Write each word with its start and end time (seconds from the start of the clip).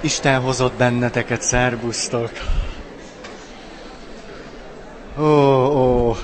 Isten 0.00 0.40
hozott 0.40 0.72
benneteket, 0.72 1.42
szerbusztok! 1.42 2.30
Ó, 5.18 5.24
ó, 5.24 6.16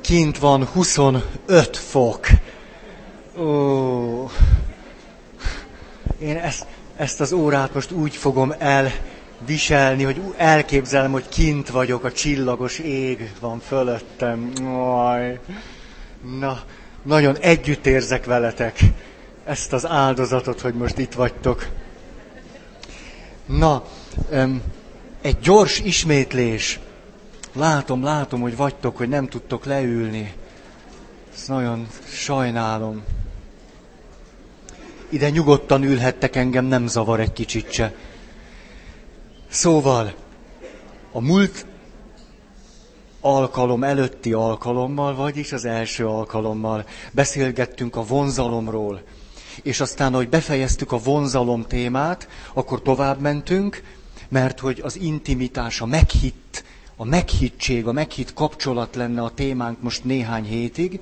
kint 0.00 0.38
van 0.38 0.64
25 0.66 1.76
fok. 1.76 2.26
Ó, 3.38 4.30
én 6.18 6.36
ezt, 6.36 6.66
ezt 6.96 7.20
az 7.20 7.32
órát 7.32 7.74
most 7.74 7.90
úgy 7.90 8.16
fogom 8.16 8.54
elviselni, 8.58 10.02
hogy 10.02 10.20
elképzelem, 10.36 11.12
hogy 11.12 11.28
kint 11.28 11.70
vagyok, 11.70 12.04
a 12.04 12.12
csillagos 12.12 12.78
ég 12.78 13.32
van 13.40 13.60
fölöttem. 13.60 14.52
Aj. 14.94 15.38
Na, 16.38 16.60
nagyon 17.02 17.36
együtt 17.38 17.86
érzek 17.86 18.24
veletek 18.24 18.80
ezt 19.44 19.72
az 19.72 19.86
áldozatot, 19.86 20.60
hogy 20.60 20.74
most 20.74 20.98
itt 20.98 21.12
vagytok. 21.12 21.66
Na, 23.46 23.84
egy 25.20 25.38
gyors 25.38 25.80
ismétlés. 25.80 26.80
Látom, 27.52 28.02
látom, 28.02 28.40
hogy 28.40 28.56
vagytok, 28.56 28.96
hogy 28.96 29.08
nem 29.08 29.28
tudtok 29.28 29.64
leülni. 29.64 30.34
Ezt 31.34 31.48
nagyon 31.48 31.86
sajnálom. 32.08 33.04
Ide 35.08 35.30
nyugodtan 35.30 35.82
ülhettek, 35.82 36.36
engem 36.36 36.64
nem 36.64 36.86
zavar 36.86 37.20
egy 37.20 37.32
kicsit 37.32 37.72
se. 37.72 37.94
Szóval, 39.48 40.14
a 41.12 41.20
múlt 41.20 41.66
alkalom 43.20 43.84
előtti 43.84 44.32
alkalommal, 44.32 45.14
vagyis 45.14 45.52
az 45.52 45.64
első 45.64 46.06
alkalommal 46.06 46.86
beszélgettünk 47.12 47.96
a 47.96 48.04
vonzalomról. 48.04 49.02
És 49.62 49.80
aztán, 49.80 50.12
ahogy 50.12 50.28
befejeztük 50.28 50.92
a 50.92 50.98
vonzalom 50.98 51.66
témát, 51.66 52.28
akkor 52.54 52.82
tovább 52.82 53.20
mentünk, 53.20 53.82
mert 54.28 54.60
hogy 54.60 54.80
az 54.84 54.96
intimitás, 54.96 55.80
a 55.80 55.86
meghitt, 55.86 56.64
a 56.96 57.04
meghittség, 57.04 57.86
a 57.86 57.92
meghitt 57.92 58.34
kapcsolat 58.34 58.94
lenne 58.94 59.22
a 59.22 59.30
témánk 59.30 59.82
most 59.82 60.04
néhány 60.04 60.44
hétig. 60.44 61.00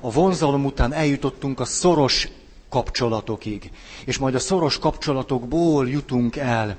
A 0.00 0.10
vonzalom 0.10 0.64
után 0.64 0.92
eljutottunk 0.92 1.60
a 1.60 1.64
szoros 1.64 2.28
kapcsolatokig. 2.68 3.70
És 4.04 4.18
majd 4.18 4.34
a 4.34 4.38
szoros 4.38 4.78
kapcsolatokból 4.78 5.88
jutunk 5.88 6.36
el 6.36 6.76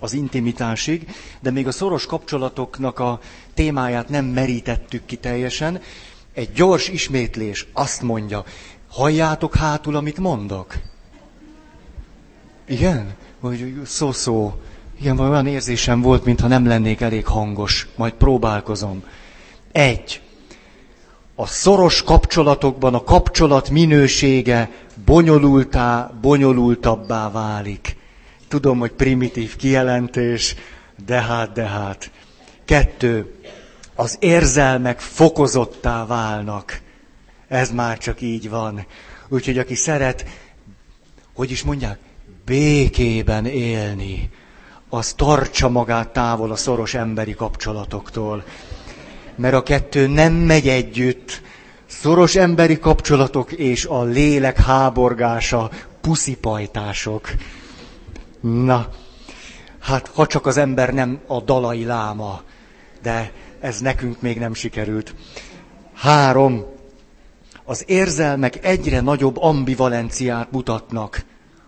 az 0.00 0.12
intimitásig, 0.12 1.14
de 1.40 1.50
még 1.50 1.66
a 1.66 1.72
szoros 1.72 2.06
kapcsolatoknak 2.06 2.98
a 2.98 3.20
témáját 3.54 4.08
nem 4.08 4.24
merítettük 4.24 5.06
ki 5.06 5.16
teljesen. 5.16 5.80
Egy 6.34 6.52
gyors 6.52 6.88
ismétlés 6.88 7.66
azt 7.72 8.02
mondja, 8.02 8.44
halljátok 8.94 9.54
hátul, 9.54 9.96
amit 9.96 10.18
mondok? 10.18 10.74
Igen? 12.66 13.14
Vagy 13.40 13.80
szó-szó. 13.84 14.52
Igen, 15.00 15.18
olyan 15.18 15.46
érzésem 15.46 16.00
volt, 16.00 16.24
mintha 16.24 16.46
nem 16.46 16.66
lennék 16.66 17.00
elég 17.00 17.26
hangos. 17.26 17.88
Majd 17.96 18.12
próbálkozom. 18.12 19.02
Egy. 19.72 20.20
A 21.34 21.46
szoros 21.46 22.02
kapcsolatokban 22.02 22.94
a 22.94 23.04
kapcsolat 23.04 23.70
minősége 23.70 24.70
bonyolultá, 25.04 26.10
bonyolultabbá 26.20 27.30
válik. 27.30 27.96
Tudom, 28.48 28.78
hogy 28.78 28.92
primitív 28.92 29.56
kijelentés, 29.56 30.54
de 31.06 31.20
hát, 31.20 31.52
de 31.52 31.64
hát. 31.64 32.10
Kettő, 32.64 33.34
az 33.94 34.16
érzelmek 34.20 35.00
fokozottá 35.00 36.06
válnak. 36.06 36.82
Ez 37.48 37.70
már 37.70 37.98
csak 37.98 38.20
így 38.20 38.48
van. 38.48 38.86
Úgyhogy 39.28 39.58
aki 39.58 39.74
szeret, 39.74 40.24
hogy 41.34 41.50
is 41.50 41.62
mondják, 41.62 41.98
békében 42.44 43.46
élni, 43.46 44.30
az 44.88 45.12
tartsa 45.12 45.68
magát 45.68 46.08
távol 46.08 46.50
a 46.50 46.56
szoros 46.56 46.94
emberi 46.94 47.34
kapcsolatoktól. 47.34 48.44
Mert 49.34 49.54
a 49.54 49.62
kettő 49.62 50.06
nem 50.06 50.32
megy 50.32 50.68
együtt. 50.68 51.42
Szoros 51.86 52.34
emberi 52.34 52.78
kapcsolatok 52.78 53.52
és 53.52 53.84
a 53.84 54.02
lélek 54.02 54.56
háborgása, 54.56 55.70
puszipajtások. 56.00 57.28
Na, 58.40 58.88
hát 59.80 60.10
ha 60.14 60.26
csak 60.26 60.46
az 60.46 60.56
ember 60.56 60.94
nem 60.94 61.20
a 61.26 61.40
dalai 61.40 61.84
láma, 61.84 62.42
de 63.02 63.32
ez 63.60 63.80
nekünk 63.80 64.20
még 64.20 64.38
nem 64.38 64.54
sikerült. 64.54 65.14
Három. 65.94 66.73
Az 67.66 67.84
érzelmek 67.86 68.64
egyre 68.64 69.00
nagyobb 69.00 69.36
ambivalenciát 69.42 70.50
mutatnak 70.50 71.24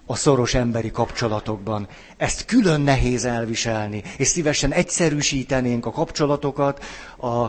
a 0.06 0.16
szoros 0.16 0.54
emberi 0.54 0.90
kapcsolatokban. 0.90 1.88
Ezt 2.16 2.44
külön 2.44 2.80
nehéz 2.80 3.24
elviselni, 3.24 4.02
és 4.16 4.28
szívesen 4.28 4.72
egyszerűsítenénk 4.72 5.86
a 5.86 5.90
kapcsolatokat 5.90 6.84
a, 7.18 7.46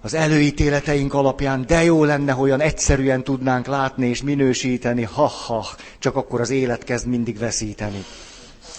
az 0.00 0.14
előítéleteink 0.14 1.14
alapján, 1.14 1.64
de 1.66 1.82
jó 1.84 2.04
lenne, 2.04 2.32
hogy 2.32 2.48
olyan 2.48 2.60
egyszerűen 2.60 3.24
tudnánk 3.24 3.66
látni 3.66 4.06
és 4.06 4.22
minősíteni, 4.22 5.02
ha-ha, 5.02 5.66
csak 5.98 6.16
akkor 6.16 6.40
az 6.40 6.50
élet 6.50 6.84
kezd 6.84 7.06
mindig 7.06 7.38
veszíteni. 7.38 8.04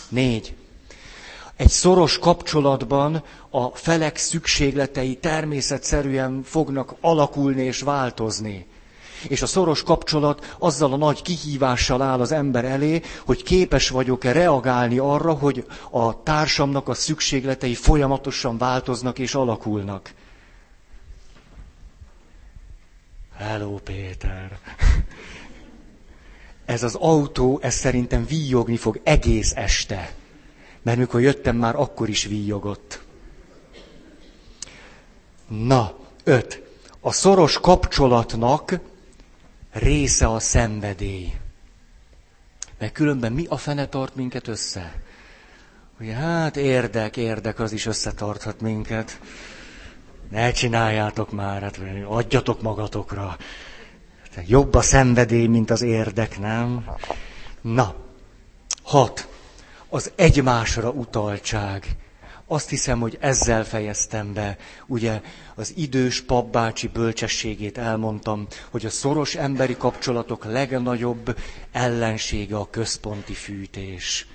Négy. 0.09 0.55
Egy 1.57 1.69
szoros 1.69 2.17
kapcsolatban 2.19 3.23
a 3.49 3.67
felek 3.67 4.17
szükségletei 4.17 5.15
természetszerűen 5.15 6.41
fognak 6.43 6.95
alakulni 7.01 7.61
és 7.63 7.81
változni. 7.81 8.65
És 9.27 9.41
a 9.41 9.45
szoros 9.45 9.83
kapcsolat 9.83 10.55
azzal 10.59 10.93
a 10.93 10.97
nagy 10.97 11.21
kihívással 11.21 12.01
áll 12.01 12.19
az 12.19 12.31
ember 12.31 12.65
elé, 12.65 13.01
hogy 13.25 13.43
képes 13.43 13.89
vagyok-e 13.89 14.31
reagálni 14.31 14.97
arra, 14.97 15.33
hogy 15.33 15.65
a 15.91 16.23
társamnak 16.23 16.87
a 16.87 16.93
szükségletei 16.93 17.75
folyamatosan 17.75 18.57
változnak 18.57 19.19
és 19.19 19.35
alakulnak. 19.35 20.13
Hello, 23.37 23.75
Péter! 23.75 24.59
Ez 26.65 26.83
az 26.83 26.95
autó, 26.95 27.59
ez 27.61 27.73
szerintem 27.73 28.25
víjogni 28.25 28.77
fog 28.77 28.99
egész 29.03 29.51
este. 29.55 30.13
Mert 30.81 30.97
mikor 30.97 31.21
jöttem, 31.21 31.55
már 31.55 31.75
akkor 31.75 32.09
is 32.09 32.25
víjogott. 32.25 33.03
Na, 35.47 35.93
öt. 36.23 36.63
A 36.99 37.11
szoros 37.11 37.59
kapcsolatnak 37.59 38.79
része 39.75 40.27
a 40.27 40.39
szenvedély. 40.39 41.33
Mert 42.79 42.93
különben 42.93 43.33
mi 43.33 43.45
a 43.49 43.57
fene 43.57 43.87
tart 43.87 44.15
minket 44.15 44.47
össze? 44.47 45.01
Ugye, 45.99 46.13
hát 46.13 46.57
érdek, 46.57 47.17
érdek, 47.17 47.59
az 47.59 47.71
is 47.71 47.85
összetarthat 47.85 48.61
minket. 48.61 49.19
Ne 50.29 50.51
csináljátok 50.51 51.31
már, 51.31 51.61
hát 51.61 51.79
adjatok 52.07 52.61
magatokra. 52.61 53.37
Jobb 54.45 54.73
a 54.73 54.81
szenvedély, 54.81 55.47
mint 55.47 55.69
az 55.69 55.81
érdek, 55.81 56.39
nem? 56.39 56.85
Na, 57.61 57.95
hat. 58.83 59.27
Az 59.89 60.11
egymásra 60.15 60.89
utaltság. 60.89 61.95
Azt 62.47 62.69
hiszem, 62.69 62.99
hogy 62.99 63.17
ezzel 63.19 63.63
fejeztem 63.65 64.33
be. 64.33 64.57
Ugye 64.87 65.21
az 65.55 65.73
idős 65.75 66.21
papbácsi 66.21 66.87
bölcsességét 66.87 67.77
elmondtam, 67.77 68.47
hogy 68.71 68.85
a 68.85 68.89
szoros 68.89 69.35
emberi 69.35 69.77
kapcsolatok 69.77 70.45
legnagyobb 70.45 71.37
ellensége 71.71 72.55
a 72.55 72.69
központi 72.69 73.33
fűtés. 73.33 74.27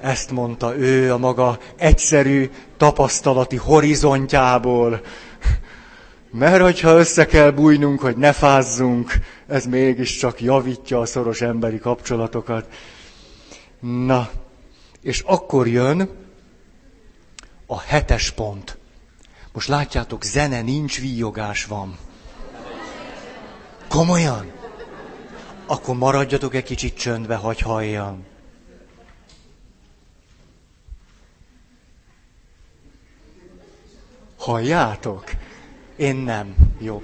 Ezt 0.00 0.30
mondta 0.30 0.76
ő 0.76 1.12
a 1.12 1.18
maga 1.18 1.58
egyszerű 1.76 2.50
tapasztalati 2.76 3.56
horizontjából. 3.56 5.00
Mert 6.30 6.62
hogyha 6.62 6.98
össze 6.98 7.26
kell 7.26 7.50
bújnunk, 7.50 8.00
hogy 8.00 8.16
ne 8.16 8.32
fázzunk, 8.32 9.12
ez 9.46 9.66
mégiscsak 9.66 10.40
javítja 10.40 11.00
a 11.00 11.06
szoros 11.06 11.40
emberi 11.40 11.78
kapcsolatokat. 11.78 12.66
Na, 13.80 14.30
és 15.02 15.20
akkor 15.26 15.66
jön 15.68 16.24
a 17.66 17.80
hetes 17.80 18.30
pont. 18.30 18.78
Most 19.52 19.68
látjátok, 19.68 20.24
zene 20.24 20.60
nincs, 20.60 21.00
víjogás 21.00 21.64
van. 21.64 21.98
Komolyan? 23.88 24.52
Akkor 25.66 25.96
maradjatok 25.96 26.54
egy 26.54 26.64
kicsit 26.64 26.96
csöndbe, 26.96 27.34
hagy 27.34 27.60
halljam. 27.60 28.24
Halljátok? 34.38 35.24
Én 35.96 36.16
nem. 36.16 36.54
Jó. 36.78 37.02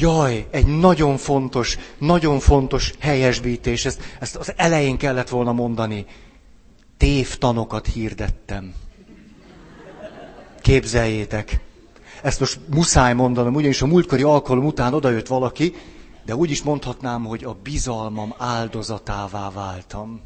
Jaj, 0.00 0.46
egy 0.50 0.66
nagyon 0.66 1.16
fontos, 1.16 1.78
nagyon 1.98 2.38
fontos 2.40 2.92
helyesbítés. 2.98 3.84
Ezt, 3.84 4.02
ezt 4.20 4.36
az 4.36 4.52
elején 4.56 4.96
kellett 4.96 5.28
volna 5.28 5.52
mondani. 5.52 6.06
Tévtanokat 6.96 7.86
hirdettem. 7.86 8.74
Képzeljétek. 10.62 11.60
Ezt 12.22 12.40
most 12.40 12.58
muszáj 12.70 13.14
mondanom, 13.14 13.54
ugyanis 13.54 13.82
a 13.82 13.86
múltkori 13.86 14.22
alkalom 14.22 14.64
után 14.66 14.94
odajött 14.94 15.26
valaki, 15.26 15.74
de 16.24 16.34
úgy 16.36 16.50
is 16.50 16.62
mondhatnám, 16.62 17.24
hogy 17.24 17.44
a 17.44 17.56
bizalmam 17.62 18.34
áldozatává 18.38 19.50
váltam. 19.50 20.20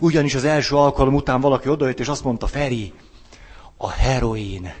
Ugyanis 0.00 0.34
az 0.34 0.44
első 0.44 0.76
alkalom 0.76 1.14
után 1.14 1.40
valaki 1.40 1.68
odajött, 1.68 2.00
és 2.00 2.08
azt 2.08 2.24
mondta, 2.24 2.46
Feri, 2.46 2.92
a 3.76 3.90
heroin 3.90 4.72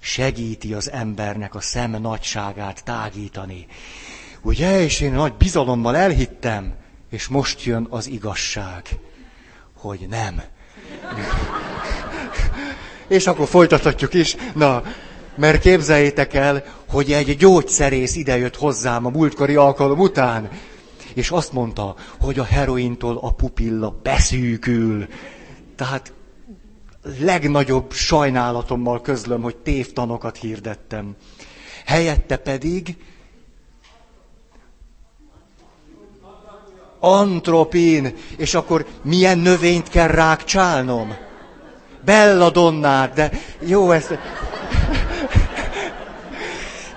segíti 0.00 0.74
az 0.74 0.90
embernek 0.90 1.54
a 1.54 1.60
szem 1.60 1.90
nagyságát 1.90 2.84
tágítani. 2.84 3.66
Ugye, 4.42 4.80
és 4.80 5.00
én 5.00 5.12
nagy 5.12 5.34
bizalommal 5.34 5.96
elhittem, 5.96 6.74
és 7.10 7.28
most 7.28 7.64
jön 7.64 7.86
az 7.90 8.06
igazság, 8.06 8.98
hogy 9.74 10.06
nem. 10.08 10.42
És 13.08 13.26
akkor 13.26 13.46
folytathatjuk 13.46 14.14
is. 14.14 14.36
Na, 14.54 14.82
mert 15.36 15.60
képzeljétek 15.60 16.34
el, 16.34 16.64
hogy 16.88 17.12
egy 17.12 17.36
gyógyszerész 17.36 18.16
idejött 18.16 18.56
hozzám 18.56 19.06
a 19.06 19.10
múltkori 19.10 19.54
alkalom 19.54 19.98
után, 19.98 20.48
és 21.14 21.30
azt 21.30 21.52
mondta, 21.52 21.94
hogy 22.20 22.38
a 22.38 22.44
herointól 22.44 23.18
a 23.22 23.32
pupilla 23.32 24.00
beszűkül. 24.02 25.06
Tehát 25.76 26.12
legnagyobb 27.18 27.92
sajnálatommal 27.92 29.00
közlöm, 29.00 29.42
hogy 29.42 29.56
tévtanokat 29.56 30.36
hirdettem. 30.36 31.16
Helyette 31.86 32.36
pedig 32.36 32.96
antropin, 37.00 38.14
és 38.36 38.54
akkor 38.54 38.86
milyen 39.02 39.38
növényt 39.38 39.88
kell 39.88 40.08
rákcsálnom? 40.08 41.14
Belladonnát, 42.04 43.12
de 43.12 43.30
jó, 43.60 43.90
ezt... 43.90 44.18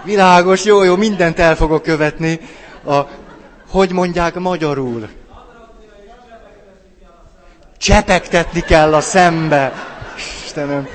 Világos, 0.04 0.64
jó, 0.64 0.84
jó, 0.84 0.96
mindent 0.96 1.40
el 1.40 1.56
fogok 1.56 1.84
követni. 1.84 2.40
A, 2.86 3.00
hogy 3.70 3.92
mondják 3.92 4.36
magyarul? 4.36 5.10
Csepegtetni 7.78 8.60
kell 8.60 8.94
a 8.94 9.02
szembe. 9.02 9.74
Istenem. 10.46 10.88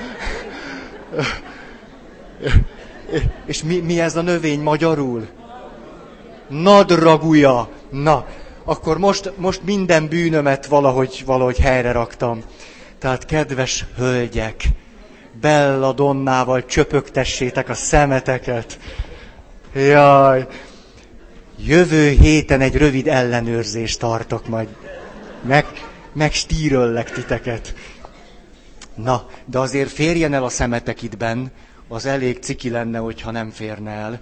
És 3.45 3.63
mi, 3.63 3.79
mi 3.79 3.99
ez 3.99 4.15
a 4.15 4.21
növény 4.21 4.61
magyarul? 4.61 5.27
Nadragúja. 6.47 7.69
Na, 7.89 8.25
akkor 8.63 8.97
most, 8.97 9.31
most 9.35 9.61
minden 9.63 10.07
bűnömet 10.07 10.65
valahogy, 10.65 11.23
valahogy 11.25 11.57
helyre 11.57 11.91
raktam. 11.91 12.43
Tehát 13.03 13.25
kedves 13.25 13.85
hölgyek, 13.95 14.63
belladonnával 15.41 16.65
csöpögtessétek 16.65 17.69
a 17.69 17.73
szemeteket. 17.73 18.79
Jaj, 19.73 20.47
jövő 21.57 22.09
héten 22.09 22.61
egy 22.61 22.75
rövid 22.75 23.07
ellenőrzést 23.07 23.99
tartok 23.99 24.47
majd. 24.47 24.67
Meg, 25.41 25.65
meg 26.13 26.33
stíröllek 26.33 27.11
titeket. 27.11 27.73
Na, 28.95 29.27
de 29.45 29.59
azért 29.59 29.91
férjen 29.91 30.33
el 30.33 30.43
a 30.43 30.49
szemetek 30.49 31.01
itt 31.01 31.17
benn, 31.17 31.47
az 31.87 32.05
elég 32.05 32.39
ciki 32.39 32.69
lenne, 32.69 32.97
hogyha 32.97 33.31
nem 33.31 33.49
férne 33.49 33.91
el. 33.91 34.21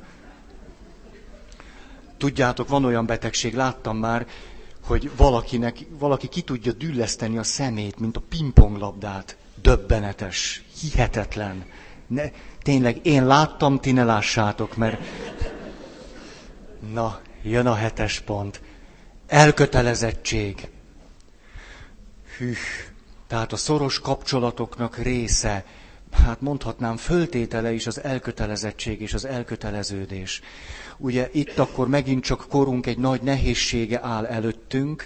Tudjátok, 2.18 2.68
van 2.68 2.86
olyan 2.86 3.06
betegség, 3.06 3.56
láttam 3.56 3.98
már, 3.98 4.26
hogy 4.86 5.12
valakinek, 5.16 5.86
valaki 5.90 6.28
ki 6.28 6.42
tudja 6.42 6.72
dülleszteni 6.72 7.38
a 7.38 7.44
szemét, 7.44 8.00
mint 8.00 8.18
a 8.18 8.22
pingponglabdát. 8.30 9.38
Döbbenetes, 9.62 10.64
hihetetlen. 10.80 11.66
Ne, 12.08 12.24
tényleg, 12.62 13.06
én 13.06 13.26
láttam, 13.26 13.80
ti 13.80 13.92
ne 13.92 14.04
lássátok, 14.04 14.76
mert... 14.76 15.02
Na, 16.94 17.20
jön 17.42 17.68
a 17.68 17.76
hetes 17.76 18.20
pont. 18.20 18.62
Elkötelezettség. 19.28 20.70
Hű, 22.38 22.54
tehát 23.28 23.52
a 23.52 23.58
szoros 23.58 24.00
kapcsolatoknak 24.00 24.98
része, 24.98 25.66
hát 26.14 26.42
mondhatnám, 26.42 26.98
föltétele 26.98 27.72
is 27.72 27.88
az 27.88 28.04
elkötelezettség 28.04 29.02
és 29.02 29.14
az 29.14 29.26
elköteleződés. 29.26 30.42
Ugye 30.98 31.30
itt 31.32 31.58
akkor 31.58 31.88
megint 31.88 32.24
csak 32.24 32.46
korunk 32.50 32.86
egy 32.86 32.98
nagy 32.98 33.22
nehézsége 33.22 34.00
áll 34.04 34.26
előttünk, 34.26 35.06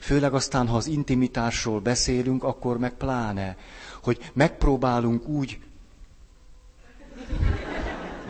főleg 0.00 0.34
aztán, 0.34 0.66
ha 0.66 0.76
az 0.76 0.86
intimitásról 0.86 1.80
beszélünk, 1.80 2.44
akkor 2.44 2.78
meg 2.78 2.92
pláne, 2.92 3.56
hogy 4.02 4.30
megpróbálunk 4.32 5.28
úgy 5.28 5.58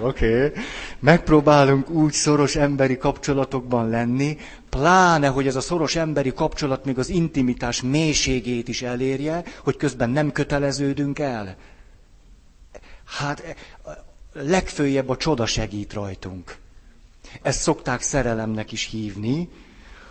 Oké. 0.00 0.46
Okay. 0.46 0.62
Megpróbálunk 0.98 1.90
úgy 1.90 2.12
szoros 2.12 2.56
emberi 2.56 2.96
kapcsolatokban 2.96 3.88
lenni, 3.88 4.36
pláne, 4.68 5.28
hogy 5.28 5.46
ez 5.46 5.56
a 5.56 5.60
szoros 5.60 5.96
emberi 5.96 6.32
kapcsolat 6.32 6.84
még 6.84 6.98
az 6.98 7.08
intimitás 7.08 7.82
mélységét 7.82 8.68
is 8.68 8.82
elérje, 8.82 9.42
hogy 9.64 9.76
közben 9.76 10.10
nem 10.10 10.32
köteleződünk 10.32 11.18
el. 11.18 11.56
Hát 13.06 13.56
legfőjebb 14.32 15.08
a 15.08 15.16
csoda 15.16 15.46
segít 15.46 15.92
rajtunk. 15.92 16.56
Ezt 17.42 17.60
szokták 17.60 18.00
szerelemnek 18.00 18.72
is 18.72 18.84
hívni. 18.84 19.48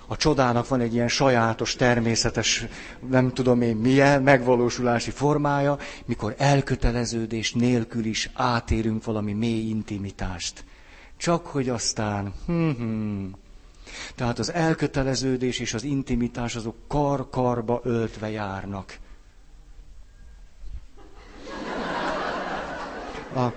A 0.08 0.16
csodának 0.18 0.68
van 0.68 0.80
egy 0.82 0.94
ilyen 0.94 1.08
sajátos, 1.08 1.76
természetes, 1.76 2.66
nem 3.10 3.34
tudom 3.34 3.62
én 3.62 3.76
milyen 3.76 4.22
megvalósulási 4.22 5.12
formája, 5.12 5.78
mikor 6.06 6.36
elköteleződés 6.38 7.54
nélkül 7.54 8.06
is 8.06 8.30
átérünk 8.34 9.04
valami 9.04 9.34
mély 9.34 9.70
intimitást. 9.70 10.64
Csak 11.18 11.46
hogy 11.48 11.70
aztán... 11.70 12.34
Hmm-hmm. 12.46 13.32
Tehát 14.16 14.40
az 14.40 14.54
elköteleződés 14.54 15.60
és 15.60 15.74
az 15.74 15.84
intimitás 15.84 16.56
azok 16.56 16.76
kar-karba 16.88 17.82
öltve 17.84 18.30
járnak. 18.30 18.98
A, 23.36 23.54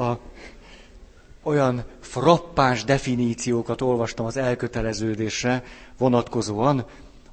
a 0.00 0.18
olyan 1.42 1.84
frappáns 2.00 2.84
definíciókat 2.84 3.80
olvastam 3.80 4.26
az 4.26 4.36
elköteleződésre 4.36 5.62
vonatkozóan. 5.98 6.84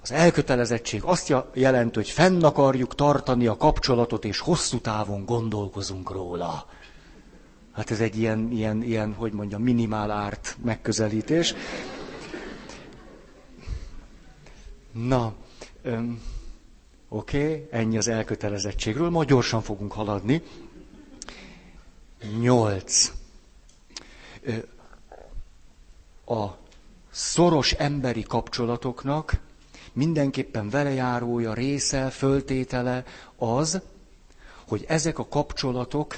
Az 0.01 0.11
elkötelezettség 0.11 1.03
azt 1.03 1.33
jelenti, 1.53 1.95
hogy 1.95 2.09
fenn 2.09 2.43
akarjuk 2.43 2.95
tartani 2.95 3.47
a 3.47 3.57
kapcsolatot, 3.57 4.25
és 4.25 4.39
hosszú 4.39 4.79
távon 4.79 5.25
gondolkozunk 5.25 6.11
róla. 6.11 6.65
Hát 7.73 7.91
ez 7.91 7.99
egy 7.99 8.17
ilyen, 8.19 8.51
ilyen, 8.51 8.83
ilyen 8.83 9.13
hogy 9.13 9.33
mondjam, 9.33 9.61
minimál 9.61 10.11
árt 10.11 10.57
megközelítés. 10.63 11.53
Na, 14.91 15.33
oké, 17.09 17.37
okay, 17.37 17.67
ennyi 17.71 17.97
az 17.97 18.07
elkötelezettségről, 18.07 19.09
majd 19.09 19.27
gyorsan 19.27 19.61
fogunk 19.61 19.91
haladni. 19.91 20.41
Nyolc 22.39 23.11
a 26.25 26.45
szoros 27.11 27.71
emberi 27.71 28.23
kapcsolatoknak 28.23 29.39
mindenképpen 29.93 30.69
velejárója, 30.69 31.53
része, 31.53 32.09
föltétele 32.09 33.03
az, 33.35 33.81
hogy 34.67 34.85
ezek 34.87 35.19
a 35.19 35.27
kapcsolatok 35.27 36.17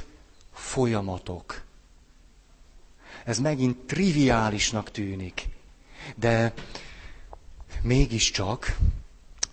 folyamatok. 0.54 1.62
Ez 3.26 3.40
megint 3.40 3.78
triviálisnak 3.78 4.92
tűnik, 4.92 5.48
de 6.16 6.54
mégiscsak 7.82 8.78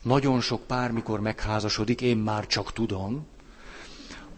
nagyon 0.06 0.40
sok 0.40 0.62
pár, 0.66 0.90
mikor 0.90 1.20
megházasodik, 1.20 2.00
én 2.00 2.16
már 2.16 2.46
csak 2.46 2.72
tudom, 2.72 3.26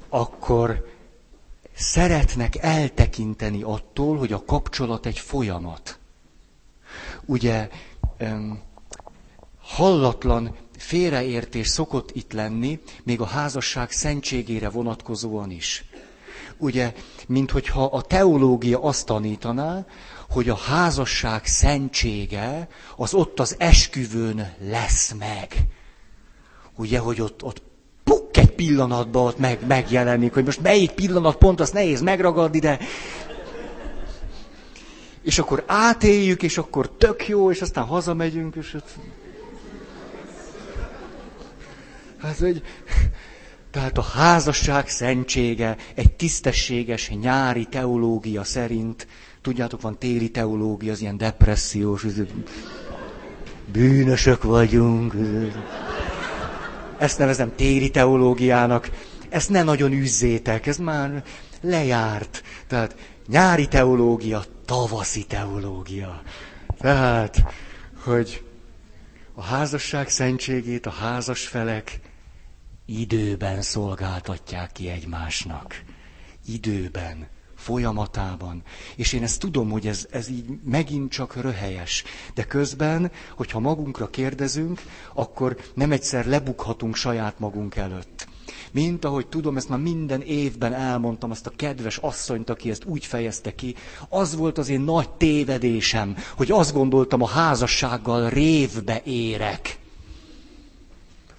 akkor 0.08 0.88
szeretnek 1.75 2.56
eltekinteni 2.56 3.62
attól, 3.62 4.16
hogy 4.18 4.32
a 4.32 4.44
kapcsolat 4.44 5.06
egy 5.06 5.18
folyamat. 5.18 5.98
Ugye 7.25 7.68
hallatlan 9.60 10.56
félreértés 10.76 11.68
szokott 11.68 12.10
itt 12.16 12.32
lenni, 12.32 12.80
még 13.02 13.20
a 13.20 13.25
házasság 13.26 13.90
szentségére 13.90 14.68
vonatkozóan 14.68 15.50
is. 15.50 15.84
Ugye, 16.56 16.94
mint 17.26 17.50
hogyha 17.50 17.84
a 17.84 18.02
teológia 18.02 18.82
azt 18.82 19.06
tanítaná, 19.06 19.87
hogy 20.30 20.49
a 20.49 20.56
házasság 20.56 21.47
szentsége 21.47 22.68
az 22.97 23.14
ott 23.14 23.40
az 23.40 23.54
esküvőn 23.58 24.52
lesz 24.61 25.14
meg. 25.18 25.56
Ugye, 26.76 26.99
hogy 26.99 27.20
ott, 27.20 27.42
ott 27.44 27.62
puk 28.04 28.37
egy 28.37 28.50
pillanatban 28.54 29.26
ott 29.26 29.38
meg, 29.38 29.66
megjelenik, 29.66 30.32
hogy 30.35 30.44
most 30.44 30.61
melyik 30.61 30.90
pillanat 30.90 31.37
pont, 31.37 31.61
azt 31.61 31.73
nehéz 31.73 32.00
megragadni, 32.00 32.58
de... 32.58 32.78
És 35.23 35.38
akkor 35.38 35.64
átéljük, 35.66 36.42
és 36.42 36.58
akkor 36.58 36.90
tök 36.90 37.28
jó, 37.28 37.50
és 37.50 37.61
aztán 37.61 37.85
hazamegyünk, 37.85 38.54
és 38.54 38.75
ott... 38.75 38.88
Hát, 42.18 42.38
hogy... 42.38 42.62
Tehát 43.70 43.99
a 43.99 44.02
házasság 44.02 44.88
szentsége 44.88 45.76
egy 45.94 46.12
tisztességes 46.12 47.11
nyári 47.11 47.64
teológia 47.64 48.44
szerint, 48.44 49.06
tudjátok, 49.48 49.80
van 49.80 49.98
téli 49.98 50.30
teológia, 50.30 50.92
az 50.92 51.00
ilyen 51.00 51.16
depressziós, 51.16 52.06
bűnösök 53.72 54.42
vagyunk. 54.42 55.14
Ezt 56.98 57.18
nevezem 57.18 57.52
téri 57.56 57.90
teológiának. 57.90 58.90
Ezt 59.28 59.50
ne 59.50 59.62
nagyon 59.62 59.92
üzzétek, 59.92 60.66
ez 60.66 60.76
már 60.76 61.22
lejárt. 61.60 62.42
Tehát 62.66 62.96
nyári 63.26 63.68
teológia, 63.68 64.44
tavaszi 64.64 65.24
teológia. 65.24 66.22
Tehát, 66.78 67.44
hogy 68.04 68.44
a 69.34 69.42
házasság 69.42 70.08
szentségét 70.08 70.86
a 70.86 70.90
házas 70.90 71.46
felek 71.46 72.00
időben 72.86 73.62
szolgáltatják 73.62 74.72
ki 74.72 74.88
egymásnak. 74.88 75.82
Időben, 76.46 77.28
folyamatában. 77.68 78.62
És 78.96 79.12
én 79.12 79.22
ezt 79.22 79.40
tudom, 79.40 79.70
hogy 79.70 79.87
ez, 79.87 80.06
ez 80.10 80.28
így 80.28 80.44
megint 80.64 81.10
csak 81.10 81.37
röhelyes. 81.37 82.04
De 82.34 82.44
közben, 82.44 83.10
hogyha 83.37 83.58
magunkra 83.60 84.10
kérdezünk, 84.10 84.82
akkor 85.14 85.56
nem 85.75 85.92
egyszer 85.92 86.26
lebukhatunk 86.26 86.96
saját 86.96 87.38
magunk 87.38 87.76
előtt. 87.76 88.26
Mint 88.72 89.04
ahogy 89.04 89.26
tudom, 89.26 89.56
ezt 89.56 89.68
már 89.68 89.78
minden 89.78 90.20
évben 90.22 90.72
elmondtam, 90.75 91.30
azt 91.30 91.46
a 91.46 91.52
kedves 91.56 91.96
asszonyt, 91.96 92.50
aki 92.50 92.70
ezt 92.70 92.84
úgy 92.84 93.04
fejezte 93.04 93.54
ki, 93.54 93.75
az 94.08 94.37
volt 94.37 94.58
az 94.58 94.68
én 94.68 94.80
nagy 94.80 95.10
tévedésem, 95.10 96.16
hogy 96.37 96.50
azt 96.50 96.72
gondoltam, 96.72 97.22
a 97.22 97.26
házassággal 97.28 98.28
révbe 98.28 99.00
érek. 99.04 99.78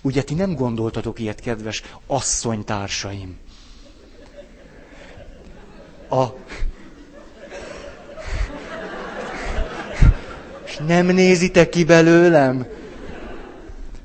Ugye 0.01 0.23
ti 0.23 0.33
nem 0.33 0.55
gondoltatok 0.55 1.19
ilyet, 1.19 1.39
kedves 1.39 1.81
asszonytársaim? 2.07 3.37
A... 6.09 6.25
És 10.65 10.77
nem 10.87 11.05
nézitek 11.05 11.69
ki 11.69 11.83
belőlem? 11.83 12.67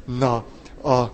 Na, 0.04 0.34
a... 0.82 1.10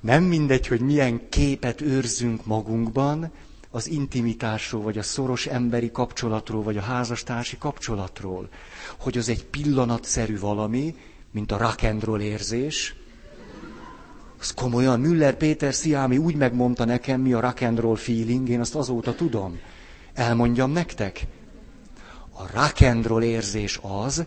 Nem 0.00 0.22
mindegy, 0.22 0.66
hogy 0.66 0.80
milyen 0.80 1.28
képet 1.28 1.80
őrzünk 1.80 2.46
magunkban, 2.46 3.32
az 3.70 3.88
intimitásról, 3.88 4.82
vagy 4.82 4.98
a 4.98 5.02
szoros 5.02 5.46
emberi 5.46 5.90
kapcsolatról, 5.90 6.62
vagy 6.62 6.76
a 6.76 6.80
házastársi 6.80 7.58
kapcsolatról. 7.58 8.48
Hogy 8.98 9.18
az 9.18 9.28
egy 9.28 9.44
pillanatszerű 9.44 10.38
valami, 10.38 10.96
mint 11.30 11.52
a 11.52 11.56
rock 11.56 11.82
érzés. 12.20 12.94
Az 14.44 14.54
komolyan, 14.54 15.00
Müller 15.00 15.36
Péter 15.36 15.74
Sziámi 15.74 16.18
úgy 16.18 16.34
megmondta 16.34 16.84
nekem, 16.84 17.20
mi 17.20 17.32
a 17.32 17.40
rock 17.40 17.60
and 17.60 17.78
roll 17.78 17.96
feeling, 17.96 18.48
én 18.48 18.60
azt 18.60 18.74
azóta 18.74 19.14
tudom. 19.14 19.60
Elmondjam 20.14 20.70
nektek? 20.70 21.26
A 22.30 22.46
rock 22.52 22.80
and 22.80 23.06
roll 23.06 23.22
érzés 23.22 23.80
az, 23.82 24.24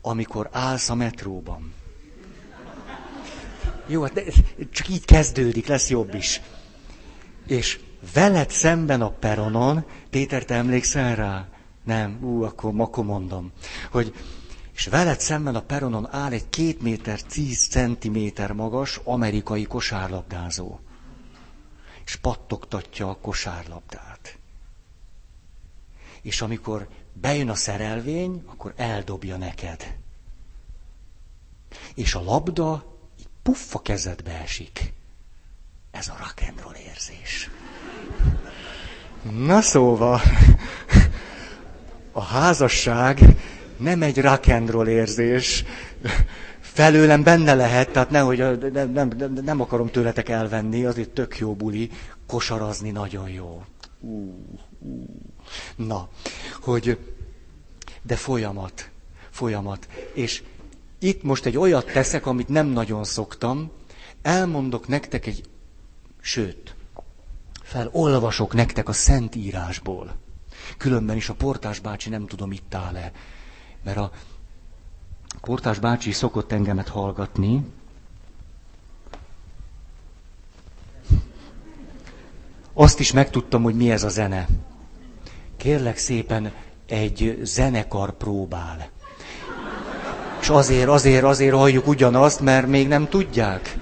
amikor 0.00 0.48
állsz 0.52 0.88
a 0.88 0.94
metróban. 0.94 1.72
Jó, 3.86 4.02
hát 4.02 4.22
csak 4.70 4.88
így 4.88 5.04
kezdődik, 5.04 5.66
lesz 5.66 5.90
jobb 5.90 6.14
is. 6.14 6.40
És 7.46 7.80
veled 8.14 8.50
szemben 8.50 9.00
a 9.00 9.10
peronon, 9.10 9.84
Péter, 10.10 10.44
te 10.44 10.54
emlékszel 10.54 11.16
rá? 11.16 11.48
Nem, 11.84 12.18
ú, 12.22 12.42
akkor, 12.42 12.72
akkor 12.76 13.04
mondom, 13.04 13.52
hogy 13.90 14.14
és 14.76 14.86
veled 14.86 15.20
szemben 15.20 15.54
a 15.54 15.62
peronon 15.62 16.14
áll 16.14 16.32
egy 16.32 16.48
két 16.48 16.80
méter, 16.82 17.22
tíz 17.22 17.66
centiméter 17.68 18.52
magas 18.52 19.00
amerikai 19.04 19.64
kosárlabdázó. 19.64 20.78
És 22.04 22.16
pattogtatja 22.16 23.08
a 23.08 23.16
kosárlabdát. 23.16 24.38
És 26.22 26.40
amikor 26.40 26.88
bejön 27.12 27.48
a 27.48 27.54
szerelvény, 27.54 28.42
akkor 28.46 28.72
eldobja 28.76 29.36
neked. 29.36 29.96
És 31.94 32.14
a 32.14 32.22
labda 32.22 32.96
így 33.20 33.28
puffa 33.42 33.78
kezedbe 33.82 34.40
esik. 34.40 34.92
Ez 35.90 36.08
a 36.08 36.16
rock 36.18 36.42
and 36.48 36.60
roll 36.60 36.74
érzés. 36.74 37.50
Na 39.22 39.60
szóval, 39.60 40.20
a 42.12 42.22
házasság 42.22 43.18
nem 43.76 44.02
egy 44.02 44.20
rock 44.20 44.48
and 44.48 44.70
roll 44.70 44.88
érzés, 44.88 45.64
felőlem 46.60 47.22
benne 47.22 47.54
lehet, 47.54 47.90
tehát 47.90 48.10
nehogy, 48.10 48.38
nem, 48.72 48.90
nem, 48.90 49.10
nem, 49.18 49.32
nem 49.44 49.60
akarom 49.60 49.90
tőletek 49.90 50.28
elvenni, 50.28 50.84
azért 50.84 51.10
tök 51.10 51.38
jó 51.38 51.54
buli, 51.54 51.90
kosarazni 52.26 52.90
nagyon 52.90 53.28
jó. 53.28 53.64
Na, 55.76 56.08
hogy, 56.60 56.98
de 58.02 58.16
folyamat, 58.16 58.90
folyamat. 59.30 59.88
És 60.12 60.42
itt 60.98 61.22
most 61.22 61.46
egy 61.46 61.56
olyat 61.56 61.92
teszek, 61.92 62.26
amit 62.26 62.48
nem 62.48 62.66
nagyon 62.66 63.04
szoktam, 63.04 63.70
elmondok 64.22 64.88
nektek 64.88 65.26
egy, 65.26 65.42
sőt, 66.20 66.74
felolvasok 67.62 68.54
nektek 68.54 68.88
a 68.88 68.92
Szentírásból. 68.92 70.16
Különben 70.76 71.16
is 71.16 71.28
a 71.28 71.34
portás 71.34 71.78
bácsi 71.78 72.08
nem 72.08 72.26
tudom 72.26 72.52
itt 72.52 72.74
áll-e 72.74 73.12
mert 73.86 73.98
a 73.98 74.10
portás 75.40 75.78
bácsi 75.78 76.12
szokott 76.12 76.52
engemet 76.52 76.88
hallgatni, 76.88 77.64
azt 82.72 83.00
is 83.00 83.12
megtudtam, 83.12 83.62
hogy 83.62 83.74
mi 83.74 83.90
ez 83.90 84.04
a 84.04 84.08
zene. 84.08 84.46
Kérlek 85.56 85.96
szépen, 85.96 86.52
egy 86.86 87.38
zenekar 87.42 88.12
próbál. 88.12 88.88
És 90.40 90.48
azért, 90.48 90.88
azért, 90.88 91.24
azért 91.24 91.54
halljuk 91.54 91.86
ugyanazt, 91.86 92.40
mert 92.40 92.66
még 92.66 92.88
nem 92.88 93.08
tudják. 93.08 93.78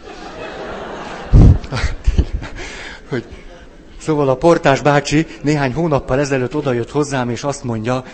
hogy 3.11 3.25
Szóval 4.05 4.29
a 4.29 4.37
portás 4.37 4.81
bácsi 4.81 5.27
néhány 5.43 5.73
hónappal 5.73 6.21
ezelőtt 6.21 6.55
odajött 6.55 6.91
hozzám, 6.91 7.31
és 7.31 7.45
azt 7.45 7.65
mondja, 7.65 8.05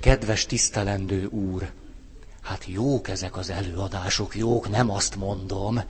Kedves 0.00 0.46
tisztelendő 0.46 1.24
úr, 1.24 1.70
hát 2.42 2.64
jók 2.66 3.08
ezek 3.08 3.36
az 3.36 3.50
előadások, 3.50 4.36
jók, 4.36 4.70
nem 4.70 4.90
azt 4.90 5.16
mondom, 5.16 5.80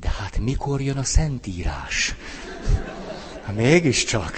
de 0.00 0.08
hát 0.08 0.38
mikor 0.38 0.80
jön 0.80 0.96
a 0.96 1.04
Szentírás? 1.04 2.14
Hát 3.44 3.56
mégiscsak. 3.56 4.36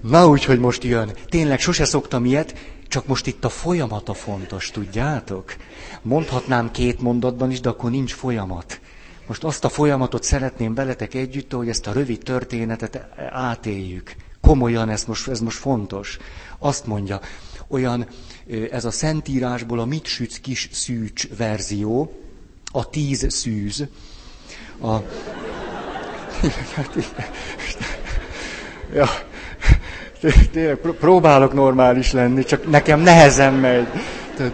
Na 0.00 0.28
úgy, 0.28 0.44
hogy 0.44 0.58
most 0.58 0.84
jön. 0.84 1.12
Tényleg 1.28 1.60
sose 1.60 1.84
szoktam 1.84 2.24
ilyet, 2.24 2.54
csak 2.88 3.06
most 3.06 3.26
itt 3.26 3.44
a 3.44 3.48
folyamata 3.48 4.14
fontos, 4.14 4.70
tudjátok? 4.70 5.56
Mondhatnám 6.02 6.70
két 6.70 7.00
mondatban 7.00 7.50
is, 7.50 7.60
de 7.60 7.68
akkor 7.68 7.90
nincs 7.90 8.14
folyamat. 8.14 8.80
Most 9.26 9.44
azt 9.44 9.64
a 9.64 9.68
folyamatot 9.68 10.22
szeretném 10.22 10.74
veletek 10.74 11.14
együtt, 11.14 11.52
hogy 11.52 11.68
ezt 11.68 11.86
a 11.86 11.92
rövid 11.92 12.18
történetet 12.18 13.06
átéljük. 13.30 14.14
Komolyan 14.40 14.88
ez 14.88 15.04
most, 15.04 15.28
ez 15.28 15.40
most 15.40 15.58
fontos. 15.58 16.18
Azt 16.58 16.86
mondja, 16.86 17.20
olyan, 17.68 18.06
ez 18.70 18.84
a 18.84 18.90
Szentírásból 18.90 19.78
a 19.78 19.84
mit 19.84 20.06
süt 20.06 20.40
kis 20.40 20.68
szűcs 20.72 21.28
verzió, 21.36 22.12
a 22.72 22.90
tíz 22.90 23.26
szűz, 23.28 23.84
a... 24.80 24.96
ja, 28.94 29.06
tényleg 30.52 30.76
próbálok 30.76 31.52
normális 31.54 32.12
lenni, 32.12 32.44
csak 32.44 32.70
nekem 32.70 33.00
nehezen 33.00 33.54
megy. 33.54 33.86
Tehát, 34.36 34.52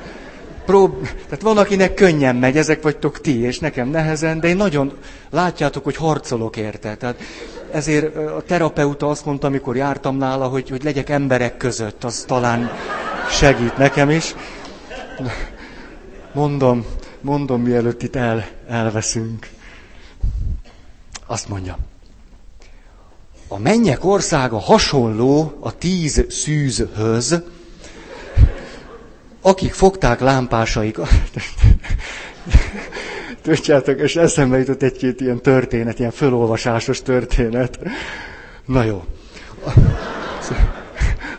prób... 0.64 1.08
Tehát 1.24 1.42
van, 1.42 1.58
akinek 1.58 1.94
könnyen 1.94 2.36
megy, 2.36 2.56
ezek 2.56 2.82
vagytok 2.82 3.20
ti, 3.20 3.40
és 3.40 3.58
nekem 3.58 3.88
nehezen, 3.88 4.40
de 4.40 4.48
én 4.48 4.56
nagyon 4.56 4.92
látjátok, 5.30 5.84
hogy 5.84 5.96
harcolok 5.96 6.56
érte. 6.56 6.94
Tehát 6.94 7.20
ezért 7.72 8.16
a 8.16 8.42
terapeuta 8.46 9.08
azt 9.08 9.24
mondta, 9.24 9.46
amikor 9.46 9.76
jártam 9.76 10.16
nála, 10.16 10.46
hogy, 10.46 10.68
hogy 10.70 10.84
legyek 10.84 11.08
emberek 11.08 11.56
között, 11.56 12.04
az 12.04 12.24
talán 12.26 12.70
segít 13.30 13.76
nekem 13.76 14.10
is. 14.10 14.34
Mondom, 16.32 16.84
mondom, 17.20 17.62
mielőtt 17.62 18.02
itt 18.02 18.16
el, 18.16 18.46
elveszünk. 18.68 19.48
Azt 21.26 21.48
mondja, 21.48 21.78
a 23.48 23.58
mennyek 23.58 24.04
országa 24.04 24.58
hasonló 24.58 25.56
a 25.60 25.78
tíz 25.78 26.24
szűzhöz, 26.28 27.42
akik 29.40 29.72
fogták 29.72 30.20
lámpásaikat. 30.20 31.08
Tudjátok, 33.42 34.00
és 34.00 34.16
eszembe 34.16 34.58
jutott 34.58 34.82
egy-két 34.82 35.20
ilyen 35.20 35.40
történet, 35.40 35.98
ilyen 35.98 36.10
fölolvasásos 36.10 37.02
történet. 37.02 37.78
Na 38.64 38.82
jó. 38.82 39.04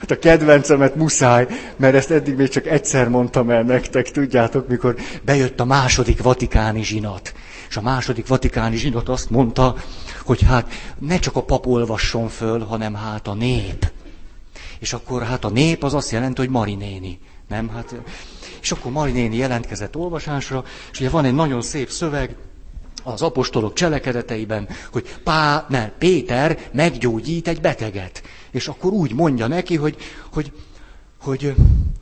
Hát 0.07 0.17
a 0.17 0.19
kedvencemet 0.19 0.95
muszáj, 0.95 1.47
mert 1.75 1.95
ezt 1.95 2.11
eddig 2.11 2.35
még 2.35 2.49
csak 2.49 2.65
egyszer 2.65 3.09
mondtam 3.09 3.49
el 3.49 3.61
nektek, 3.61 4.11
tudjátok, 4.11 4.67
mikor 4.67 4.95
bejött 5.21 5.59
a 5.59 5.65
második 5.65 6.21
vatikáni 6.21 6.83
zsinat. 6.83 7.33
És 7.69 7.77
a 7.77 7.81
második 7.81 8.27
vatikáni 8.27 8.75
zsinat 8.75 9.09
azt 9.09 9.29
mondta, 9.29 9.75
hogy 10.25 10.41
hát 10.41 10.71
ne 10.99 11.19
csak 11.19 11.35
a 11.35 11.43
pap 11.43 11.67
olvasson 11.67 12.27
föl, 12.27 12.59
hanem 12.59 12.95
hát 12.95 13.27
a 13.27 13.33
nép. 13.33 13.91
És 14.79 14.93
akkor 14.93 15.23
hát 15.23 15.45
a 15.45 15.49
nép 15.49 15.83
az 15.83 15.93
azt 15.93 16.11
jelenti, 16.11 16.41
hogy 16.41 16.49
Marinéni. 16.49 17.19
Nem, 17.47 17.69
hát... 17.69 17.95
És 18.61 18.71
akkor 18.71 18.91
Mari 18.91 19.11
néni 19.11 19.35
jelentkezett 19.35 19.95
olvasásra, 19.95 20.63
és 20.91 20.99
ugye 20.99 21.09
van 21.09 21.25
egy 21.25 21.33
nagyon 21.35 21.61
szép 21.61 21.89
szöveg, 21.89 22.35
az 23.05 23.21
apostolok 23.21 23.73
cselekedeteiben, 23.73 24.67
hogy 24.91 25.15
Pá, 25.23 25.65
ne, 25.69 25.89
Péter 25.89 26.69
meggyógyít 26.71 27.47
egy 27.47 27.61
beteget. 27.61 28.23
És 28.51 28.67
akkor 28.67 28.91
úgy 28.91 29.13
mondja 29.13 29.47
neki, 29.47 29.75
hogy, 29.75 29.97
hogy, 30.33 30.51
hogy 31.21 31.55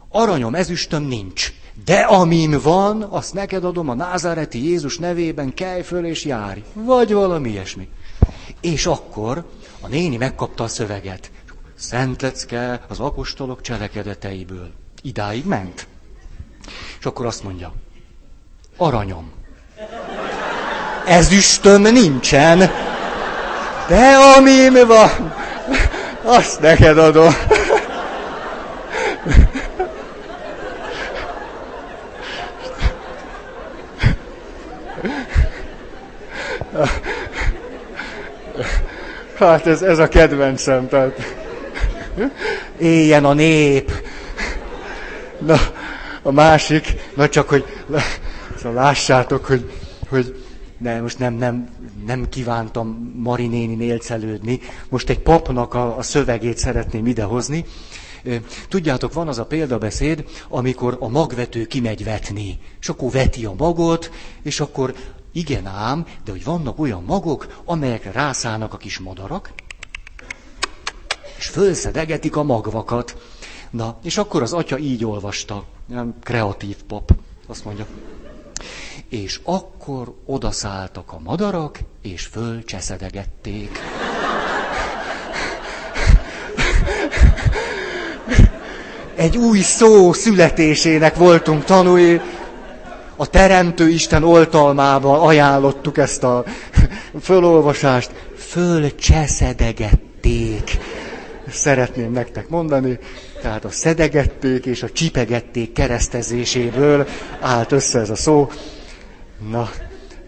aranyom, 0.10 0.56
ezüstöm 0.56 1.04
nincs. 1.04 1.54
De 1.86 2.00
amim 2.00 2.60
van, 2.64 3.02
azt 3.02 3.34
neked 3.34 3.64
adom 3.64 3.90
a 3.90 3.94
názáreti 3.94 4.64
Jézus 4.64 4.98
nevében, 4.98 5.54
kelj 5.54 5.82
föl 5.82 6.06
és 6.06 6.26
járj. 6.26 6.60
Vagy 6.74 7.14
valami 7.14 7.50
ilyesmi. 7.50 7.88
És 8.62 8.86
akkor 8.86 9.46
a 9.82 9.88
néni 9.88 10.18
megkapta 10.18 10.64
a 10.64 10.68
szöveget. 10.68 11.32
Szent 11.76 12.22
lecke 12.22 12.86
az 12.88 13.00
apostolok 13.00 13.62
cselekedeteiből. 13.62 14.72
Idáig 15.02 15.46
ment. 15.46 15.88
És 17.00 17.06
akkor 17.06 17.26
azt 17.26 17.44
mondja, 17.44 17.74
aranyom. 18.78 19.32
Ezüstöm 21.06 21.82
nincsen, 21.82 22.72
de 23.88 24.16
amim 24.38 24.88
van, 24.88 25.34
azt 26.24 26.62
neked 26.62 26.98
adom. 26.98 27.36
Hát 39.38 39.68
ez, 39.68 39.82
ez 39.82 40.00
a 40.00 40.08
kedvencem, 40.08 40.88
tehát 40.88 41.18
éljen 42.78 43.26
a 43.26 43.34
nép. 43.34 43.92
Na, 45.40 45.56
a 46.22 46.32
másik, 46.32 46.94
na 47.14 47.30
csak, 47.30 47.50
hogy 47.50 47.66
szóval 48.62 48.84
lássátok, 48.84 49.46
hogy, 49.46 49.72
hogy 50.10 50.43
ne, 50.84 51.02
most 51.02 51.20
nem, 51.20 51.34
nem, 51.34 51.70
nem 52.06 52.30
kívántam 52.30 53.14
Marinéni 53.16 53.76
nélcelődni, 53.76 54.60
most 54.90 55.10
egy 55.10 55.20
papnak 55.20 55.74
a, 55.74 55.98
a 55.98 56.02
szövegét 56.02 56.58
szeretném 56.58 57.06
idehozni. 57.06 57.66
Tudjátok, 58.70 59.14
van 59.14 59.28
az 59.28 59.38
a 59.38 59.46
példabeszéd, 59.46 60.26
amikor 60.50 60.98
a 61.00 61.08
magvető 61.08 61.66
kimegy 61.66 62.04
vetni, 62.04 62.60
és 62.80 62.90
akkor 62.90 63.12
veti 63.12 63.46
a 63.46 63.54
magot, 63.58 64.12
és 64.42 64.60
akkor 64.60 64.94
igen 65.32 65.66
ám, 65.66 66.06
de 66.26 66.32
hogy 66.32 66.44
vannak 66.44 66.80
olyan 66.80 67.04
magok, 67.04 67.62
amelyekre 67.66 68.12
rászállnak 68.12 68.74
a 68.74 68.78
kis 68.78 69.00
madarak, 69.00 69.54
és 71.38 71.48
fölszedegetik 71.48 72.36
a 72.36 72.44
magvakat. 72.44 73.18
Na, 73.70 73.98
és 74.04 74.18
akkor 74.18 74.42
az 74.42 74.54
atya 74.54 74.78
így 74.78 75.06
olvasta, 75.06 75.64
nem 75.86 76.16
kreatív 76.22 76.76
pap, 76.88 77.12
azt 77.48 77.66
mondja. 77.66 77.86
És 79.22 79.40
akkor 79.44 80.14
odaszálltak 80.26 81.12
a 81.12 81.20
madarak, 81.24 81.80
és 82.02 82.26
fölcseszedegették. 82.26 83.80
Egy 89.16 89.38
új 89.38 89.60
szó 89.60 90.14
születésének 90.14 91.16
voltunk 91.16 91.64
tanúi, 91.64 92.22
a 93.16 93.28
Teremtő 93.28 93.90
Isten 93.90 94.24
oltalmában 94.24 95.20
ajánlottuk 95.20 95.98
ezt 95.98 96.24
a 96.24 96.44
fölolvasást, 97.22 98.12
fölcseszedegették. 98.38 100.78
Szeretném 101.50 102.12
nektek 102.12 102.50
mondani, 102.50 103.00
tehát 103.42 103.66
a 103.66 103.70
szedegették 103.70 104.66
és 104.66 104.84
a 104.84 104.90
csipegették 104.90 105.74
keresztezéséből 105.74 107.08
állt 107.42 107.72
össze 107.72 108.00
ez 108.00 108.10
a 108.10 108.16
szó. 108.16 108.50
Na, 109.50 109.70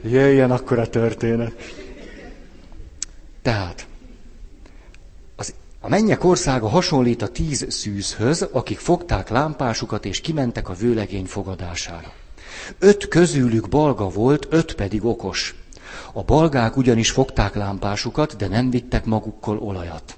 jöjjön 0.03 0.51
akkor 0.51 0.79
a 0.79 0.89
történet. 0.89 1.53
Tehát, 3.41 3.87
az, 5.35 5.53
a 5.79 5.89
mennyek 5.89 6.23
országa 6.23 6.67
hasonlít 6.67 7.21
a 7.21 7.27
tíz 7.27 7.65
szűzhöz, 7.69 8.41
akik 8.51 8.77
fogták 8.77 9.29
lámpásukat 9.29 10.05
és 10.05 10.21
kimentek 10.21 10.69
a 10.69 10.73
vőlegény 10.73 11.25
fogadására. 11.25 12.13
Öt 12.79 13.07
közülük 13.07 13.69
balga 13.69 14.09
volt, 14.09 14.47
öt 14.49 14.75
pedig 14.75 15.05
okos. 15.05 15.55
A 16.13 16.23
balgák 16.23 16.77
ugyanis 16.77 17.11
fogták 17.11 17.55
lámpásukat, 17.55 18.35
de 18.35 18.47
nem 18.47 18.69
vittek 18.69 19.05
magukkal 19.05 19.57
olajat. 19.57 20.17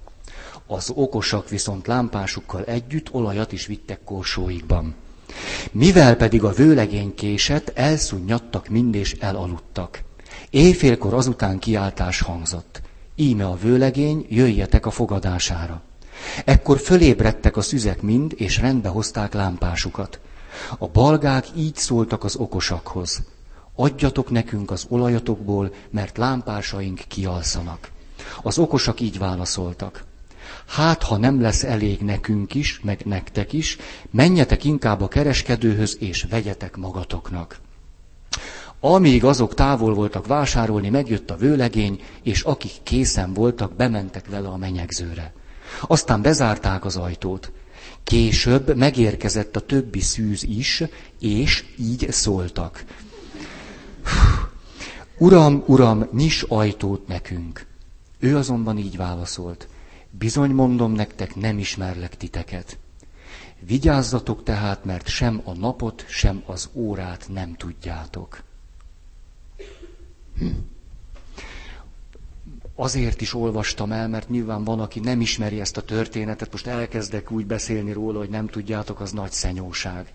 Az 0.68 0.92
okosak 0.96 1.50
viszont 1.50 1.88
lámpásukkal 1.88 2.64
együtt 2.64 3.14
olajat 3.14 3.52
is 3.52 3.66
vittek 3.66 4.00
korsóikban. 4.04 4.96
Mivel 5.72 6.16
pedig 6.16 6.44
a 6.44 6.52
vőlegény 6.52 7.16
késett, 7.16 7.72
elszunnyadtak 7.76 8.68
mind 8.68 8.96
és 8.96 9.14
elaludtak. 9.14 10.04
Éjfélkor 10.50 11.14
azután 11.14 11.60
kiáltás 11.60 12.22
hangzott. 12.22 12.82
Íme 13.16 13.46
a 13.46 13.56
vőlegény, 13.56 14.26
jöjjetek 14.30 14.86
a 14.86 14.92
fogadására. 14.92 15.82
Ekkor 16.46 16.80
fölébredtek 16.80 17.58
a 17.58 17.62
szüzek 17.62 18.02
mind, 18.02 18.34
és 18.36 18.58
rendbe 18.58 18.90
hozták 18.90 19.34
lámpásukat. 19.34 20.20
A 20.78 20.88
balgák 20.88 21.46
így 21.56 21.76
szóltak 21.76 22.24
az 22.24 22.36
okosakhoz. 22.36 23.24
Adjatok 23.76 24.30
nekünk 24.30 24.72
az 24.72 24.86
olajatokból, 24.90 25.74
mert 25.90 26.18
lámpásaink 26.18 27.02
kialszanak. 27.08 27.92
Az 28.42 28.58
okosak 28.58 29.00
így 29.00 29.18
válaszoltak. 29.18 30.04
Hát, 30.68 31.04
ha 31.04 31.18
nem 31.18 31.42
lesz 31.42 31.64
elég 31.64 32.00
nekünk 32.00 32.56
is, 32.56 32.80
meg 32.84 33.02
nektek 33.06 33.54
is, 33.54 33.78
menjetek 34.12 34.64
inkább 34.64 35.02
a 35.02 35.08
kereskedőhöz, 35.08 35.98
és 36.00 36.26
vegyetek 36.30 36.76
magatoknak. 36.76 37.60
Amíg 38.80 39.24
azok 39.24 39.54
távol 39.54 39.94
voltak 39.94 40.28
vásárolni, 40.28 40.90
megjött 40.90 41.30
a 41.30 41.36
vőlegény, 41.36 42.02
és 42.24 42.42
akik 42.42 42.72
készen 42.84 43.34
voltak, 43.34 43.74
bementek 43.74 44.30
vele 44.30 44.48
a 44.48 44.58
menyegzőre. 44.58 45.34
Aztán 45.82 46.22
bezárták 46.22 46.86
az 46.86 46.96
ajtót. 46.96 47.52
Később 48.04 48.76
megérkezett 48.76 49.56
a 49.56 49.60
többi 49.60 50.00
szűz 50.00 50.44
is, 50.44 50.84
és 51.20 51.66
így 51.80 52.08
szóltak. 52.12 52.84
Uram, 55.18 55.64
uram, 55.66 56.08
nyis 56.14 56.42
ajtót 56.42 57.08
nekünk. 57.08 57.66
Ő 58.20 58.38
azonban 58.38 58.78
így 58.78 58.98
válaszolt. 58.98 59.68
Bizony 60.18 60.52
mondom 60.52 60.92
nektek, 60.92 61.36
nem 61.36 61.58
ismerlek 61.58 62.18
titeket. 62.18 62.78
Vigyázzatok 63.60 64.44
tehát, 64.44 64.86
mert 64.86 65.08
sem 65.08 65.42
a 65.44 65.54
napot, 65.54 66.06
sem 66.08 66.44
az 66.46 66.70
órát 66.74 67.28
nem 67.30 67.56
tudjátok. 67.56 68.44
Hm 70.38 70.48
azért 72.80 73.22
is 73.22 73.34
olvastam 73.34 73.92
el, 73.92 74.08
mert 74.08 74.30
nyilván 74.30 74.64
van, 74.64 74.80
aki 74.80 75.00
nem 75.00 75.22
ismeri 75.22 75.60
ezt 75.60 75.78
a 75.78 75.82
történetet, 75.82 76.52
most 76.52 76.68
elkezdek 76.68 77.32
úgy 77.32 77.46
beszélni 77.46 77.92
róla, 77.92 78.18
hogy 78.18 78.30
nem 78.30 78.48
tudjátok, 78.48 79.00
az 79.00 79.12
nagy 79.12 79.32
szenyóság. 79.32 80.12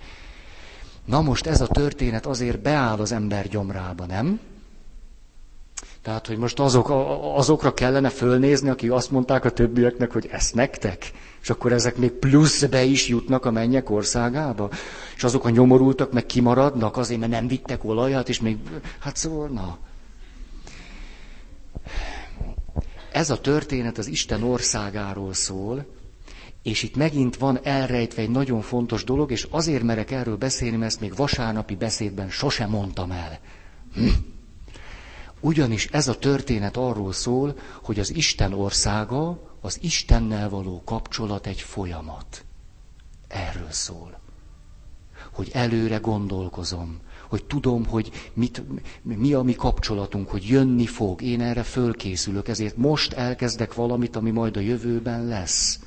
Na 1.05 1.21
most 1.21 1.47
ez 1.47 1.61
a 1.61 1.67
történet 1.67 2.27
azért 2.27 2.61
beáll 2.61 2.99
az 2.99 3.13
ember 3.13 3.49
gyomrába, 3.49 4.07
nem? 4.07 4.41
Tehát, 6.03 6.27
hogy 6.27 6.37
most 6.39 6.59
azok, 6.61 6.91
azokra 7.35 7.75
kellene 7.75 8.09
fölnézni, 8.09 8.69
akik 8.69 8.93
azt 8.93 9.11
mondták 9.11 9.45
a 9.45 9.51
többieknek, 9.51 10.13
hogy 10.13 10.29
ezt 10.31 10.55
nektek, 10.55 11.11
és 11.43 11.51
akkor 11.51 11.73
ezek 11.73 11.97
még 11.97 12.11
pluszbe 12.11 12.83
is 12.83 13.09
jutnak 13.09 13.45
a 13.45 13.51
mennyek 13.51 13.91
országába, 13.91 14.71
és 15.17 15.25
azok 15.25 15.45
a 15.45 15.51
nyomorultak 15.51 16.13
meg 16.13 16.27
kimaradnak 16.27 16.97
azért, 16.97 17.21
mert 17.21 17.33
nem 17.33 17.47
vittek 17.49 17.85
olajat, 17.85 18.29
és 18.29 18.41
még, 18.41 18.57
hát 18.99 19.17
szóval, 19.17 19.49
na. 19.49 19.79
Ez 23.13 23.31
a 23.31 23.41
történet 23.41 23.99
az 23.99 24.07
Isten 24.07 24.43
országáról 24.43 25.33
szól, 25.35 25.87
és 26.63 26.83
itt 26.83 26.97
megint 26.97 27.37
van 27.37 27.59
elrejtve 27.63 28.23
egy 28.23 28.31
nagyon 28.31 28.61
fontos 28.61 29.05
dolog, 29.05 29.31
és 29.31 29.47
azért 29.51 29.83
merek 29.83 30.11
erről 30.11 30.37
beszélni, 30.37 30.77
mert 30.77 30.91
ezt 30.91 31.01
még 31.01 31.17
vasárnapi 31.17 31.75
beszédben 31.75 32.31
sosem 32.31 32.71
mondtam 32.71 33.11
el. 33.11 33.39
Hm. 33.95 34.09
Ugyanis 35.45 35.87
ez 35.87 36.09
a 36.09 36.19
történet 36.19 36.77
arról 36.77 37.13
szól, 37.13 37.57
hogy 37.83 37.99
az 37.99 38.15
Isten 38.15 38.53
országa, 38.53 39.39
az 39.61 39.79
Istennel 39.81 40.49
való 40.49 40.83
kapcsolat 40.85 41.47
egy 41.47 41.61
folyamat. 41.61 42.45
Erről 43.29 43.71
szól. 43.71 44.21
Hogy 45.33 45.51
előre 45.53 45.97
gondolkozom, 45.97 46.99
hogy 47.29 47.45
tudom, 47.45 47.87
hogy 47.87 48.11
mit, 48.33 48.63
mi 49.03 49.33
a 49.33 49.43
mi 49.43 49.53
kapcsolatunk, 49.55 50.29
hogy 50.31 50.45
jönni 50.49 50.87
fog, 50.87 51.23
én 51.23 51.41
erre 51.41 51.63
fölkészülök, 51.63 52.49
ezért 52.49 52.77
most 52.77 53.13
elkezdek 53.13 53.75
valamit, 53.75 54.17
ami 54.17 54.31
majd 54.31 54.57
a 54.57 54.61
jövőben 54.61 55.25
lesz. 55.27 55.81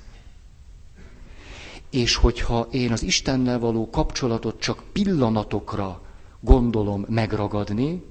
És 1.89 2.15
hogyha 2.15 2.67
én 2.71 2.91
az 2.91 3.03
Istennel 3.03 3.59
való 3.59 3.89
kapcsolatot 3.89 4.59
csak 4.59 4.83
pillanatokra 4.91 6.01
gondolom 6.39 7.05
megragadni, 7.09 8.03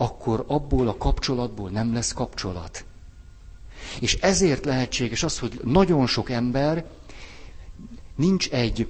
akkor 0.00 0.44
abból 0.46 0.88
a 0.88 0.96
kapcsolatból 0.96 1.70
nem 1.70 1.92
lesz 1.92 2.12
kapcsolat. 2.12 2.84
És 4.00 4.14
ezért 4.14 4.64
lehetséges 4.64 5.22
az, 5.22 5.38
hogy 5.38 5.60
nagyon 5.64 6.06
sok 6.06 6.30
ember 6.30 6.90
nincs 8.16 8.48
egy 8.50 8.88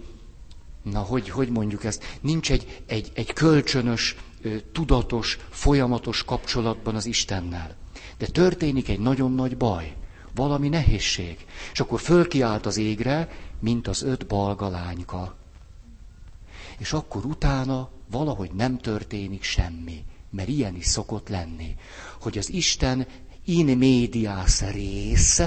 na 0.83 1.01
hogy, 1.01 1.29
hogy 1.29 1.49
mondjuk 1.49 1.85
ezt, 1.85 2.18
nincs 2.20 2.51
egy, 2.51 2.83
egy, 2.87 3.11
egy 3.14 3.33
kölcsönös, 3.33 4.16
tudatos, 4.73 5.38
folyamatos 5.49 6.25
kapcsolatban 6.25 6.94
az 6.94 7.07
Istennel. 7.07 7.77
De 8.18 8.27
történik 8.27 8.88
egy 8.88 9.01
nagyon 9.01 9.35
nagy 9.35 9.57
baj, 9.57 9.96
valami 10.35 10.68
nehézség. 10.68 11.46
És 11.73 11.81
akkor 11.81 12.01
fölkiált 12.01 12.66
az 12.66 12.77
égre, 12.77 13.29
mint 13.59 13.88
az 13.88 14.03
öt 14.03 14.27
balga 14.27 14.68
lányka. 14.68 15.37
És 16.79 16.92
akkor 16.92 17.25
utána 17.25 17.88
valahogy 18.11 18.51
nem 18.53 18.79
történik 18.79 19.42
semmi, 19.42 20.05
mert 20.31 20.49
ilyen 20.49 20.77
is 20.77 20.87
szokott 20.87 21.29
lenni, 21.29 21.75
hogy 22.21 22.38
az 22.38 22.51
Isten 22.51 23.07
in 23.45 23.79
medias 23.79 24.61
rész 24.73 25.43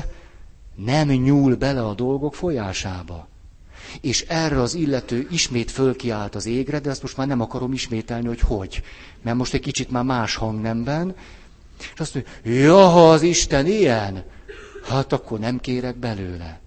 nem 0.76 1.08
nyúl 1.08 1.56
bele 1.56 1.86
a 1.86 1.94
dolgok 1.94 2.36
folyásába. 2.36 3.28
És 4.02 4.22
erre 4.22 4.62
az 4.62 4.74
illető 4.74 5.28
ismét 5.32 5.72
fölkiált 5.72 6.36
az 6.36 6.46
égre, 6.46 6.80
de 6.80 6.90
ezt 6.90 7.02
most 7.02 7.18
már 7.18 7.28
nem 7.28 7.42
akarom 7.42 7.74
ismételni, 7.74 8.28
hogy 8.28 8.40
hogy. 8.40 8.84
Mert 9.22 9.38
most 9.38 9.54
egy 9.54 9.62
kicsit 9.62 9.92
már 9.92 10.04
más 10.04 10.36
hangnemben. 10.36 11.16
És 11.94 12.00
azt 12.00 12.14
mondja, 12.14 12.62
ja, 12.62 12.88
ha 12.88 13.12
az 13.12 13.22
Isten 13.22 13.66
ilyen, 13.66 14.24
hát 14.84 15.14
akkor 15.14 15.40
nem 15.40 15.60
kérek 15.60 15.96
belőle. 15.96 16.63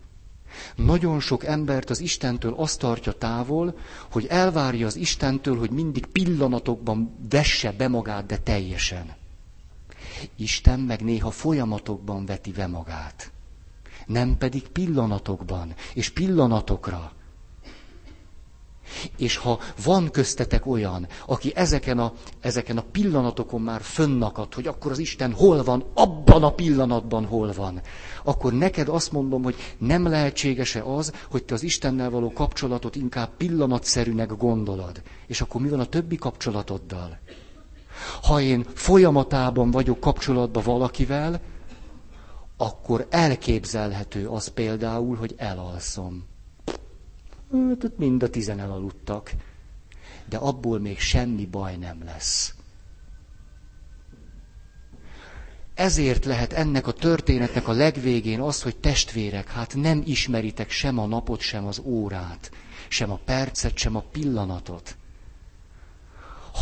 Nagyon 0.76 1.20
sok 1.20 1.44
embert 1.44 1.90
az 1.90 2.00
Istentől 2.00 2.54
azt 2.54 2.78
tartja 2.78 3.12
távol, 3.12 3.78
hogy 4.10 4.26
elvárja 4.26 4.86
az 4.86 4.96
Istentől, 4.96 5.58
hogy 5.58 5.70
mindig 5.70 6.06
pillanatokban 6.06 7.16
vesse 7.30 7.72
be 7.72 7.88
magát, 7.88 8.26
de 8.26 8.36
teljesen. 8.38 9.14
Isten 10.36 10.80
meg 10.80 11.00
néha 11.02 11.30
folyamatokban 11.30 12.26
veti 12.26 12.50
be 12.52 12.66
magát. 12.66 13.30
Nem 14.06 14.36
pedig 14.38 14.68
pillanatokban 14.68 15.74
és 15.94 16.08
pillanatokra. 16.10 17.12
És 19.16 19.36
ha 19.36 19.58
van 19.84 20.10
köztetek 20.10 20.66
olyan, 20.66 21.06
aki 21.26 21.52
ezeken 21.54 21.98
a, 21.98 22.12
ezeken 22.40 22.76
a 22.76 22.84
pillanatokon 22.92 23.60
már 23.60 23.80
fönnakad, 23.80 24.54
hogy 24.54 24.66
akkor 24.66 24.90
az 24.90 24.98
Isten 24.98 25.32
hol 25.32 25.62
van, 25.62 25.84
abban 25.94 26.42
a 26.42 26.52
pillanatban 26.52 27.24
hol 27.24 27.52
van, 27.52 27.80
akkor 28.24 28.52
neked 28.52 28.88
azt 28.88 29.12
mondom, 29.12 29.42
hogy 29.42 29.54
nem 29.78 30.06
lehetséges-e 30.06 30.84
az, 30.84 31.12
hogy 31.30 31.44
te 31.44 31.54
az 31.54 31.62
Istennel 31.62 32.10
való 32.10 32.32
kapcsolatot 32.32 32.96
inkább 32.96 33.36
pillanatszerűnek 33.36 34.36
gondolod. 34.36 35.02
És 35.26 35.40
akkor 35.40 35.60
mi 35.60 35.68
van 35.68 35.80
a 35.80 35.84
többi 35.84 36.16
kapcsolatoddal? 36.16 37.18
Ha 38.22 38.40
én 38.40 38.66
folyamatában 38.74 39.70
vagyok 39.70 40.00
kapcsolatban 40.00 40.62
valakivel, 40.62 41.40
akkor 42.56 43.06
elképzelhető 43.10 44.28
az 44.28 44.48
például, 44.48 45.16
hogy 45.16 45.34
elalszom. 45.36 46.24
Hát 47.50 47.98
mind 47.98 48.22
a 48.22 48.30
tizen 48.30 48.58
elaludtak. 48.60 49.32
De 50.28 50.36
abból 50.36 50.78
még 50.80 50.98
semmi 50.98 51.46
baj 51.46 51.76
nem 51.76 52.04
lesz. 52.04 52.54
Ezért 55.74 56.24
lehet 56.24 56.52
ennek 56.52 56.86
a 56.86 56.92
történetnek 56.92 57.68
a 57.68 57.72
legvégén 57.72 58.40
az, 58.40 58.62
hogy 58.62 58.76
testvérek, 58.76 59.50
hát 59.50 59.74
nem 59.74 60.02
ismeritek 60.06 60.70
sem 60.70 60.98
a 60.98 61.06
napot, 61.06 61.40
sem 61.40 61.66
az 61.66 61.78
órát, 61.84 62.50
sem 62.88 63.10
a 63.10 63.20
percet, 63.24 63.76
sem 63.76 63.96
a 63.96 64.04
pillanatot 64.12 64.96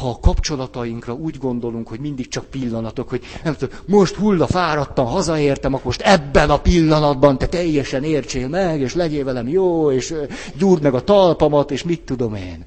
ha 0.01 0.09
a 0.09 0.19
kapcsolatainkra 0.21 1.13
úgy 1.13 1.39
gondolunk, 1.39 1.89
hogy 1.89 2.01
mindig 2.01 2.29
csak 2.29 2.45
pillanatok, 2.45 3.09
hogy 3.09 3.25
nem 3.45 3.55
tudom, 3.55 3.79
most 3.87 4.15
hulla 4.15 4.47
fáradtam, 4.47 5.07
hazaértem, 5.07 5.73
akkor 5.73 5.87
most 5.87 6.01
ebben 6.01 6.51
a 6.51 6.61
pillanatban 6.61 7.39
te 7.39 7.47
teljesen 7.47 8.05
értsél 8.05 8.49
meg, 8.49 8.81
és 8.81 8.95
legyél 8.95 9.25
velem 9.25 9.49
jó, 9.49 9.91
és 9.91 10.15
gyúrd 10.57 10.83
meg 10.83 10.95
a 10.95 11.05
talpamat, 11.05 11.71
és 11.71 11.83
mit 11.83 12.01
tudom 12.03 12.35
én. 12.35 12.65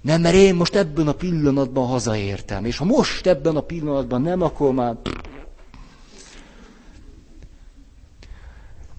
Nem, 0.00 0.20
mert 0.20 0.34
én 0.34 0.54
most 0.54 0.74
ebben 0.74 1.08
a 1.08 1.12
pillanatban 1.12 1.86
hazaértem, 1.86 2.64
és 2.64 2.76
ha 2.76 2.84
most 2.84 3.26
ebben 3.26 3.56
a 3.56 3.60
pillanatban 3.60 4.22
nem, 4.22 4.42
akkor 4.42 4.72
már... 4.72 4.96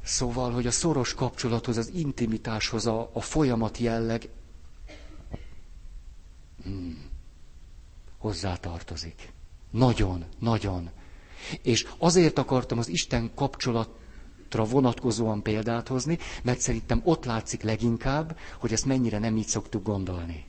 Szóval, 0.04 0.52
hogy 0.52 0.68
a 0.68 0.72
szoros 0.72 1.14
kapcsolathoz, 1.14 1.78
az 1.78 1.92
intimitáshoz 1.96 2.88
a, 2.88 3.10
a 3.14 3.22
folyamat 3.22 3.78
jelleg... 3.78 4.30
Hmm 6.64 7.12
hozzátartozik. 8.24 9.32
Nagyon, 9.72 10.26
nagyon. 10.40 10.90
És 11.62 11.88
azért 11.98 12.38
akartam 12.38 12.78
az 12.78 12.88
Isten 12.88 13.32
kapcsolatra 13.36 14.64
vonatkozóan 14.70 15.42
példát 15.42 15.88
hozni, 15.88 16.18
mert 16.44 16.60
szerintem 16.60 17.02
ott 17.04 17.26
látszik 17.26 17.62
leginkább, 17.62 18.38
hogy 18.60 18.74
ezt 18.74 18.86
mennyire 18.86 19.20
nem 19.20 19.38
így 19.38 19.48
szoktuk 19.48 19.84
gondolni. 19.84 20.46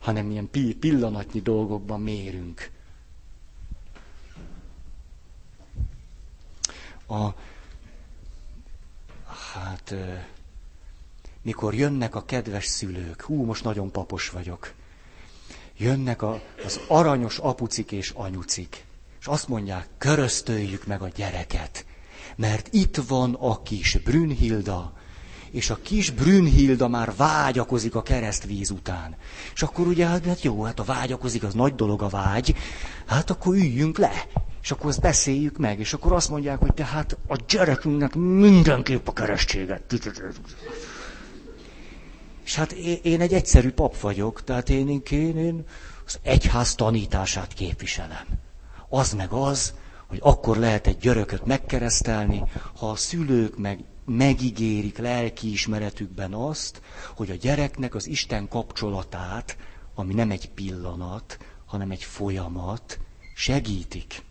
Hanem 0.00 0.30
ilyen 0.30 0.50
pillanatnyi 0.80 1.40
dolgokban 1.40 2.00
mérünk. 2.00 2.70
A, 7.06 7.28
hát, 9.52 9.94
mikor 11.42 11.74
jönnek 11.74 12.14
a 12.14 12.24
kedves 12.24 12.66
szülők, 12.66 13.22
hú, 13.22 13.44
most 13.44 13.64
nagyon 13.64 13.90
papos 13.90 14.30
vagyok 14.30 14.72
jönnek 15.76 16.22
a, 16.22 16.42
az 16.64 16.80
aranyos 16.88 17.38
apucik 17.38 17.92
és 17.92 18.10
anyucik, 18.14 18.84
és 19.20 19.26
azt 19.26 19.48
mondják, 19.48 19.88
köröztöljük 19.98 20.86
meg 20.86 21.02
a 21.02 21.08
gyereket, 21.08 21.84
mert 22.36 22.68
itt 22.70 22.96
van 22.96 23.34
a 23.40 23.62
kis 23.62 23.98
Brünnhilda, 24.04 24.92
és 25.50 25.70
a 25.70 25.78
kis 25.82 26.10
Brünnhilda 26.10 26.88
már 26.88 27.12
vágyakozik 27.16 27.94
a 27.94 28.02
keresztvíz 28.02 28.70
után. 28.70 29.16
És 29.54 29.62
akkor 29.62 29.86
ugye, 29.86 30.06
hát, 30.06 30.26
hát 30.26 30.42
jó, 30.42 30.62
hát 30.62 30.78
a 30.80 30.84
vágyakozik, 30.84 31.42
az 31.42 31.54
nagy 31.54 31.74
dolog 31.74 32.02
a 32.02 32.08
vágy, 32.08 32.54
hát 33.06 33.30
akkor 33.30 33.54
üljünk 33.54 33.98
le, 33.98 34.26
és 34.62 34.70
akkor 34.70 34.90
ezt 34.90 35.00
beszéljük 35.00 35.58
meg, 35.58 35.78
és 35.78 35.92
akkor 35.92 36.12
azt 36.12 36.30
mondják, 36.30 36.58
hogy 36.58 36.74
tehát 36.74 37.16
a 37.28 37.36
gyerekünknek 37.48 38.14
mindenképp 38.14 39.08
a 39.08 39.12
keresztséget. 39.12 39.82
És 42.52 42.58
hát 42.58 42.72
én 43.02 43.20
egy 43.20 43.32
egyszerű 43.32 43.70
pap 43.70 44.00
vagyok, 44.00 44.44
tehát 44.44 44.68
én, 44.68 45.02
én, 45.10 45.38
én 45.38 45.64
az 46.06 46.18
egyház 46.22 46.74
tanítását 46.74 47.52
képviselem. 47.52 48.26
Az 48.88 49.12
meg 49.12 49.32
az, 49.32 49.74
hogy 50.06 50.18
akkor 50.22 50.56
lehet 50.56 50.86
egy 50.86 50.98
györököt 50.98 51.44
megkeresztelni, 51.44 52.42
ha 52.76 52.90
a 52.90 52.96
szülők 52.96 53.58
meg 53.58 53.84
megígérik 54.04 54.98
lelkiismeretükben 54.98 56.32
azt, 56.32 56.80
hogy 57.14 57.30
a 57.30 57.34
gyereknek 57.34 57.94
az 57.94 58.06
Isten 58.06 58.48
kapcsolatát, 58.48 59.56
ami 59.94 60.14
nem 60.14 60.30
egy 60.30 60.50
pillanat, 60.50 61.38
hanem 61.66 61.90
egy 61.90 62.04
folyamat, 62.04 62.98
segítik. 63.34 64.22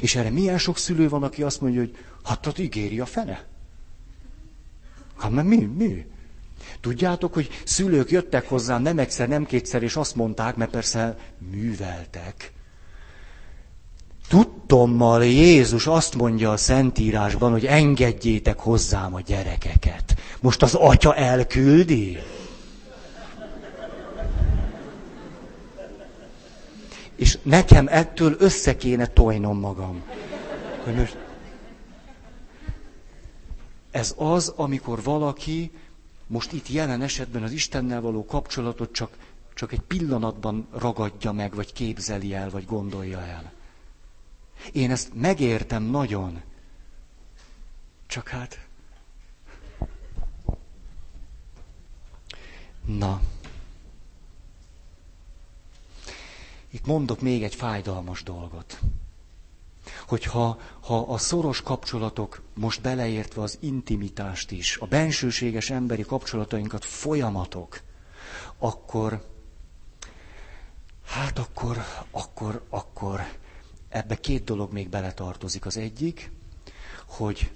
És 0.00 0.14
erre 0.14 0.30
milyen 0.30 0.58
sok 0.58 0.78
szülő 0.78 1.08
van, 1.08 1.22
aki 1.22 1.42
azt 1.42 1.60
mondja, 1.60 1.80
hogy 1.80 1.96
hát 2.24 2.46
ott 2.46 2.58
ígéri 2.58 3.00
a 3.00 3.06
fene. 3.06 3.46
Hát 5.16 5.30
mert 5.30 5.46
mi, 5.46 5.56
mi? 5.56 6.11
Tudjátok, 6.82 7.34
hogy 7.34 7.48
szülők 7.64 8.10
jöttek 8.10 8.48
hozzám 8.48 8.82
nem 8.82 8.98
egyszer, 8.98 9.28
nem 9.28 9.44
kétszer, 9.44 9.82
és 9.82 9.96
azt 9.96 10.14
mondták, 10.14 10.56
mert 10.56 10.70
persze 10.70 11.16
műveltek. 11.50 12.52
Tudtommal 14.28 15.24
Jézus 15.24 15.86
azt 15.86 16.14
mondja 16.14 16.50
a 16.50 16.56
Szentírásban, 16.56 17.50
hogy 17.50 17.66
engedjétek 17.66 18.58
hozzám 18.58 19.14
a 19.14 19.20
gyerekeket. 19.20 20.14
Most 20.40 20.62
az 20.62 20.74
atya 20.74 21.14
elküldi? 21.14 22.18
És 27.16 27.38
nekem 27.42 27.86
ettől 27.88 28.36
össze 28.38 28.76
kéne 28.76 29.06
tojnom 29.06 29.58
magam. 29.58 30.02
Ez 33.90 34.14
az, 34.16 34.52
amikor 34.56 35.02
valaki 35.02 35.70
most 36.26 36.52
itt 36.52 36.68
jelen 36.68 37.02
esetben 37.02 37.42
az 37.42 37.52
Istennel 37.52 38.00
való 38.00 38.24
kapcsolatot 38.24 38.92
csak, 38.92 39.16
csak 39.54 39.72
egy 39.72 39.80
pillanatban 39.80 40.66
ragadja 40.72 41.32
meg, 41.32 41.54
vagy 41.54 41.72
képzeli 41.72 42.34
el, 42.34 42.50
vagy 42.50 42.64
gondolja 42.64 43.20
el. 43.20 43.52
Én 44.72 44.90
ezt 44.90 45.14
megértem 45.14 45.82
nagyon. 45.82 46.42
Csak 48.06 48.28
hát... 48.28 48.66
Na. 52.84 53.20
Itt 56.70 56.86
mondok 56.86 57.20
még 57.20 57.42
egy 57.42 57.54
fájdalmas 57.54 58.22
dolgot 58.22 58.78
hogyha 60.12 60.58
ha 60.80 60.98
a 61.00 61.18
szoros 61.18 61.60
kapcsolatok, 61.62 62.42
most 62.54 62.80
beleértve 62.82 63.42
az 63.42 63.58
intimitást 63.60 64.50
is, 64.50 64.76
a 64.80 64.86
bensőséges 64.86 65.70
emberi 65.70 66.02
kapcsolatainkat 66.02 66.84
folyamatok, 66.84 67.80
akkor, 68.58 69.24
hát 71.06 71.38
akkor, 71.38 71.76
akkor, 72.10 72.62
akkor 72.68 73.20
ebbe 73.88 74.14
két 74.20 74.44
dolog 74.44 74.72
még 74.72 74.88
beletartozik. 74.88 75.66
Az 75.66 75.76
egyik, 75.76 76.30
hogy 77.06 77.50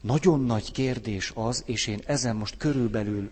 nagyon 0.00 0.44
nagy 0.44 0.72
kérdés 0.72 1.32
az, 1.34 1.62
és 1.66 1.86
én 1.86 2.00
ezen 2.06 2.36
most 2.36 2.56
körülbelül 2.56 3.30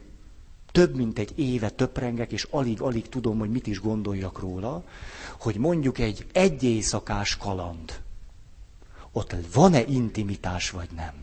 több 0.73 0.97
mint 0.97 1.19
egy 1.19 1.39
éve 1.39 1.71
töprengek, 1.71 2.33
és 2.33 2.47
alig-alig 2.51 3.09
tudom, 3.09 3.39
hogy 3.39 3.51
mit 3.51 3.67
is 3.67 3.81
gondoljak 3.81 4.39
róla, 4.39 4.85
hogy 5.39 5.57
mondjuk 5.57 5.99
egy 5.99 6.27
egy 6.33 6.63
éjszakás 6.63 7.37
kaland, 7.37 8.07
ott 9.19 9.35
van-e 9.53 9.83
intimitás, 9.87 10.71
vagy 10.71 10.89
nem? 10.97 11.15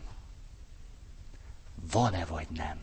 Van-e, 1.92 2.24
vagy 2.24 2.46
nem? 2.56 2.78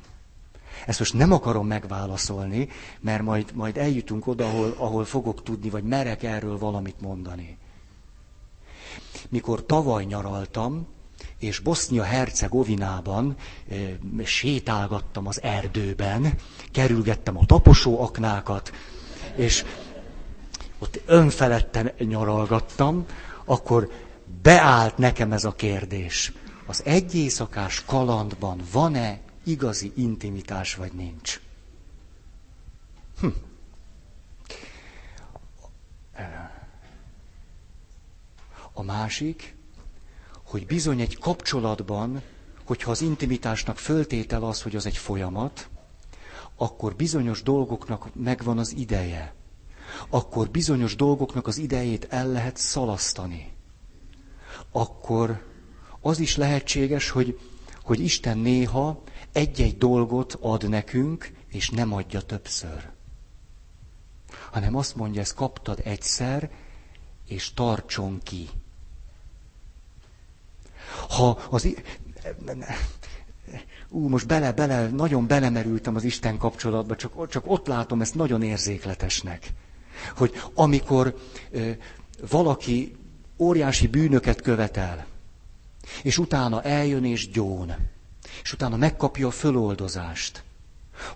Ezt 0.86 1.00
most 1.00 1.14
nem 1.14 1.32
akarom 1.32 1.68
megválaszolni, 1.68 2.70
mert 3.00 3.22
majd, 3.24 3.52
majd 3.54 3.78
eljutunk 3.78 4.28
oda, 4.28 4.46
ahol, 4.46 4.76
ahol 4.78 5.06
fogok 5.06 5.44
tudni, 5.44 5.70
vagy 5.70 5.84
merek 5.84 6.24
erről 6.24 6.58
valamit 6.58 7.02
mondani. 7.02 7.58
Mikor 9.30 9.66
tavaly 9.66 10.04
nyaraltam, 10.04 10.88
és 11.38 11.60
Bosznia-Hercegovinában 11.60 13.36
e, 13.70 13.76
sétálgattam 14.24 15.28
az 15.28 15.42
erdőben, 15.42 16.34
kerülgettem 16.72 17.38
a 17.38 17.46
taposó 17.46 18.02
aknákat, 18.02 18.72
és 19.36 19.66
ott 20.80 21.02
önfeledten 21.06 21.92
nyaralgattam, 21.98 23.06
akkor 23.46 23.92
beállt 24.42 24.98
nekem 24.98 25.32
ez 25.32 25.44
a 25.44 25.52
kérdés. 25.54 26.32
Az 26.66 26.84
egy 26.86 27.34
kalandban 27.86 28.62
van-e 28.72 29.20
igazi 29.44 29.92
intimitás, 29.96 30.76
vagy 30.76 30.94
nincs? 30.94 31.42
Hm. 33.20 33.28
A 38.74 38.84
másik, 38.84 39.56
hogy 40.46 40.66
bizony 40.66 41.02
egy 41.02 41.18
kapcsolatban, 41.18 42.22
hogyha 42.66 42.92
az 42.92 43.02
intimitásnak 43.02 43.78
föltétel 43.78 44.44
az, 44.44 44.62
hogy 44.62 44.76
az 44.76 44.86
egy 44.86 44.98
folyamat, 44.98 45.70
akkor 46.56 46.96
bizonyos 46.96 47.44
dolgoknak 47.44 48.16
megvan 48.16 48.58
az 48.58 48.72
ideje. 48.76 49.34
Akkor 50.10 50.50
bizonyos 50.50 50.96
dolgoknak 50.96 51.48
az 51.48 51.58
idejét 51.58 52.08
el 52.10 52.28
lehet 52.28 52.58
szalasztani. 52.58 53.53
Akkor 54.76 55.44
az 56.02 56.20
is 56.20 56.36
lehetséges, 56.36 57.10
hogy, 57.10 57.40
hogy 57.84 58.00
Isten 58.00 58.38
néha 58.38 59.04
egy-egy 59.32 59.78
dolgot 59.78 60.38
ad 60.42 60.70
nekünk, 60.70 61.32
és 61.48 61.70
nem 61.70 61.94
adja 61.94 62.22
többször. 62.22 62.90
Hanem 64.52 64.76
azt 64.76 64.96
mondja, 64.96 65.22
ezt 65.22 65.34
kaptad 65.36 65.80
egyszer, 65.84 66.50
és 67.28 67.54
tartson 67.54 68.20
ki. 68.24 68.50
Ha 71.10 71.30
az... 71.50 71.68
Ú, 73.90 74.08
most 74.08 74.28
bele, 74.28 74.52
bele, 74.54 74.90
nagyon 74.90 75.28
belemerültem 75.28 75.96
az 75.96 76.04
Isten 76.04 76.38
kapcsolatba, 76.38 76.96
csak, 76.96 77.30
csak 77.30 77.44
ott 77.48 77.68
látom 77.68 78.02
ezt 78.02 78.16
nagyon 78.16 78.42
érzékletesnek. 78.44 79.54
Hogy 80.16 80.42
amikor 80.54 81.18
ö, 81.52 81.72
valaki 82.30 82.96
óriási 83.38 83.88
bűnöket 83.88 84.42
követel, 84.42 85.06
és 86.04 86.18
utána 86.18 86.62
eljön 86.62 87.06
és 87.06 87.30
gyón, 87.30 87.76
és 88.44 88.54
utána 88.54 88.78
megkapja 88.78 89.28
a 89.28 89.32
föloldozást, 89.32 90.44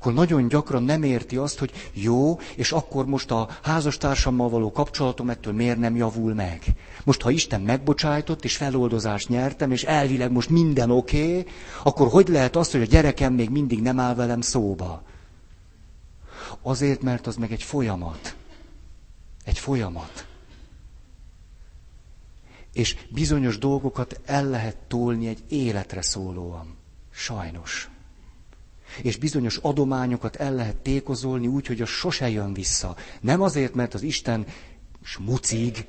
hogy 0.02 0.14
nagyon 0.14 0.48
gyakran 0.48 0.84
nem 0.84 1.04
érti 1.04 1.38
azt, 1.38 1.60
hogy 1.60 1.90
jó, 1.94 2.40
és 2.56 2.72
akkor 2.72 3.06
most 3.06 3.32
a 3.32 3.50
házastársammal 3.64 4.50
való 4.50 4.72
kapcsolatom 4.72 5.30
ettől 5.30 5.54
miért 5.54 5.78
nem 5.78 5.96
javul 5.96 6.34
meg. 6.34 6.64
Most, 7.04 7.22
ha 7.22 7.30
Isten 7.30 7.62
megbocsájtott, 7.62 8.44
és 8.44 8.58
feloldozást 8.58 9.30
nyertem, 9.30 9.72
és 9.72 9.84
elvileg 9.84 10.32
most 10.32 10.50
minden 10.50 10.92
oké, 10.92 11.30
okay, 11.30 11.52
akkor 11.84 12.08
hogy 12.08 12.28
lehet 12.28 12.56
az, 12.56 12.72
hogy 12.72 12.82
a 12.82 12.86
gyerekem 12.86 13.34
még 13.34 13.50
mindig 13.50 13.82
nem 13.82 14.00
áll 14.00 14.16
velem 14.16 14.42
szóba? 14.42 15.04
Azért, 16.62 17.02
mert 17.02 17.28
az 17.28 17.36
meg 17.36 17.52
egy 17.52 17.64
folyamat. 17.64 18.36
Egy 19.44 19.60
folyamat. 19.60 20.27
És 22.78 22.96
bizonyos 23.10 23.58
dolgokat 23.58 24.22
el 24.26 24.46
lehet 24.50 24.78
tolni 24.88 25.28
egy 25.28 25.44
életre 25.50 26.02
szólóan. 26.02 26.76
Sajnos 27.12 27.90
és 29.02 29.18
bizonyos 29.18 29.58
adományokat 29.58 30.36
el 30.36 30.54
lehet 30.54 30.76
tékozolni 30.76 31.48
úgy, 31.48 31.68
hogy 31.68 31.82
az 31.82 31.90
sose 31.90 32.30
jön 32.30 32.54
vissza. 32.54 32.96
Nem 33.22 33.42
azért, 33.42 33.74
mert 33.74 33.94
az 33.94 34.02
Isten 34.02 34.46
smucig, 35.04 35.86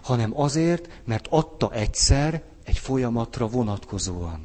hanem 0.00 0.40
azért, 0.40 0.88
mert 1.04 1.26
adta 1.30 1.72
egyszer 1.72 2.42
egy 2.64 2.78
folyamatra 2.78 3.48
vonatkozóan. 3.48 4.40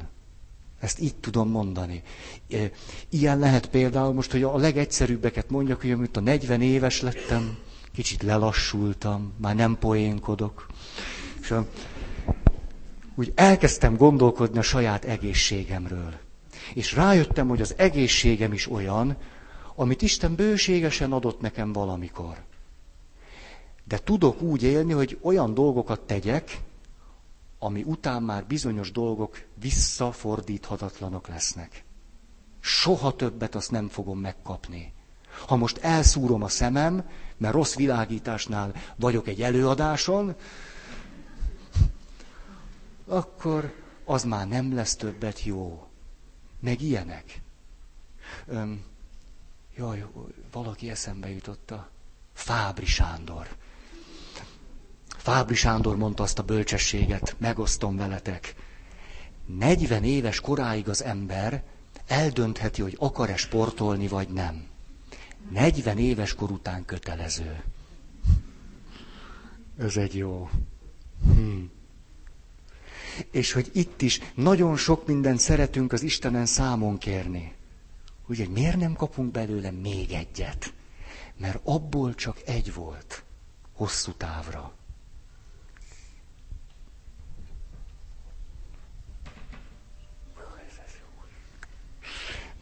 Ezt 0.80 1.00
így 1.00 1.14
tudom 1.14 1.48
mondani. 1.48 2.02
Ilyen 3.08 3.38
lehet 3.38 3.66
például 3.68 4.12
most, 4.12 4.30
hogy 4.30 4.42
a 4.42 4.56
legegyszerűbbeket 4.56 5.50
mondjak, 5.50 5.80
hogy 5.80 5.90
amit 5.90 6.16
a 6.16 6.20
40 6.20 6.60
éves 6.60 7.00
lettem, 7.00 7.58
kicsit 7.98 8.22
lelassultam, 8.22 9.32
már 9.36 9.54
nem 9.54 9.78
poénkodok. 9.78 10.66
És 11.40 11.54
úgy 13.14 13.32
elkezdtem 13.34 13.96
gondolkodni 13.96 14.58
a 14.58 14.62
saját 14.62 15.04
egészségemről. 15.04 16.14
És 16.74 16.92
rájöttem, 16.92 17.48
hogy 17.48 17.60
az 17.60 17.74
egészségem 17.76 18.52
is 18.52 18.70
olyan, 18.70 19.16
amit 19.74 20.02
Isten 20.02 20.34
bőségesen 20.34 21.12
adott 21.12 21.40
nekem 21.40 21.72
valamikor. 21.72 22.36
De 23.84 23.98
tudok 23.98 24.42
úgy 24.42 24.62
élni, 24.62 24.92
hogy 24.92 25.18
olyan 25.22 25.54
dolgokat 25.54 26.00
tegyek, 26.00 26.60
ami 27.58 27.82
után 27.82 28.22
már 28.22 28.46
bizonyos 28.46 28.92
dolgok 28.92 29.44
visszafordíthatatlanok 29.60 31.28
lesznek. 31.28 31.84
Soha 32.60 33.16
többet 33.16 33.54
azt 33.54 33.70
nem 33.70 33.88
fogom 33.88 34.18
megkapni. 34.18 34.92
Ha 35.46 35.56
most 35.56 35.78
elszúrom 35.78 36.42
a 36.42 36.48
szemem, 36.48 37.04
mert 37.38 37.54
rossz 37.54 37.74
világításnál 37.74 38.72
vagyok 38.96 39.28
egy 39.28 39.42
előadáson, 39.42 40.34
akkor 43.06 43.74
az 44.04 44.24
már 44.24 44.48
nem 44.48 44.74
lesz 44.74 44.96
többet 44.96 45.44
jó 45.44 45.88
meg 46.60 46.80
ilyenek. 46.82 47.40
Öm, 48.46 48.84
jaj, 49.76 50.06
valaki 50.52 50.90
eszembe 50.90 51.30
jutott 51.30 51.70
a 51.70 51.90
Fábri 52.32 52.86
Sándor. 52.86 53.48
Fábri 55.06 55.54
Sándor 55.54 55.96
mondta 55.96 56.22
azt 56.22 56.38
a 56.38 56.42
bölcsességet, 56.42 57.36
megosztom 57.38 57.96
veletek. 57.96 58.54
40 59.46 60.04
éves 60.04 60.40
koráig 60.40 60.88
az 60.88 61.02
ember 61.02 61.62
eldöntheti, 62.06 62.82
hogy 62.82 62.96
akar-e 62.98 63.36
sportolni, 63.36 64.08
vagy 64.08 64.28
nem. 64.28 64.66
40 65.50 65.98
éves 65.98 66.34
kor 66.34 66.50
után 66.50 66.84
kötelező. 66.84 67.62
Ez 69.78 69.96
egy 69.96 70.16
jó. 70.16 70.50
Hmm. 71.22 71.70
És 73.30 73.52
hogy 73.52 73.70
itt 73.72 74.02
is 74.02 74.20
nagyon 74.34 74.76
sok 74.76 75.06
mindent 75.06 75.38
szeretünk 75.40 75.92
az 75.92 76.02
Istenen 76.02 76.46
számon 76.46 76.98
kérni. 76.98 77.54
Ugye, 78.26 78.48
miért 78.48 78.76
nem 78.76 78.92
kapunk 78.94 79.30
belőle 79.30 79.70
még 79.70 80.12
egyet? 80.12 80.72
Mert 81.36 81.60
abból 81.64 82.14
csak 82.14 82.40
egy 82.46 82.74
volt, 82.74 83.24
hosszú 83.72 84.12
távra. 84.12 84.72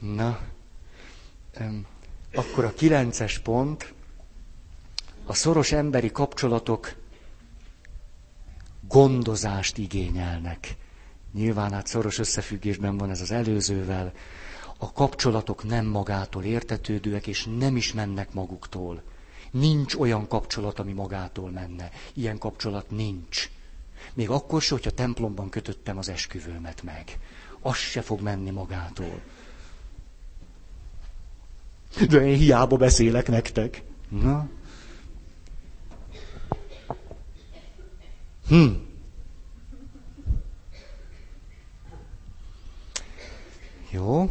Na, 0.00 0.40
akkor 2.36 2.64
a 2.64 2.74
kilences 2.74 3.38
pont, 3.38 3.94
a 5.26 5.34
szoros 5.34 5.72
emberi 5.72 6.10
kapcsolatok 6.10 6.94
gondozást 8.88 9.78
igényelnek. 9.78 10.76
Nyilván 11.32 11.72
hát 11.72 11.86
szoros 11.86 12.18
összefüggésben 12.18 12.96
van 12.96 13.10
ez 13.10 13.20
az 13.20 13.30
előzővel. 13.30 14.12
A 14.78 14.92
kapcsolatok 14.92 15.64
nem 15.64 15.86
magától 15.86 16.44
értetődőek, 16.44 17.26
és 17.26 17.48
nem 17.58 17.76
is 17.76 17.92
mennek 17.92 18.32
maguktól. 18.32 19.02
Nincs 19.50 19.94
olyan 19.94 20.28
kapcsolat, 20.28 20.78
ami 20.78 20.92
magától 20.92 21.50
menne. 21.50 21.90
Ilyen 22.14 22.38
kapcsolat 22.38 22.90
nincs. 22.90 23.50
Még 24.14 24.30
akkor 24.30 24.62
se, 24.62 24.74
hogyha 24.74 24.90
templomban 24.90 25.48
kötöttem 25.48 25.98
az 25.98 26.08
esküvőmet 26.08 26.82
meg. 26.82 27.18
Az 27.60 27.76
se 27.76 28.02
fog 28.02 28.20
menni 28.20 28.50
magától. 28.50 29.20
De 32.10 32.26
én 32.26 32.36
hiába 32.36 32.76
beszélek 32.76 33.28
nektek. 33.28 33.82
Na, 34.08 34.48
Hm. 38.48 38.66
Jó. 43.90 44.22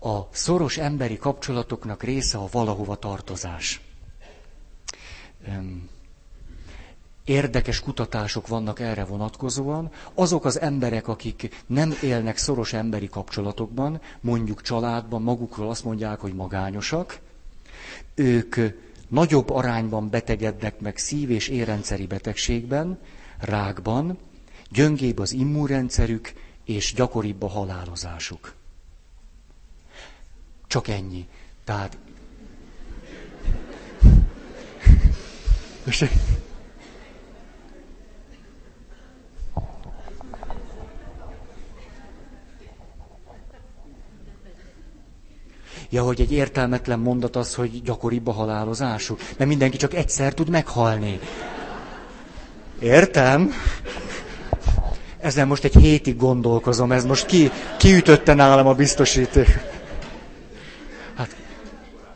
A 0.00 0.28
szoros 0.30 0.76
emberi 0.78 1.16
kapcsolatoknak 1.16 2.02
része 2.02 2.38
a 2.38 2.48
valahova 2.50 2.96
tartozás. 2.96 3.80
Érdekes 7.26 7.80
kutatások 7.80 8.46
vannak 8.48 8.80
erre 8.80 9.04
vonatkozóan. 9.04 9.90
Azok 10.14 10.44
az 10.44 10.60
emberek, 10.60 11.08
akik 11.08 11.62
nem 11.66 11.94
élnek 12.02 12.36
szoros 12.36 12.72
emberi 12.72 13.08
kapcsolatokban, 13.08 14.00
mondjuk 14.20 14.62
családban, 14.62 15.22
magukról 15.22 15.68
azt 15.68 15.84
mondják, 15.84 16.20
hogy 16.20 16.34
magányosak, 16.34 17.18
ők 18.14 18.56
nagyobb 19.08 19.50
arányban 19.50 20.10
betegednek 20.10 20.80
meg 20.80 20.96
szív- 20.96 21.30
és 21.30 21.48
érrendszeri 21.48 22.06
betegségben, 22.06 22.98
rákban, 23.38 24.18
gyöngébb 24.70 25.18
az 25.18 25.32
immunrendszerük, 25.32 26.32
és 26.64 26.94
gyakoribb 26.94 27.42
a 27.42 27.48
halálozásuk. 27.48 28.54
Csak 30.66 30.88
ennyi. 30.88 31.26
Tehát... 31.64 31.98
Ja, 45.90 46.02
hogy 46.02 46.20
egy 46.20 46.32
értelmetlen 46.32 46.98
mondat 46.98 47.36
az, 47.36 47.54
hogy 47.54 47.82
gyakoribb 47.82 48.26
a 48.26 48.32
halálozásuk. 48.32 49.18
Mert 49.36 49.50
mindenki 49.50 49.76
csak 49.76 49.94
egyszer 49.94 50.34
tud 50.34 50.48
meghalni. 50.48 51.18
Értem? 52.78 53.52
Ezzel 55.18 55.46
most 55.46 55.64
egy 55.64 55.74
hétig 55.74 56.16
gondolkozom, 56.16 56.92
ez 56.92 57.04
most 57.04 57.26
ki, 57.26 57.50
kiütötte 57.78 58.34
nálam 58.34 58.66
a 58.66 58.74
biztosíték. 58.74 59.58
Hát, 61.14 61.36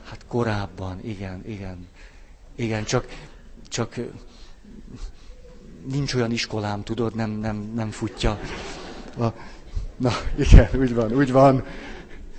hát 0.09 0.25
korábban, 0.29 1.01
igen, 1.05 1.43
igen. 1.47 1.89
Igen, 2.57 2.85
csak, 2.85 3.07
csak 3.69 3.95
nincs 5.91 6.15
olyan 6.15 6.31
iskolám, 6.31 6.83
tudod, 6.83 7.15
nem, 7.15 7.31
nem, 7.31 7.73
nem 7.75 7.91
futja. 7.91 8.39
Na, 9.97 10.13
igen, 10.39 10.69
úgy 10.79 10.95
van, 10.95 11.13
úgy 11.13 11.33
van. 11.33 11.65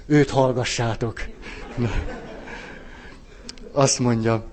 Őt 0.06 0.30
hallgassátok. 0.30 1.22
Na. 1.78 1.90
Azt 3.72 4.00
mondja, 4.00 4.44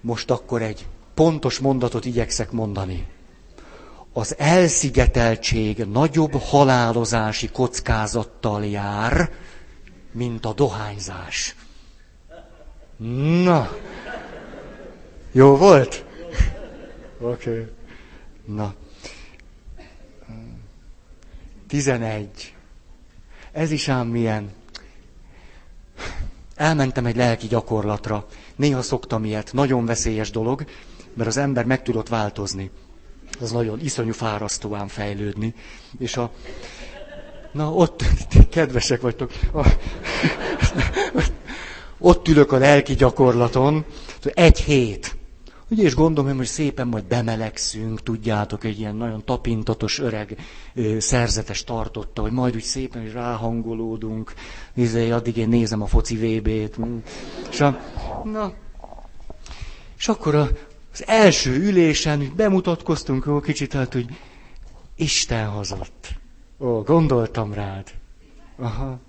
most 0.00 0.30
akkor 0.30 0.62
egy 0.62 0.86
pontos 1.14 1.58
mondatot 1.58 2.04
igyekszek 2.04 2.50
mondani. 2.50 3.06
Az 4.12 4.34
elszigeteltség 4.38 5.78
nagyobb 5.78 6.32
halálozási 6.34 7.48
kockázattal 7.48 8.66
jár, 8.66 9.30
mint 10.12 10.44
a 10.44 10.52
dohányzás. 10.52 11.56
Na, 13.44 13.76
jó 15.32 15.56
volt? 15.56 16.04
Oké. 17.20 17.50
Okay. 17.50 17.66
Na. 18.44 18.74
Tizenegy. 21.68 22.51
Ez 23.52 23.70
is 23.70 23.88
ám 23.88 24.06
milyen. 24.06 24.50
Elmentem 26.54 27.06
egy 27.06 27.16
lelki 27.16 27.46
gyakorlatra. 27.46 28.26
Néha 28.56 28.82
szoktam 28.82 29.24
ilyet. 29.24 29.52
Nagyon 29.52 29.86
veszélyes 29.86 30.30
dolog, 30.30 30.64
mert 31.14 31.28
az 31.28 31.36
ember 31.36 31.64
meg 31.64 31.82
tudott 31.82 32.08
változni. 32.08 32.70
Az 33.40 33.50
nagyon 33.50 33.80
iszonyú 33.80 34.12
fárasztóan 34.12 34.88
fejlődni. 34.88 35.54
És 35.98 36.16
a... 36.16 36.30
Na, 37.52 37.72
ott 37.72 38.04
kedvesek 38.50 39.00
vagytok. 39.00 39.32
A, 39.52 39.66
ott 41.98 42.28
ülök 42.28 42.52
a 42.52 42.56
lelki 42.58 42.94
gyakorlaton, 42.94 43.84
egy 44.22 44.60
hét. 44.60 45.16
Ugye, 45.72 45.82
és 45.82 45.94
gondolom, 45.94 46.36
hogy 46.36 46.46
szépen 46.46 46.88
majd 46.88 47.04
bemelegszünk, 47.04 48.02
tudjátok, 48.02 48.64
egy 48.64 48.78
ilyen 48.78 48.94
nagyon 48.94 49.24
tapintatos 49.24 49.98
öreg 49.98 50.36
ö, 50.74 50.98
szerzetes 50.98 51.64
tartotta, 51.64 52.22
hogy 52.22 52.32
majd 52.32 52.54
úgy 52.54 52.62
szépen 52.62 53.02
is 53.02 53.12
ráhangolódunk, 53.12 54.32
izé, 54.74 55.10
addig 55.10 55.36
én 55.36 55.48
nézem 55.48 55.82
a 55.82 55.86
foci 55.86 56.16
VB-t. 56.16 56.76
És, 57.50 57.60
a, 57.60 57.80
na, 58.24 58.52
és 59.98 60.08
akkor 60.08 60.34
a, 60.34 60.48
az 60.92 61.06
első 61.06 61.56
ülésen 61.56 62.32
bemutatkoztunk, 62.36 63.26
ó, 63.26 63.40
kicsit 63.40 63.72
hát, 63.72 63.92
hogy 63.92 64.06
Isten 64.96 65.48
hozott. 65.48 66.08
Ó, 66.58 66.82
gondoltam 66.82 67.52
rád. 67.52 67.90
Aha. 68.56 69.00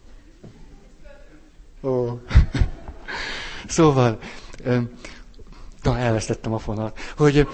Ó. 1.82 2.08
Szóval, 3.68 4.20
na, 5.84 5.98
elvesztettem 5.98 6.54
a 6.54 6.58
fonat, 6.58 7.00
hogy, 7.18 7.48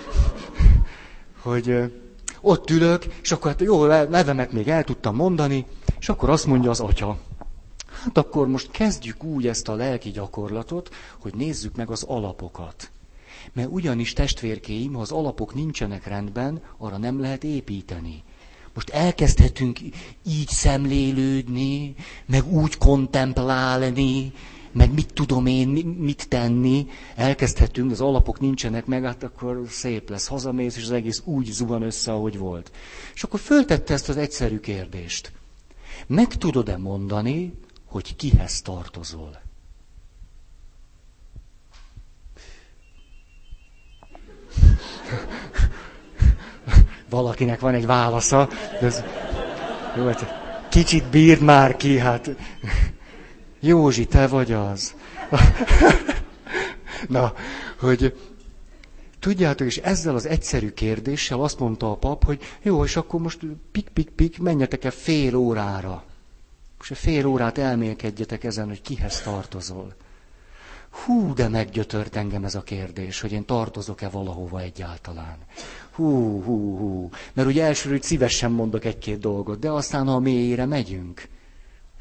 hogy 1.41 1.93
ott 2.41 2.69
ülök, 2.69 3.05
és 3.21 3.31
akkor 3.31 3.51
hát 3.51 3.61
jó, 3.61 3.85
nevemet 3.85 4.51
még 4.51 4.67
el 4.67 4.83
tudtam 4.83 5.15
mondani, 5.15 5.65
és 5.99 6.09
akkor 6.09 6.29
azt 6.29 6.45
mondja 6.45 6.69
az 6.69 6.79
atya. 6.79 7.17
Hát 8.03 8.17
akkor 8.17 8.47
most 8.47 8.71
kezdjük 8.71 9.23
úgy 9.23 9.47
ezt 9.47 9.67
a 9.67 9.75
lelki 9.75 10.09
gyakorlatot, 10.09 10.89
hogy 11.19 11.33
nézzük 11.35 11.75
meg 11.75 11.89
az 11.89 12.03
alapokat. 12.03 12.91
Mert 13.53 13.67
ugyanis 13.71 14.13
testvérkéim, 14.13 14.93
ha 14.93 15.01
az 15.01 15.11
alapok 15.11 15.53
nincsenek 15.53 16.07
rendben, 16.07 16.61
arra 16.77 16.97
nem 16.97 17.19
lehet 17.19 17.43
építeni. 17.43 18.23
Most 18.73 18.89
elkezdhetünk 18.89 19.79
így 20.27 20.47
szemlélődni, 20.47 21.95
meg 22.25 22.53
úgy 22.53 22.77
kontemplálni, 22.77 24.33
meg 24.71 24.93
mit 24.93 25.13
tudom 25.13 25.45
én, 25.45 25.67
mit 25.99 26.27
tenni, 26.27 26.87
elkezdhetünk, 27.15 27.91
az 27.91 28.01
alapok 28.01 28.39
nincsenek 28.39 28.85
meg, 28.85 29.03
hát 29.03 29.23
akkor 29.23 29.61
szép 29.69 30.09
lesz, 30.09 30.27
hazamész, 30.27 30.77
és 30.77 30.83
az 30.83 30.91
egész 30.91 31.21
úgy 31.25 31.45
zuhan 31.45 31.81
össze, 31.81 32.11
ahogy 32.11 32.37
volt. 32.37 32.71
És 33.13 33.23
akkor 33.23 33.39
föltette 33.39 33.93
ezt 33.93 34.09
az 34.09 34.17
egyszerű 34.17 34.59
kérdést. 34.59 35.31
Meg 36.07 36.27
tudod-e 36.27 36.77
mondani, 36.77 37.53
hogy 37.85 38.15
kihez 38.15 38.61
tartozol? 38.61 39.41
Valakinek 47.09 47.59
van 47.59 47.73
egy 47.73 47.85
válasza. 47.85 48.49
De 48.79 48.85
ez... 48.85 49.03
Jó, 49.97 50.05
hát 50.05 50.25
kicsit 50.69 51.09
bírd 51.09 51.41
már 51.41 51.75
ki, 51.75 51.97
hát. 51.97 52.29
Józsi, 53.59 54.05
te 54.05 54.27
vagy 54.27 54.51
az. 54.51 54.93
Na, 57.07 57.33
hogy 57.79 58.15
tudjátok, 59.19 59.67
és 59.67 59.77
ezzel 59.77 60.15
az 60.15 60.25
egyszerű 60.25 60.69
kérdéssel 60.71 61.41
azt 61.41 61.59
mondta 61.59 61.91
a 61.91 61.95
pap, 61.95 62.23
hogy 62.25 62.41
jó, 62.61 62.83
és 62.83 62.95
akkor 62.95 63.19
most 63.21 63.39
pik-pik-pik, 63.71 64.39
menjetek 64.39 64.83
el 64.83 64.91
fél 64.91 65.35
órára. 65.35 66.03
És 66.81 66.91
fél 66.97 67.25
órát 67.25 67.57
elmélkedjetek 67.57 68.43
ezen, 68.43 68.67
hogy 68.67 68.81
kihez 68.81 69.21
tartozol. 69.21 69.95
Hú, 70.89 71.33
de 71.33 71.47
meggyötört 71.47 72.15
engem 72.15 72.43
ez 72.43 72.55
a 72.55 72.61
kérdés, 72.61 73.21
hogy 73.21 73.31
én 73.31 73.45
tartozok-e 73.45 74.09
valahova 74.09 74.59
egyáltalán. 74.59 75.37
Hú, 75.91 76.41
hú, 76.43 76.77
hú. 76.77 77.09
Mert 77.33 77.47
ugye 77.47 77.63
elsőről 77.65 78.01
szívesen 78.01 78.51
mondok 78.51 78.85
egy-két 78.85 79.19
dolgot, 79.19 79.59
de 79.59 79.69
aztán, 79.71 80.05
ha 80.07 80.13
a 80.13 80.19
mélyére 80.19 80.65
megyünk, 80.65 81.27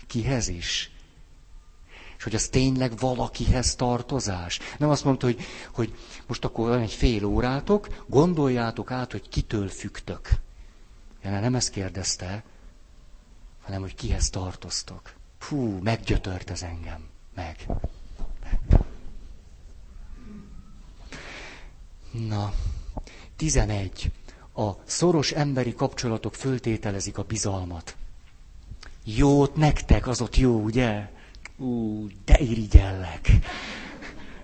kihez 0.07 0.49
is? 0.49 0.91
És 2.19 2.25
hogy 2.25 2.35
az 2.35 2.49
tényleg 2.49 2.99
valakihez 2.99 3.75
tartozás. 3.75 4.59
Nem 4.79 4.89
azt 4.89 5.05
mondta, 5.05 5.27
hogy, 5.27 5.41
hogy 5.73 5.95
most 6.27 6.45
akkor 6.45 6.69
van 6.69 6.81
egy 6.81 6.93
fél 6.93 7.25
órátok, 7.25 8.05
gondoljátok 8.07 8.91
át, 8.91 9.13
hogy 9.13 9.29
kitől 9.29 9.69
fügtök. 9.69 10.29
Ja, 11.23 11.41
nem 11.41 11.55
ezt 11.55 11.71
kérdezte, 11.71 12.45
hanem 13.63 13.81
hogy 13.81 13.95
kihez 13.95 14.31
tartoztok. 14.31 15.13
Fú, 15.39 15.79
meggyötört 15.83 16.51
ez 16.51 16.63
engem. 16.63 17.09
Meg. 17.35 17.67
Na, 22.11 22.53
11. 23.37 24.11
A 24.55 24.71
szoros 24.85 25.33
emberi 25.33 25.75
kapcsolatok 25.75 26.35
föltételezik 26.35 27.19
a 27.19 27.23
bizalmat. 27.23 27.97
Jót 29.05 29.57
nektek, 29.57 30.07
az 30.07 30.21
ott 30.21 30.37
jó, 30.37 30.61
ugye? 30.61 31.11
Ú, 31.59 32.07
de 32.25 32.39
irigyellek. 32.39 33.29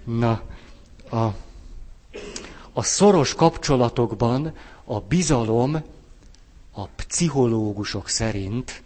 Na, 0.05 0.43
a, 1.11 1.25
a 2.73 2.83
szoros 2.83 3.35
kapcsolatokban 3.35 4.55
a 4.85 5.01
bizalom 5.01 5.83
a 6.73 6.87
pszichológusok 6.87 8.09
szerint 8.09 8.83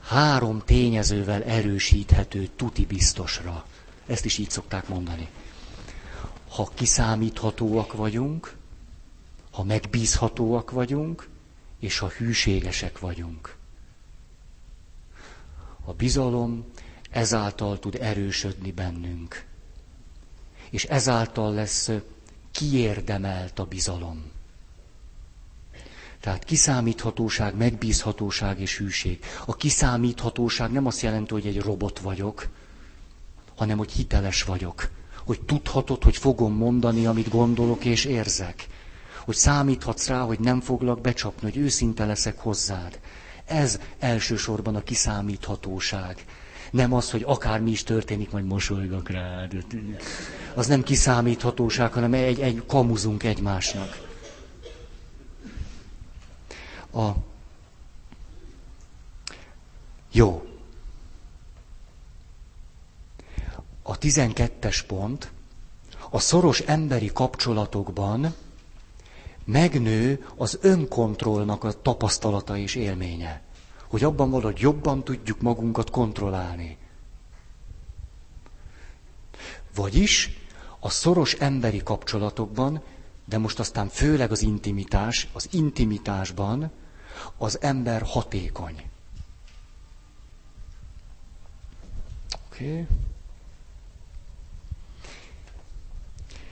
három 0.00 0.62
tényezővel 0.64 1.42
erősíthető 1.42 2.48
tuti 2.56 2.86
biztosra. 2.86 3.64
Ezt 4.06 4.24
is 4.24 4.38
így 4.38 4.50
szokták 4.50 4.88
mondani. 4.88 5.28
Ha 6.48 6.68
kiszámíthatóak 6.74 7.92
vagyunk, 7.92 8.56
ha 9.50 9.62
megbízhatóak 9.64 10.70
vagyunk, 10.70 11.28
és 11.78 11.98
ha 11.98 12.08
hűségesek 12.08 12.98
vagyunk. 12.98 13.56
A 15.84 15.92
bizalom 15.92 16.64
ezáltal 17.14 17.78
tud 17.78 17.98
erősödni 18.00 18.72
bennünk. 18.72 19.44
És 20.70 20.84
ezáltal 20.84 21.52
lesz 21.54 21.90
kiérdemelt 22.52 23.58
a 23.58 23.64
bizalom. 23.64 24.30
Tehát 26.20 26.44
kiszámíthatóság, 26.44 27.56
megbízhatóság 27.56 28.60
és 28.60 28.78
hűség. 28.78 29.18
A 29.46 29.56
kiszámíthatóság 29.56 30.70
nem 30.72 30.86
azt 30.86 31.00
jelenti, 31.00 31.32
hogy 31.32 31.46
egy 31.46 31.60
robot 31.60 31.98
vagyok, 31.98 32.48
hanem 33.56 33.78
hogy 33.78 33.92
hiteles 33.92 34.42
vagyok. 34.42 34.90
Hogy 35.24 35.40
tudhatod, 35.42 36.02
hogy 36.02 36.16
fogom 36.16 36.52
mondani, 36.54 37.06
amit 37.06 37.28
gondolok 37.28 37.84
és 37.84 38.04
érzek. 38.04 38.66
Hogy 39.24 39.34
számíthatsz 39.36 40.06
rá, 40.08 40.20
hogy 40.20 40.38
nem 40.40 40.60
foglak 40.60 41.00
becsapni, 41.00 41.50
hogy 41.50 41.56
őszinte 41.62 42.04
leszek 42.06 42.38
hozzád. 42.38 43.00
Ez 43.44 43.80
elsősorban 43.98 44.74
a 44.76 44.82
kiszámíthatóság. 44.82 46.24
Nem 46.74 46.92
az, 46.92 47.10
hogy 47.10 47.22
akármi 47.26 47.70
is 47.70 47.82
történik, 47.82 48.30
majd 48.30 48.44
mosolygak 48.44 49.08
rád. 49.08 49.64
Az 50.54 50.66
nem 50.66 50.82
kiszámíthatóság, 50.82 51.92
hanem 51.92 52.14
egy, 52.14 52.40
egy 52.40 52.62
kamuzunk 52.66 53.22
egymásnak. 53.22 54.08
A... 56.92 57.08
Jó. 60.12 60.46
A 63.82 63.98
tizenkettes 63.98 64.82
pont 64.82 65.30
a 66.10 66.18
szoros 66.18 66.60
emberi 66.60 67.10
kapcsolatokban 67.12 68.34
megnő 69.44 70.26
az 70.36 70.58
önkontrollnak 70.60 71.64
a 71.64 71.80
tapasztalata 71.82 72.56
és 72.56 72.74
élménye. 72.74 73.43
Hogy 73.94 74.04
abban 74.04 74.30
valahogy 74.30 74.58
jobban 74.58 75.04
tudjuk 75.04 75.40
magunkat 75.40 75.90
kontrollálni. 75.90 76.76
Vagyis 79.74 80.30
a 80.80 80.90
szoros 80.90 81.32
emberi 81.32 81.82
kapcsolatokban, 81.82 82.82
de 83.24 83.38
most 83.38 83.58
aztán 83.58 83.88
főleg 83.88 84.30
az 84.30 84.42
intimitás, 84.42 85.28
az 85.32 85.48
intimitásban 85.50 86.70
az 87.36 87.60
ember 87.60 88.02
hatékony. 88.02 88.82
Oké. 92.46 92.70
Okay. 92.70 92.86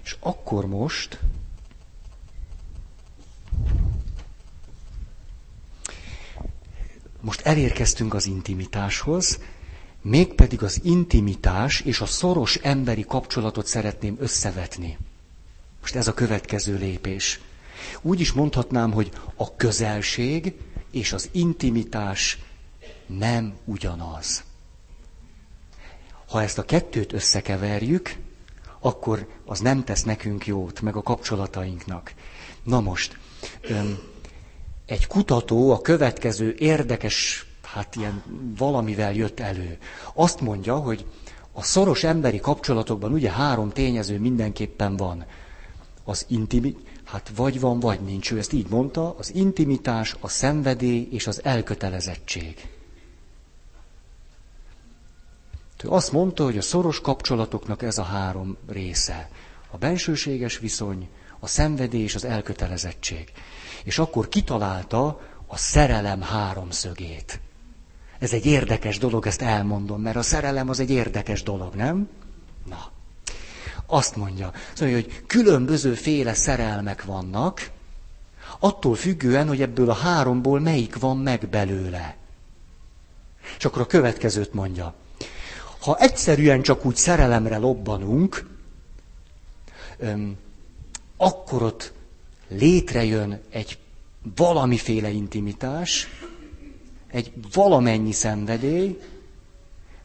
És 0.03 0.17
akkor 0.21 0.67
most 0.67 1.19
most 7.23 7.41
elérkeztünk 7.41 8.15
az 8.15 8.27
intimitáshoz, 8.27 9.39
mégpedig 10.03 10.63
az 10.63 10.81
intimitás 10.85 11.81
és 11.81 12.01
a 12.01 12.07
szoros 12.07 12.55
emberi 12.57 13.05
kapcsolatot 13.05 13.67
szeretném 13.67 14.17
összevetni. 14.21 14.99
Most 15.81 15.95
ez 15.95 16.09
a 16.09 16.15
következő 16.15 16.77
lépés. 16.77 17.41
Úgy 18.01 18.21
is 18.21 18.33
mondhatnám, 18.33 18.93
hogy 18.93 19.11
a 19.37 19.57
közelség 19.57 20.55
és 20.91 21.13
az 21.13 21.29
intimitás 21.33 22.39
nem 23.07 23.55
ugyanaz. 23.65 24.43
Ha 26.29 26.43
ezt 26.43 26.59
a 26.59 26.65
kettőt 26.65 27.13
összekeverjük, 27.13 28.17
akkor 28.81 29.29
az 29.45 29.61
nem 29.61 29.85
tesz 29.85 30.03
nekünk 30.03 30.47
jót, 30.47 30.81
meg 30.81 30.97
a 30.97 31.03
kapcsolatainknak. 31.03 32.15
Na 32.63 32.81
most, 32.81 33.19
egy 34.87 35.07
kutató 35.07 35.71
a 35.71 35.81
következő 35.81 36.55
érdekes, 36.59 37.47
hát 37.63 37.97
ilyen 37.97 38.23
valamivel 38.59 39.15
jött 39.15 39.41
elő. 39.41 39.79
Azt 40.15 40.41
mondja, 40.41 40.77
hogy 40.77 41.07
a 41.53 41.63
szoros 41.63 42.05
emberi 42.05 42.41
kapcsolatokban 42.41 43.13
ugye 43.13 43.31
három 43.31 43.71
tényező 43.71 44.19
mindenképpen 44.19 44.97
van. 44.97 45.25
Az 46.05 46.25
intimitás, 46.29 46.91
Hát 47.13 47.33
vagy 47.37 47.61
van, 47.61 47.81
vagy 47.81 48.01
nincs. 48.01 48.33
Ő 48.33 48.39
ezt 48.39 48.53
így 48.53 48.69
mondta, 48.69 49.15
az 49.19 49.35
intimitás, 49.35 50.17
a 50.21 50.29
szenvedély 50.29 51.09
és 51.11 51.27
az 51.27 51.45
elkötelezettség. 51.45 52.69
Ő 55.85 55.89
azt 55.91 56.13
mondta, 56.13 56.45
hogy 56.45 56.59
a 56.59 56.63
szoros 56.63 57.01
kapcsolatoknak 57.01 57.83
ez 57.83 57.99
a 57.99 58.03
három 58.03 58.57
része. 58.67 59.31
A 59.71 59.77
bensőséges 59.77 60.59
viszony, 60.59 61.09
a 61.45 61.47
szenvedély 61.47 62.03
és 62.03 62.15
az 62.15 62.25
elkötelezettség. 62.25 63.33
És 63.85 63.99
akkor 63.99 64.29
kitalálta 64.29 65.21
a 65.47 65.57
szerelem 65.57 66.21
háromszögét. 66.21 67.41
Ez 68.19 68.33
egy 68.33 68.47
érdekes 68.47 68.99
dolog, 68.99 69.27
ezt 69.27 69.43
elmondom, 69.43 70.01
mert 70.01 70.17
a 70.17 70.23
szerelem 70.23 70.69
az 70.69 70.81
egy 70.81 70.91
érdekes 70.91 71.43
dolog, 71.43 71.75
nem? 71.75 72.09
Na, 72.69 72.91
azt 73.87 74.17
mondja, 74.17 74.53
szóval, 74.73 74.95
hogy 74.95 75.23
különböző 75.27 75.95
féle 75.95 76.35
szerelmek 76.35 77.05
vannak, 77.05 77.71
attól 78.59 78.95
függően, 78.95 79.49
hogy 79.49 79.63
ebből 79.63 79.91
a 79.91 79.95
háromból 79.95 80.61
melyik 80.61 80.99
van 80.99 81.17
meg 81.19 81.49
belőle. 81.49 82.17
És 83.59 83.65
akkor 83.65 83.83
a 83.83 83.87
következőt 83.87 84.53
mondja. 84.55 84.95
Ha 85.81 85.97
egyszerűen 85.97 86.63
csak 86.63 86.85
úgy 86.85 86.97
szerelemre 86.97 87.57
lobbanunk, 87.59 88.47
öm, 89.99 90.37
akkor 91.23 91.63
ott 91.63 91.93
létrejön 92.49 93.41
egy 93.51 93.79
valamiféle 94.37 95.11
intimitás, 95.11 96.09
egy 97.11 97.33
valamennyi 97.53 98.13
szenvedély, 98.13 98.99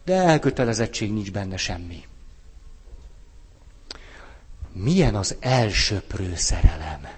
de 0.04 0.14
elkötelezettség 0.14 1.12
nincs 1.12 1.32
benne 1.32 1.56
semmi 1.56 2.04
milyen 4.82 5.14
az 5.14 5.36
elsöprő 5.40 6.34
szerelem. 6.36 7.08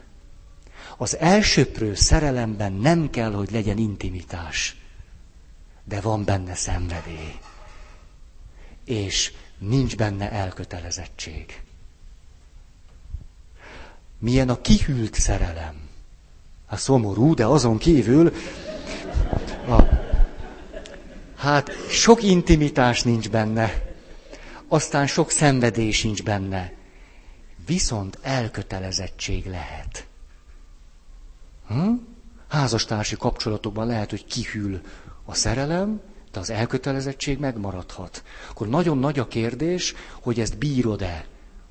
Az 0.97 1.17
elsöprő 1.17 1.95
szerelemben 1.95 2.73
nem 2.73 3.11
kell, 3.11 3.33
hogy 3.33 3.51
legyen 3.51 3.79
intimitás, 3.79 4.77
de 5.85 6.01
van 6.01 6.25
benne 6.25 6.55
szenvedély. 6.55 7.39
És 8.85 9.33
nincs 9.59 9.97
benne 9.97 10.31
elkötelezettség. 10.31 11.63
Milyen 14.21 14.49
a 14.49 14.61
kihűlt 14.61 15.15
szerelem. 15.15 15.75
A 16.69 16.77
szomorú, 16.77 17.35
de 17.35 17.47
azon 17.47 17.79
kívül 17.79 18.33
a, 19.69 19.83
hát 21.37 21.71
sok 21.89 22.23
intimitás 22.23 23.03
nincs 23.03 23.31
benne, 23.31 23.89
aztán 24.69 25.07
sok 25.07 25.31
szenvedély 25.31 25.91
sincs 25.91 26.23
benne 26.23 26.73
viszont 27.67 28.19
elkötelezettség 28.23 29.47
lehet. 29.47 30.07
Hm? 31.69 31.93
Házastársi 32.49 33.17
kapcsolatokban 33.17 33.87
lehet, 33.87 34.11
hogy 34.11 34.25
kihűl 34.27 34.81
a 35.25 35.35
szerelem, 35.35 36.01
de 36.33 36.39
az 36.41 36.51
elkötelezettség 36.51 37.39
megmaradhat. 37.39 38.23
Akkor 38.51 38.69
nagyon 38.69 38.99
nagy 38.99 39.19
a 39.19 39.29
kérdés, 39.29 39.95
hogy 40.21 40.41
ezt 40.41 40.59
bírod-e. 40.59 41.25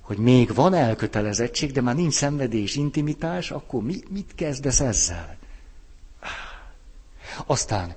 Hogy 0.10 0.18
még 0.18 0.54
van 0.54 0.74
elkötelezettség, 0.74 1.72
de 1.72 1.82
már 1.82 1.96
nincs 1.96 2.14
szenvedés, 2.14 2.76
intimitás, 2.76 3.52
akkor 3.52 3.84
mi, 3.84 3.96
mit 4.10 4.32
kezdesz 4.36 4.80
ezzel? 4.80 5.38
Aztán, 7.46 7.94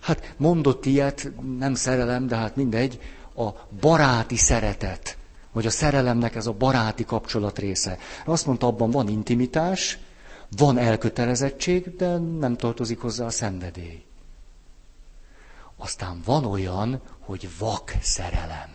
hát 0.00 0.34
mondott 0.36 0.86
ilyet, 0.86 1.30
nem 1.58 1.74
szerelem, 1.74 2.26
de 2.26 2.36
hát 2.36 2.56
mindegy, 2.56 3.00
a 3.36 3.48
baráti 3.80 4.36
szeretet 4.36 5.16
vagy 5.52 5.66
a 5.66 5.70
szerelemnek 5.70 6.34
ez 6.34 6.46
a 6.46 6.52
baráti 6.52 7.04
kapcsolat 7.04 7.58
része. 7.58 7.98
Azt 8.24 8.46
mondta, 8.46 8.66
abban 8.66 8.90
van 8.90 9.08
intimitás, 9.08 9.98
van 10.56 10.78
elkötelezettség, 10.78 11.96
de 11.96 12.18
nem 12.18 12.56
tartozik 12.56 13.00
hozzá 13.00 13.24
a 13.24 13.30
szenvedély. 13.30 14.02
Aztán 15.76 16.20
van 16.24 16.44
olyan, 16.44 17.00
hogy 17.20 17.48
vak 17.58 17.92
szerelem. 18.00 18.70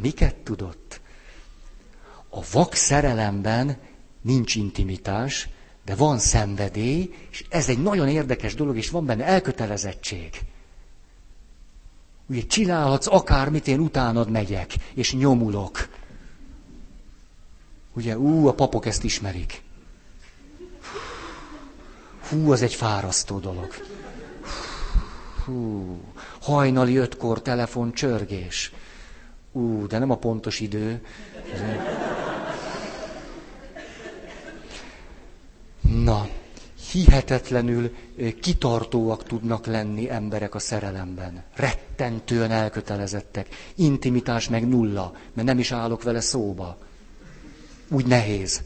Miket 0.00 0.34
tudott? 0.34 1.00
A 2.38 2.44
vak 2.52 2.74
szerelemben 2.74 3.76
nincs 4.20 4.54
intimitás, 4.54 5.48
de 5.84 5.94
van 5.94 6.18
szenvedély, 6.18 7.14
és 7.30 7.44
ez 7.48 7.68
egy 7.68 7.82
nagyon 7.82 8.08
érdekes 8.08 8.54
dolog, 8.54 8.76
és 8.76 8.90
van 8.90 9.06
benne 9.06 9.24
elkötelezettség. 9.24 10.40
Ugye 12.26 12.42
csinálhatsz 12.46 13.06
akármit, 13.06 13.66
én 13.66 13.80
utánad 13.80 14.30
megyek, 14.30 14.74
és 14.94 15.14
nyomulok. 15.14 15.88
Ugye, 17.92 18.18
ú, 18.18 18.46
a 18.46 18.54
papok 18.54 18.86
ezt 18.86 19.04
ismerik. 19.04 19.62
Hú, 22.28 22.52
az 22.52 22.62
egy 22.62 22.74
fárasztó 22.74 23.38
dolog. 23.38 23.74
Hú, 25.44 26.00
hajnali 26.40 26.96
ötkor 26.96 27.42
telefon 27.42 27.92
csörgés. 27.92 28.72
Ú, 29.52 29.86
de 29.86 29.98
nem 29.98 30.10
a 30.10 30.16
pontos 30.16 30.60
idő. 30.60 31.02
Na, 36.08 36.28
hihetetlenül 36.92 37.94
kitartóak 38.40 39.24
tudnak 39.24 39.66
lenni 39.66 40.10
emberek 40.10 40.54
a 40.54 40.58
szerelemben. 40.58 41.44
Rettentően 41.54 42.50
elkötelezettek. 42.50 43.48
Intimitás 43.74 44.48
meg 44.48 44.68
nulla, 44.68 45.12
mert 45.32 45.46
nem 45.46 45.58
is 45.58 45.72
állok 45.72 46.02
vele 46.02 46.20
szóba. 46.20 46.78
Úgy 47.88 48.06
nehéz. 48.06 48.62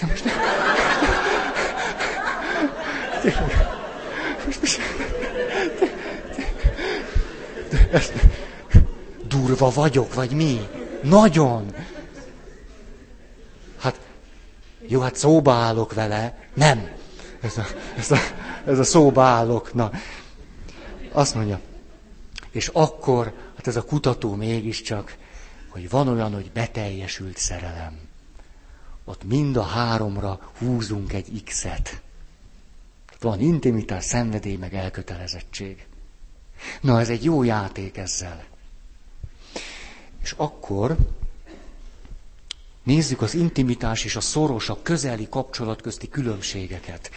De 0.00 0.06
most 0.06 0.24
nem... 0.24 0.34
Most, 7.92 8.12
durva 9.28 9.70
vagyok, 9.70 10.14
vagy 10.14 10.30
mi? 10.30 10.60
Nagyon. 11.02 11.74
Jó, 14.90 15.00
hát 15.00 15.16
szóba 15.16 15.52
állok 15.52 15.94
vele. 15.94 16.48
Nem. 16.54 16.90
Ez 17.40 17.58
a, 17.58 17.64
ez 17.96 18.10
a, 18.10 18.18
ez 18.66 18.78
a 18.78 18.84
szóba 18.84 19.22
állok. 19.22 19.74
Na, 19.74 19.90
azt 21.12 21.34
mondja, 21.34 21.60
és 22.50 22.68
akkor, 22.68 23.32
hát 23.56 23.66
ez 23.66 23.76
a 23.76 23.84
kutató 23.84 24.34
mégiscsak, 24.34 25.16
hogy 25.68 25.90
van 25.90 26.08
olyan, 26.08 26.34
hogy 26.34 26.50
beteljesült 26.52 27.36
szerelem. 27.36 27.98
Ott 29.04 29.24
mind 29.24 29.56
a 29.56 29.62
háromra 29.62 30.50
húzunk 30.58 31.12
egy 31.12 31.42
X-et. 31.44 32.00
Van 33.20 33.40
intimitás, 33.40 34.04
szenvedély, 34.04 34.56
meg 34.56 34.74
elkötelezettség. 34.74 35.86
Na, 36.80 37.00
ez 37.00 37.08
egy 37.08 37.24
jó 37.24 37.42
játék 37.42 37.96
ezzel. 37.96 38.44
És 40.22 40.34
akkor 40.36 40.96
nézzük 42.82 43.22
az 43.22 43.34
intimitás 43.34 44.04
és 44.04 44.16
a 44.16 44.20
szoros, 44.20 44.68
a 44.68 44.78
közeli 44.82 45.28
kapcsolat 45.28 45.82
közti 45.82 46.08
különbségeket. 46.08 47.10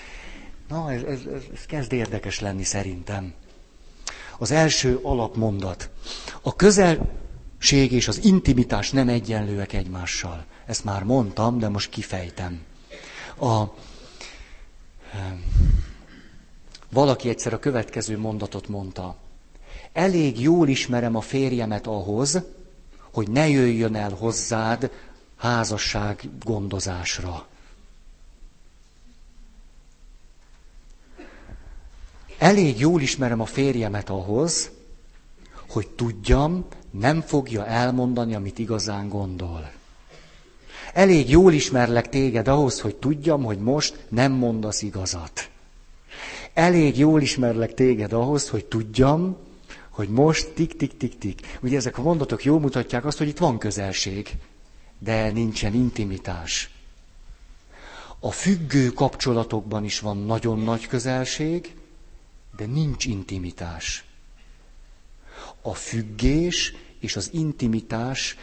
Na, 0.67 0.91
ez, 0.91 1.01
ez, 1.03 1.19
ez 1.53 1.65
kezd 1.65 1.91
érdekes 1.93 2.39
lenni 2.39 2.63
szerintem. 2.63 3.33
Az 4.37 4.51
első 4.51 4.99
alapmondat. 5.03 5.89
A 6.41 6.55
közelség 6.55 7.91
és 7.91 8.07
az 8.07 8.23
intimitás 8.23 8.91
nem 8.91 9.09
egyenlőek 9.09 9.73
egymással. 9.73 10.45
Ezt 10.65 10.83
már 10.83 11.03
mondtam, 11.03 11.59
de 11.59 11.69
most 11.69 11.89
kifejtem. 11.89 12.61
A, 13.39 13.63
valaki 16.91 17.29
egyszer 17.29 17.53
a 17.53 17.59
következő 17.59 18.17
mondatot 18.17 18.67
mondta. 18.67 19.15
Elég 19.93 20.39
jól 20.41 20.67
ismerem 20.67 21.15
a 21.15 21.21
férjemet 21.21 21.87
ahhoz, 21.87 22.41
hogy 23.11 23.29
ne 23.29 23.47
jöjjön 23.49 23.95
el 23.95 24.11
hozzád 24.11 24.91
házasság 25.43 26.29
gondozásra. 26.43 27.45
Elég 32.37 32.79
jól 32.79 33.01
ismerem 33.01 33.39
a 33.39 33.45
férjemet 33.45 34.09
ahhoz, 34.09 34.71
hogy 35.69 35.87
tudjam, 35.87 36.65
nem 36.91 37.21
fogja 37.21 37.65
elmondani, 37.65 38.35
amit 38.35 38.59
igazán 38.59 39.09
gondol. 39.09 39.71
Elég 40.93 41.29
jól 41.29 41.53
ismerlek 41.53 42.09
téged 42.09 42.47
ahhoz, 42.47 42.79
hogy 42.81 42.95
tudjam, 42.95 43.43
hogy 43.43 43.59
most 43.59 44.05
nem 44.09 44.31
mondasz 44.31 44.81
igazat. 44.81 45.49
Elég 46.53 46.97
jól 46.97 47.21
ismerlek 47.21 47.73
téged 47.73 48.13
ahhoz, 48.13 48.49
hogy 48.49 48.65
tudjam, 48.65 49.37
hogy 49.89 50.09
most 50.09 50.49
tik-tik-tik-tik. 50.53 51.57
Ugye 51.61 51.77
ezek 51.77 51.97
a 51.97 52.01
mondatok 52.01 52.43
jól 52.43 52.59
mutatják 52.59 53.05
azt, 53.05 53.17
hogy 53.17 53.27
itt 53.27 53.37
van 53.37 53.57
közelség, 53.57 54.37
de 55.03 55.31
nincsen 55.31 55.73
intimitás. 55.73 56.69
A 58.19 58.31
függő 58.31 58.89
kapcsolatokban 58.89 59.83
is 59.83 59.99
van 59.99 60.17
nagyon 60.17 60.59
nagy 60.59 60.87
közelség, 60.87 61.75
de 62.57 62.65
nincs 62.65 63.05
intimitás. 63.05 64.03
A 65.61 65.73
függés 65.73 66.73
és 66.99 67.15
az 67.15 67.29
intimitás 67.33 68.37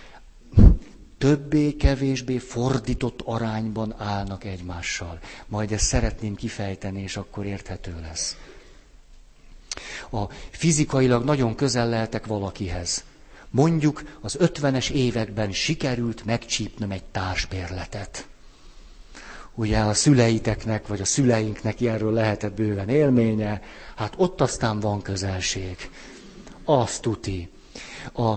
többé-kevésbé 1.19 2.39
fordított 2.39 3.21
arányban 3.25 3.95
állnak 3.99 4.45
egymással. 4.45 5.19
Majd 5.47 5.73
ezt 5.73 5.85
szeretném 5.87 6.35
kifejteni, 6.35 7.03
és 7.03 7.17
akkor 7.17 7.47
érthető 7.47 8.01
lesz. 8.01 8.37
A 10.11 10.25
fizikailag 10.51 11.25
nagyon 11.25 11.55
közel 11.55 11.89
lehetek 11.89 12.27
valakihez. 12.27 13.05
Mondjuk 13.51 14.03
az 14.21 14.37
ötvenes 14.39 14.91
években 14.91 15.53
sikerült 15.53 16.25
megcsípnöm 16.25 16.91
egy 16.91 17.05
társbérletet. 17.05 18.29
Ugye 19.55 19.79
a 19.79 19.95
szüleiteknek, 19.95 20.87
vagy 20.87 21.01
a 21.01 21.05
szüleinknek 21.05 21.81
ilyenről 21.81 22.13
lehetett 22.13 22.55
bőven 22.55 22.89
élménye, 22.89 23.63
hát 23.97 24.15
ott 24.17 24.41
aztán 24.41 24.81
van 24.81 25.03
közelség. 25.03 25.77
Azt 26.65 27.03
tuti. 27.03 27.51
A, 28.15 28.35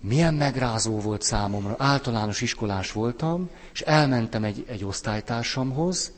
milyen 0.00 0.34
megrázó 0.34 1.00
volt 1.00 1.22
számomra. 1.22 1.74
Általános 1.78 2.40
iskolás 2.40 2.92
voltam, 2.92 3.50
és 3.72 3.80
elmentem 3.80 4.44
egy, 4.44 4.64
egy 4.68 4.84
osztálytársamhoz, 4.84 6.12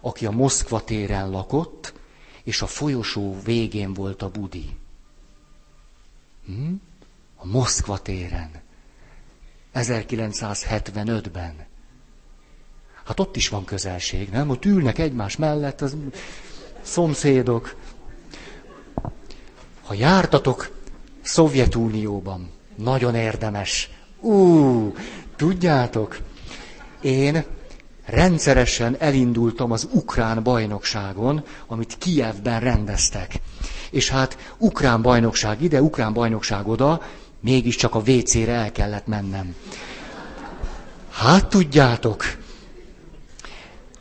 aki 0.00 0.26
a 0.26 0.30
Moszkva 0.30 0.84
téren 0.84 1.30
lakott, 1.30 1.92
és 2.44 2.62
a 2.62 2.66
folyosó 2.66 3.36
végén 3.44 3.94
volt 3.94 4.22
a 4.22 4.30
budi. 4.30 4.76
Hm? 6.46 6.72
A 7.42 7.46
Moszkva 7.46 7.98
téren. 7.98 8.50
1975-ben. 9.74 11.54
Hát 13.04 13.20
ott 13.20 13.36
is 13.36 13.48
van 13.48 13.64
közelség, 13.64 14.28
nem? 14.28 14.48
Ott 14.50 14.64
ülnek 14.64 14.98
egymás 14.98 15.36
mellett, 15.36 15.80
az 15.80 15.96
szomszédok. 16.82 17.76
Ha 19.82 19.94
jártatok 19.94 20.70
Szovjetunióban, 21.22 22.50
nagyon 22.76 23.14
érdemes. 23.14 23.90
Ú, 24.20 24.94
tudjátok, 25.36 26.18
én 27.00 27.44
rendszeresen 28.04 28.96
elindultam 28.98 29.70
az 29.70 29.88
ukrán 29.92 30.42
bajnokságon, 30.42 31.44
amit 31.66 31.98
Kijevben 31.98 32.60
rendeztek. 32.60 33.34
És 33.90 34.08
hát 34.10 34.54
ukrán 34.58 35.02
bajnokság 35.02 35.62
ide, 35.62 35.82
ukrán 35.82 36.12
bajnokság 36.12 36.68
oda, 36.68 37.02
mégiscsak 37.42 37.94
a 37.94 38.02
WC-re 38.06 38.52
el 38.52 38.72
kellett 38.72 39.06
mennem. 39.06 39.54
Hát 41.10 41.46
tudjátok, 41.46 42.24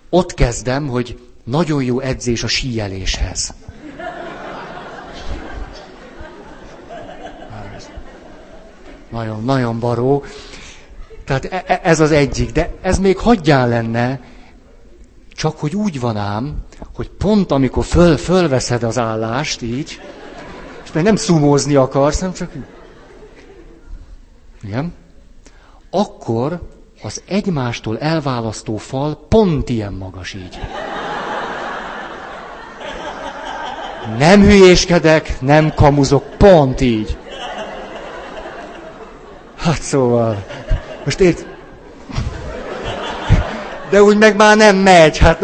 ott 0.10 0.34
kezdem, 0.34 0.88
hogy 0.88 1.20
nagyon 1.44 1.84
jó 1.84 2.00
edzés 2.00 2.44
a 2.44 2.48
síeléshez. 2.48 3.54
Nagyon, 9.10 9.44
nagyon 9.44 9.80
baró. 9.80 10.24
Tehát 11.26 11.46
e, 11.46 11.64
e, 11.68 11.80
ez 11.84 12.00
az 12.00 12.12
egyik, 12.12 12.52
de 12.52 12.74
ez 12.82 13.00
még 13.00 13.18
hagyján 13.18 13.70
lenne, 13.70 14.20
csak 15.34 15.60
hogy 15.60 15.76
úgy 15.76 16.00
van 16.00 16.18
ám, 16.18 16.56
hogy 16.96 17.10
pont 17.10 17.52
amikor 17.52 17.86
föl, 17.86 18.18
fölveszed 18.18 18.84
az 18.84 18.98
állást 18.98 19.62
így, 19.62 20.02
és 20.84 20.92
meg 20.92 21.04
nem 21.04 21.16
szumózni 21.16 21.76
akarsz, 21.76 22.20
nem 22.20 22.34
csak... 22.34 22.52
Igen? 24.64 24.94
Akkor 25.90 26.62
az 27.02 27.22
egymástól 27.28 28.00
elválasztó 28.00 28.78
fal 28.78 29.26
pont 29.30 29.70
ilyen 29.70 29.94
magas 29.94 30.34
így. 30.34 30.60
Nem 34.18 34.42
hülyéskedek, 34.42 35.42
nem 35.42 35.74
kamuzok, 35.74 36.24
pont 36.38 36.82
így. 36.82 37.18
Hát 39.58 39.82
szóval, 39.82 40.46
most 41.04 41.20
ért... 41.20 41.46
De 43.90 44.04
úgy 44.04 44.18
meg 44.18 44.36
már 44.36 44.58
nem 44.58 44.76
megy, 44.76 45.18
hát 45.18 45.40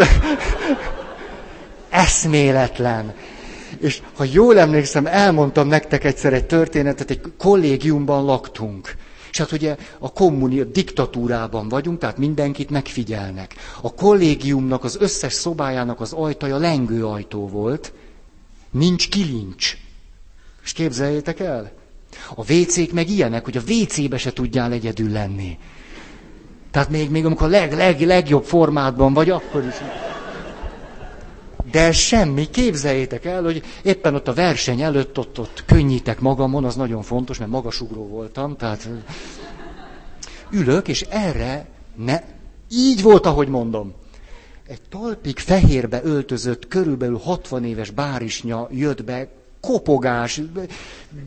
eszméletlen. 1.90 3.14
És 3.80 4.02
ha 4.16 4.24
jól 4.32 4.60
emlékszem, 4.60 5.06
elmondtam 5.06 5.68
nektek 5.68 6.04
egyszer 6.04 6.34
egy 6.34 6.46
történetet, 6.46 7.10
egy 7.10 7.22
kollégiumban 7.38 8.26
laktunk. 8.26 8.96
És 9.32 9.38
hát 9.38 9.52
ugye 9.52 9.76
a 10.00 10.12
kommuni, 10.12 10.64
diktatúrában 10.72 11.70
vagyunk, 11.70 12.00
tehát 12.00 12.18
mindenkit 12.18 12.70
megfigyelnek. 12.70 13.56
A 13.82 13.94
kollégiumnak, 13.94 14.84
az 14.84 14.98
összes 15.00 15.34
szobájának 15.34 16.02
az 16.02 16.14
ajtaja 16.14 16.58
lengő 16.58 17.06
ajtó 17.06 17.48
volt, 17.48 17.94
nincs 18.72 19.10
kilincs. 19.10 19.78
És 20.64 20.74
képzeljétek 20.74 21.40
el? 21.40 21.72
A 22.36 22.54
WC-k 22.54 22.92
meg 22.92 23.10
ilyenek, 23.10 23.44
hogy 23.44 23.58
a 23.58 23.62
WC-be 23.72 24.18
se 24.18 24.34
tudjál 24.34 24.72
egyedül 24.72 25.12
lenni. 25.12 25.58
Tehát 26.72 26.90
még, 26.90 27.10
még 27.10 27.26
amikor 27.26 27.48
a 27.48 27.50
leg, 27.50 27.74
leg, 27.74 28.02
legjobb 28.02 28.44
formátban 28.44 29.14
vagy, 29.14 29.30
akkor 29.30 29.66
is. 29.66 29.76
De 31.72 31.92
semmi, 31.92 32.50
képzeljétek 32.50 33.26
el, 33.26 33.44
hogy 33.44 33.64
éppen 33.84 34.16
ott 34.16 34.28
a 34.28 34.34
verseny 34.34 34.82
előtt 34.82 35.18
ott, 35.18 35.40
ott 35.40 35.64
könnyítek 35.66 36.20
magamon, 36.20 36.66
az 36.66 36.76
nagyon 36.76 37.02
fontos, 37.02 37.38
mert 37.38 37.52
magasugró 37.52 38.08
voltam, 38.08 38.56
tehát 38.56 38.90
ülök, 40.52 40.88
és 40.88 41.02
erre 41.02 41.68
ne, 41.96 42.22
így 42.72 43.02
volt, 43.02 43.26
ahogy 43.26 43.48
mondom. 43.48 43.94
Egy 44.68 44.82
talpig 44.90 45.40
fehérbe 45.40 46.02
öltözött, 46.04 46.68
körülbelül 46.68 47.18
60 47.18 47.64
éves 47.64 47.90
bárisnya 47.90 48.68
jött 48.72 49.04
be, 49.04 49.28
kopogás, 49.62 50.42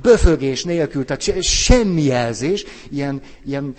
böfögés 0.02 0.64
nélkül, 0.64 1.04
tehát 1.04 1.42
semmi 1.42 2.02
jelzés, 2.02 2.64
ilyen, 2.90 3.20
ilyen 3.44 3.74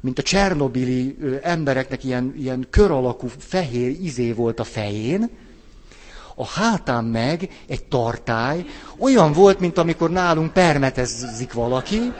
mint 0.00 0.18
a 0.18 0.22
csernobili 0.22 1.16
embereknek 1.42 2.04
ilyen, 2.04 2.34
ilyen 2.38 2.66
kör 2.70 2.90
alakú 2.90 3.28
fehér 3.38 3.96
izé 4.00 4.32
volt 4.32 4.60
a 4.60 4.64
fején, 4.64 5.30
a 6.34 6.46
hátán 6.46 7.04
meg 7.04 7.48
egy 7.68 7.84
tartály, 7.84 8.64
olyan 8.98 9.32
volt, 9.32 9.60
mint 9.60 9.78
amikor 9.78 10.10
nálunk 10.10 10.52
permetezzik 10.52 11.52
valaki, 11.52 12.12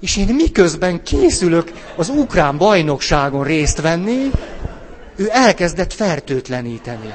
és 0.00 0.16
én 0.16 0.34
miközben 0.34 1.02
készülök 1.02 1.72
az 1.96 2.08
ukrán 2.08 2.58
bajnokságon 2.58 3.44
részt 3.44 3.80
venni, 3.80 4.30
ő 5.16 5.28
elkezdett 5.30 5.92
fertőtleníteni. 5.92 7.12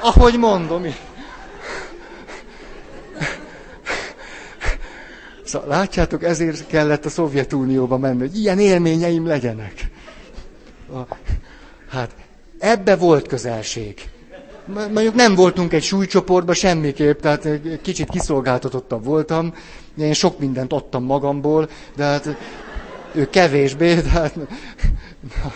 Ahogy 0.00 0.38
mondom. 0.38 0.82
Szóval 5.44 5.68
látjátok, 5.68 6.22
ezért 6.22 6.66
kellett 6.66 7.04
a 7.04 7.08
Szovjetunióba 7.08 7.98
menni, 7.98 8.18
hogy 8.18 8.38
ilyen 8.38 8.58
élményeim 8.58 9.26
legyenek. 9.26 9.90
Hát 11.90 12.10
ebbe 12.58 12.96
volt 12.96 13.26
közelség. 13.26 14.08
Mondjuk 14.66 15.14
nem 15.14 15.34
voltunk 15.34 15.72
egy 15.72 15.82
súlycsoportban 15.82 16.54
semmiképp, 16.54 17.20
tehát 17.20 17.48
kicsit 17.82 18.08
kiszolgáltatottabb 18.08 19.04
voltam. 19.04 19.54
Én 19.98 20.12
sok 20.12 20.38
mindent 20.38 20.72
adtam 20.72 21.04
magamból, 21.04 21.68
de 21.96 22.04
hát 22.04 22.36
ő 23.14 23.28
kevésbé, 23.30 23.94
de 23.94 24.08
hát... 24.08 24.34
Na, 24.34 25.52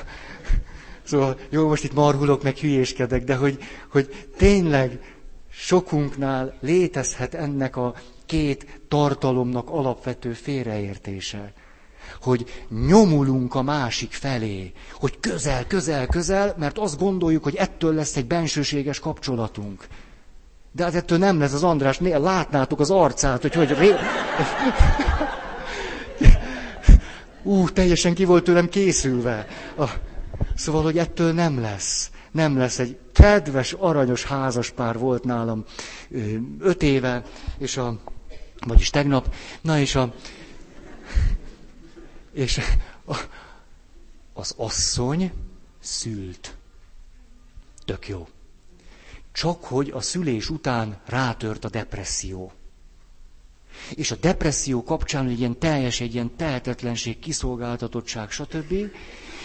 szóval 1.03 1.38
jó, 1.50 1.68
most 1.68 1.84
itt 1.84 1.94
marhulok, 1.94 2.42
meg 2.42 2.57
hülyéskedek, 2.57 3.24
de 3.24 3.34
hogy, 3.34 3.59
hogy 3.88 4.26
tényleg 4.36 4.98
sokunknál 5.50 6.55
létezhet 6.61 7.34
ennek 7.34 7.76
a 7.76 7.94
két 8.26 8.80
tartalomnak 8.88 9.70
alapvető 9.70 10.32
félreértése 10.32 11.53
hogy 12.22 12.66
nyomulunk 12.86 13.54
a 13.54 13.62
másik 13.62 14.12
felé, 14.12 14.72
hogy 14.92 15.20
közel, 15.20 15.66
közel, 15.66 16.06
közel, 16.06 16.54
mert 16.58 16.78
azt 16.78 16.98
gondoljuk, 16.98 17.42
hogy 17.42 17.54
ettől 17.54 17.94
lesz 17.94 18.16
egy 18.16 18.26
bensőséges 18.26 18.98
kapcsolatunk. 18.98 19.86
De 20.72 20.84
hát 20.84 20.94
ettől 20.94 21.18
nem 21.18 21.38
lesz 21.38 21.52
az 21.52 21.62
András, 21.62 21.98
látnátok 22.00 22.80
az 22.80 22.90
arcát, 22.90 23.42
hogy 23.42 23.54
hogy... 23.54 23.78
Ré... 23.78 23.90
Ú, 27.42 27.68
teljesen 27.68 28.14
ki 28.14 28.24
volt 28.24 28.44
tőlem 28.44 28.68
készülve. 28.68 29.46
Szóval, 30.54 30.82
hogy 30.82 30.98
ettől 30.98 31.32
nem 31.32 31.60
lesz. 31.60 32.10
Nem 32.30 32.58
lesz. 32.58 32.78
Egy 32.78 32.98
kedves, 33.12 33.72
aranyos 33.72 34.24
házaspár 34.24 34.98
volt 34.98 35.24
nálam 35.24 35.64
öt 36.58 36.82
éve, 36.82 37.22
és 37.58 37.76
a, 37.76 38.00
vagyis 38.66 38.90
tegnap, 38.90 39.34
na 39.60 39.78
és 39.78 39.94
a, 39.94 40.12
és 42.33 42.61
az 44.33 44.55
asszony 44.57 45.33
szült. 45.80 46.57
Tök 47.85 48.09
jó. 48.09 48.28
Csak 49.33 49.64
hogy 49.64 49.91
a 49.91 50.01
szülés 50.01 50.51
után 50.51 51.01
rátört 51.07 51.64
a 51.64 51.68
depresszió. 51.68 52.53
És 53.95 54.11
a 54.11 54.16
depresszió 54.16 54.83
kapcsán 54.85 55.28
egy 55.28 55.39
ilyen 55.39 55.59
teljes, 55.59 56.01
egy 56.01 56.14
ilyen 56.14 56.37
tehetetlenség, 56.37 57.18
kiszolgáltatottság, 57.18 58.30
stb. 58.30 58.74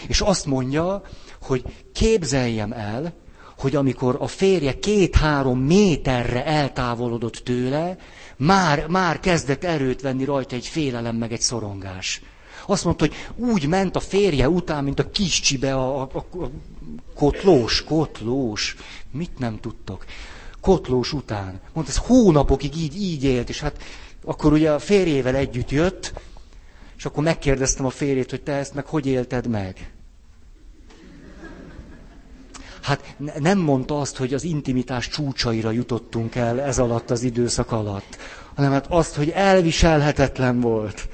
És 0.08 0.20
azt 0.20 0.46
mondja, 0.46 1.02
hogy 1.42 1.64
képzeljem 1.92 2.72
el, 2.72 3.14
hogy 3.58 3.76
amikor 3.76 4.16
a 4.20 4.26
férje 4.26 4.78
két-három 4.78 5.58
méterre 5.60 6.44
eltávolodott 6.44 7.36
tőle, 7.36 7.96
már, 8.36 8.86
már 8.86 9.20
kezdett 9.20 9.64
erőt 9.64 10.00
venni 10.00 10.24
rajta 10.24 10.54
egy 10.56 10.66
félelem, 10.66 11.16
meg 11.16 11.32
egy 11.32 11.40
szorongás. 11.40 12.22
Azt 12.70 12.84
mondta, 12.84 13.06
hogy 13.06 13.46
úgy 13.50 13.66
ment 13.66 13.96
a 13.96 14.00
férje 14.00 14.48
után, 14.48 14.84
mint 14.84 14.98
a 14.98 15.10
kis 15.10 15.40
csibe 15.40 15.74
a, 15.74 16.00
a, 16.02 16.10
a 16.16 16.50
kotlós, 17.14 17.84
kotlós. 17.84 18.76
Mit 19.10 19.38
nem 19.38 19.60
tudtok? 19.60 20.04
Kotlós 20.60 21.12
után. 21.12 21.60
Mondta, 21.72 21.92
ez 21.92 21.98
hónapokig 21.98 22.76
így, 22.76 23.02
így 23.02 23.24
élt, 23.24 23.48
és 23.48 23.60
hát 23.60 23.82
akkor 24.24 24.52
ugye 24.52 24.72
a 24.72 24.78
férjével 24.78 25.34
együtt 25.34 25.70
jött, 25.70 26.12
és 26.96 27.04
akkor 27.04 27.22
megkérdeztem 27.22 27.86
a 27.86 27.90
férjét, 27.90 28.30
hogy 28.30 28.42
te 28.42 28.52
ezt 28.52 28.74
meg 28.74 28.86
hogy 28.86 29.06
élted 29.06 29.46
meg? 29.46 29.92
Hát 32.82 33.14
nem 33.38 33.58
mondta 33.58 34.00
azt, 34.00 34.16
hogy 34.16 34.34
az 34.34 34.44
intimitás 34.44 35.08
csúcsaira 35.08 35.70
jutottunk 35.70 36.34
el 36.34 36.60
ez 36.60 36.78
alatt 36.78 37.10
az 37.10 37.22
időszak 37.22 37.72
alatt, 37.72 38.16
hanem 38.54 38.72
hát 38.72 38.86
azt, 38.88 39.14
hogy 39.14 39.28
elviselhetetlen 39.28 40.60
volt. 40.60 41.08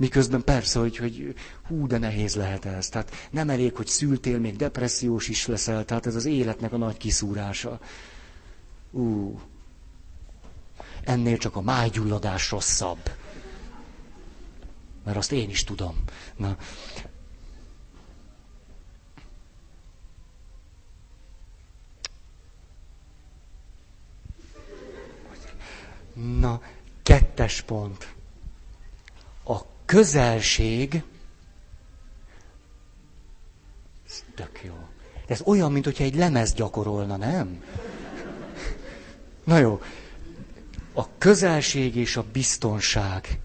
Miközben 0.00 0.44
persze, 0.44 0.78
hogy, 0.78 0.96
hogy 0.96 1.34
hú, 1.66 1.86
de 1.86 1.98
nehéz 1.98 2.34
lehet 2.34 2.64
ez. 2.64 2.88
Tehát 2.88 3.28
nem 3.30 3.50
elég, 3.50 3.76
hogy 3.76 3.86
szültél, 3.86 4.38
még 4.38 4.56
depressziós 4.56 5.28
is 5.28 5.46
leszel, 5.46 5.84
tehát 5.84 6.06
ez 6.06 6.14
az 6.14 6.24
életnek 6.24 6.72
a 6.72 6.76
nagy 6.76 6.96
kiszúrása. 6.96 7.80
Ú, 8.90 9.40
ennél 11.04 11.36
csak 11.36 11.56
a 11.56 11.60
májgyulladás 11.60 12.50
rosszabb. 12.50 13.10
Mert 15.04 15.16
azt 15.16 15.32
én 15.32 15.50
is 15.50 15.64
tudom. 15.64 16.04
Na. 16.36 16.56
Na, 26.14 26.62
kettes 27.02 27.60
pont 27.60 28.18
közelség, 29.90 31.02
ez 34.08 34.22
tök 34.34 34.60
jó. 34.64 34.74
De 35.26 35.34
ez 35.34 35.40
olyan, 35.44 35.72
mint 35.72 35.84
hogyha 35.84 36.04
egy 36.04 36.14
lemez 36.14 36.52
gyakorolna, 36.54 37.16
nem? 37.16 37.62
Na 39.44 39.58
jó. 39.58 39.80
A 40.94 41.18
közelség 41.18 41.96
és 41.96 42.16
a 42.16 42.24
biztonság 42.32 43.40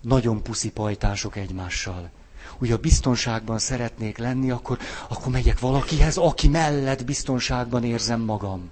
nagyon 0.00 0.42
puszi 0.42 0.70
pajtások 0.70 1.36
egymással. 1.36 2.10
Ugye 2.58 2.74
a 2.74 2.78
biztonságban 2.78 3.58
szeretnék 3.58 4.18
lenni, 4.18 4.50
akkor, 4.50 4.78
akkor 5.08 5.32
megyek 5.32 5.58
valakihez, 5.58 6.16
aki 6.16 6.48
mellett 6.48 7.04
biztonságban 7.04 7.84
érzem 7.84 8.20
magam. 8.20 8.70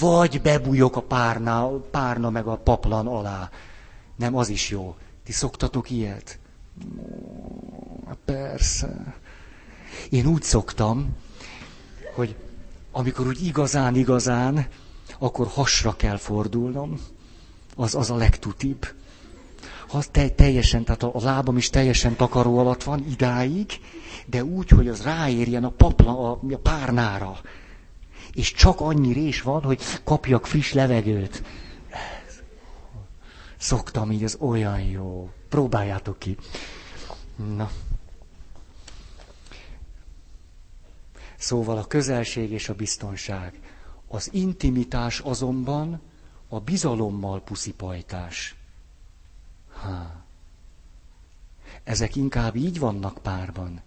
Vagy 0.00 0.42
bebújok 0.42 0.96
a 0.96 1.02
párna, 1.02 1.68
párna 1.68 2.30
meg 2.30 2.46
a 2.46 2.56
paplan 2.56 3.06
alá. 3.06 3.50
Nem, 4.16 4.36
az 4.36 4.48
is 4.48 4.70
jó. 4.70 4.96
Ti 5.24 5.32
szoktatok 5.32 5.90
ilyet? 5.90 6.38
Persze. 8.24 9.14
Én 10.10 10.26
úgy 10.26 10.42
szoktam, 10.42 11.16
hogy 12.14 12.36
amikor 12.92 13.26
úgy 13.26 13.44
igazán, 13.46 13.94
igazán, 13.96 14.66
akkor 15.18 15.46
hasra 15.46 15.96
kell 15.96 16.16
fordulnom. 16.16 17.00
Az, 17.76 17.94
az 17.94 18.10
a 18.10 18.16
legtutibb. 18.16 18.86
Ha 19.88 20.02
te, 20.10 20.28
teljesen, 20.28 20.84
tehát 20.84 21.02
a, 21.02 21.10
a 21.14 21.20
lábam 21.22 21.56
is 21.56 21.70
teljesen 21.70 22.16
takaró 22.16 22.58
alatt 22.58 22.82
van 22.82 23.04
idáig, 23.10 23.66
de 24.26 24.44
úgy, 24.44 24.68
hogy 24.68 24.88
az 24.88 25.02
ráérjen 25.02 25.64
a 25.64 25.70
papla, 25.70 26.30
a, 26.30 26.38
a 26.52 26.56
párnára. 26.56 27.38
És 28.32 28.52
csak 28.52 28.80
annyi 28.80 29.12
rés 29.12 29.42
van, 29.42 29.62
hogy 29.62 29.80
kapjak 30.04 30.46
friss 30.46 30.72
levegőt. 30.72 31.42
Szoktam 33.60 34.10
így, 34.10 34.22
ez 34.22 34.36
olyan 34.38 34.80
jó. 34.80 35.30
Próbáljátok 35.48 36.18
ki. 36.18 36.36
Na. 37.56 37.70
Szóval 41.36 41.78
a 41.78 41.86
közelség 41.86 42.50
és 42.50 42.68
a 42.68 42.74
biztonság. 42.74 43.60
Az 44.08 44.28
intimitás 44.32 45.20
azonban 45.20 46.00
a 46.48 46.60
bizalommal 46.60 47.42
puszipajtás. 47.42 48.54
Ha. 49.72 50.24
Ezek 51.84 52.16
inkább 52.16 52.56
így 52.56 52.78
vannak 52.78 53.18
párban. 53.22 53.80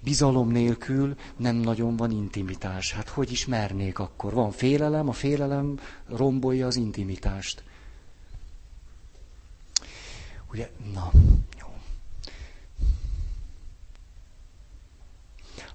Bizalom 0.00 0.48
nélkül 0.48 1.16
nem 1.36 1.56
nagyon 1.56 1.96
van 1.96 2.10
intimitás. 2.10 2.92
Hát 2.92 3.08
hogy 3.08 3.32
ismernék 3.32 3.98
akkor? 3.98 4.32
Van 4.32 4.50
félelem, 4.50 5.08
a 5.08 5.12
félelem 5.12 5.78
rombolja 6.08 6.66
az 6.66 6.76
intimitást. 6.76 7.62
Ugye, 10.54 10.70
na, 10.92 11.10
jó. 11.58 11.66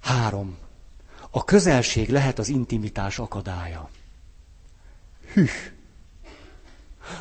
Három. 0.00 0.56
A 1.30 1.44
közelség 1.44 2.10
lehet 2.10 2.38
az 2.38 2.48
intimitás 2.48 3.18
akadálya. 3.18 3.90
Hűh. 5.32 5.50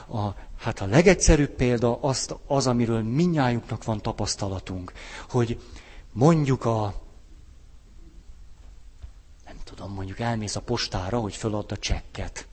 A, 0.08 0.36
hát 0.58 0.80
a 0.80 0.86
legegyszerűbb 0.86 1.50
példa 1.50 2.02
az, 2.02 2.36
az, 2.48 2.68
amiről 2.68 3.02
minnyájunknak 3.02 3.84
van 3.84 4.02
tapasztalatunk, 4.02 4.94
hogy 5.30 5.62
mondjuk 6.12 6.66
a, 6.66 7.02
nem 9.46 9.58
tudom, 9.64 9.94
mondjuk 9.94 10.20
elmész 10.20 10.56
a 10.56 10.62
postára, 10.62 11.20
hogy 11.20 11.36
föladd 11.36 11.72
a 11.72 11.78
csekket. 11.78 12.48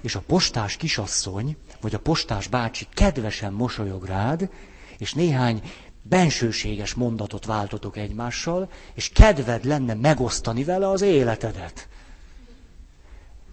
És 0.00 0.14
a 0.14 0.20
postás 0.20 0.76
kisasszony 0.76 1.56
vagy 1.80 1.94
a 1.94 1.98
postás 1.98 2.46
bácsi 2.48 2.86
kedvesen 2.94 3.52
mosolyog 3.52 4.04
rád, 4.04 4.50
és 4.98 5.14
néhány 5.14 5.62
bensőséges 6.02 6.94
mondatot 6.94 7.44
váltotok 7.44 7.96
egymással, 7.96 8.70
és 8.94 9.08
kedved 9.08 9.64
lenne 9.64 9.94
megosztani 9.94 10.64
vele 10.64 10.88
az 10.88 11.02
életedet. 11.02 11.88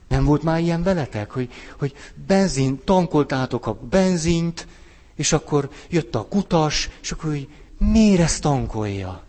Nem 0.07 0.25
volt 0.25 0.43
már 0.43 0.59
ilyen 0.59 0.83
veletek, 0.83 1.31
hogy, 1.31 1.51
hogy 1.79 1.93
benzin, 2.27 2.83
tankoltátok 2.83 3.67
a 3.67 3.73
benzint, 3.73 4.67
és 5.15 5.33
akkor 5.33 5.69
jött 5.89 6.15
a 6.15 6.27
kutas, 6.27 6.89
és 7.01 7.11
akkor 7.11 7.29
hogy 7.29 7.47
miért 7.77 8.21
ezt 8.21 8.41
tankolja? 8.41 9.23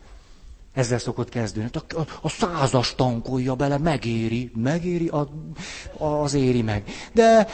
Ezzel 0.72 0.98
szokott 0.98 1.28
kezdődni. 1.28 1.70
A, 1.72 1.98
a, 1.98 2.06
a 2.22 2.28
százas 2.28 2.94
tankolja 2.94 3.54
bele, 3.54 3.78
megéri, 3.78 4.50
megéri, 4.54 5.08
a, 5.08 5.28
az 5.98 6.34
éri 6.34 6.62
meg. 6.62 6.84
De 7.12 7.48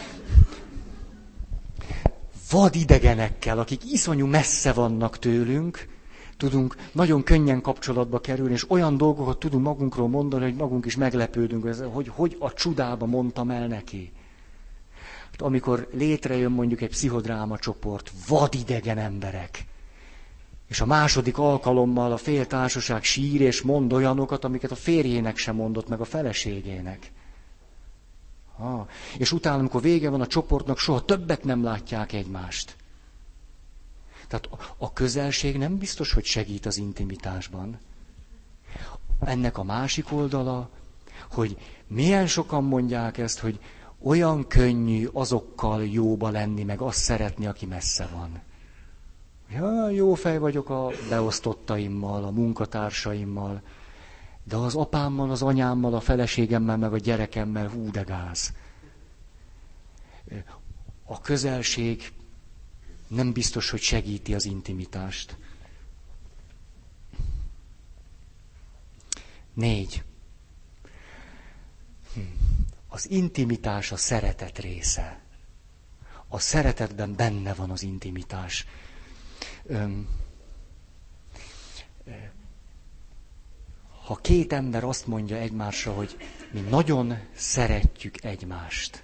vadidegenekkel, 2.50 3.58
akik 3.58 3.92
iszonyú 3.92 4.26
messze 4.26 4.72
vannak 4.72 5.18
tőlünk, 5.18 5.88
tudunk 6.36 6.76
nagyon 6.92 7.22
könnyen 7.22 7.60
kapcsolatba 7.60 8.20
kerülni, 8.20 8.52
és 8.52 8.70
olyan 8.70 8.96
dolgokat 8.96 9.38
tudunk 9.38 9.64
magunkról 9.64 10.08
mondani, 10.08 10.44
hogy 10.44 10.54
magunk 10.54 10.86
is 10.86 10.96
meglepődünk, 10.96 11.74
hogy 11.92 12.08
hogy 12.08 12.36
a 12.38 12.52
csudába 12.52 13.06
mondtam 13.06 13.50
el 13.50 13.66
neki. 13.66 14.12
Hát 15.30 15.42
amikor 15.42 15.88
létrejön 15.92 16.50
mondjuk 16.50 16.80
egy 16.80 16.88
pszichodráma 16.88 17.58
csoport, 17.58 18.10
vadidegen 18.28 18.98
emberek, 18.98 19.64
és 20.68 20.80
a 20.80 20.86
második 20.86 21.38
alkalommal 21.38 22.12
a 22.12 22.16
fél 22.16 22.46
társaság 22.46 23.04
sír 23.04 23.40
és 23.40 23.62
mond 23.62 23.92
olyanokat, 23.92 24.44
amiket 24.44 24.70
a 24.70 24.74
férjének 24.74 25.36
sem 25.36 25.54
mondott, 25.54 25.88
meg 25.88 26.00
a 26.00 26.04
feleségének. 26.04 27.12
Ha. 28.60 28.86
És 29.18 29.32
utána, 29.32 29.58
amikor 29.58 29.80
vége 29.80 30.10
van 30.10 30.20
a 30.20 30.26
csoportnak, 30.26 30.78
soha 30.78 31.04
többet 31.04 31.44
nem 31.44 31.62
látják 31.62 32.12
egymást. 32.12 32.76
Tehát 34.28 34.48
a 34.76 34.92
közelség 34.92 35.58
nem 35.58 35.78
biztos, 35.78 36.12
hogy 36.12 36.24
segít 36.24 36.66
az 36.66 36.76
intimitásban. 36.76 37.78
Ennek 39.20 39.58
a 39.58 39.62
másik 39.62 40.12
oldala, 40.12 40.68
hogy 41.30 41.56
milyen 41.86 42.26
sokan 42.26 42.64
mondják 42.64 43.18
ezt, 43.18 43.38
hogy 43.38 43.58
olyan 44.02 44.46
könnyű 44.46 45.08
azokkal 45.12 45.84
jóba 45.84 46.28
lenni, 46.28 46.62
meg 46.62 46.80
azt 46.80 46.98
szeretni, 46.98 47.46
aki 47.46 47.66
messze 47.66 48.08
van. 48.12 48.40
Ja, 49.50 49.90
jó 49.90 50.14
fej 50.14 50.38
vagyok 50.38 50.70
a 50.70 50.90
beosztottaimmal, 51.08 52.24
a 52.24 52.30
munkatársaimmal, 52.30 53.62
de 54.44 54.56
az 54.56 54.74
apámmal, 54.74 55.30
az 55.30 55.42
anyámmal, 55.42 55.94
a 55.94 56.00
feleségemmel, 56.00 56.76
meg 56.76 56.92
a 56.92 56.98
gyerekemmel, 56.98 57.68
hú, 57.68 57.90
de 57.90 58.02
gáz. 58.02 58.52
A 61.04 61.20
közelség 61.20 62.12
nem 63.08 63.32
biztos, 63.32 63.70
hogy 63.70 63.80
segíti 63.80 64.34
az 64.34 64.44
intimitást. 64.44 65.36
Négy. 69.54 70.02
Az 72.88 73.10
intimitás 73.10 73.92
a 73.92 73.96
szeretet 73.96 74.58
része. 74.58 75.20
A 76.28 76.38
szeretetben 76.38 77.14
benne 77.16 77.54
van 77.54 77.70
az 77.70 77.82
intimitás. 77.82 78.66
Ha 84.04 84.14
két 84.16 84.52
ember 84.52 84.84
azt 84.84 85.06
mondja 85.06 85.36
egymásra, 85.36 85.92
hogy 85.92 86.16
mi 86.52 86.60
nagyon 86.60 87.18
szeretjük 87.34 88.24
egymást, 88.24 89.02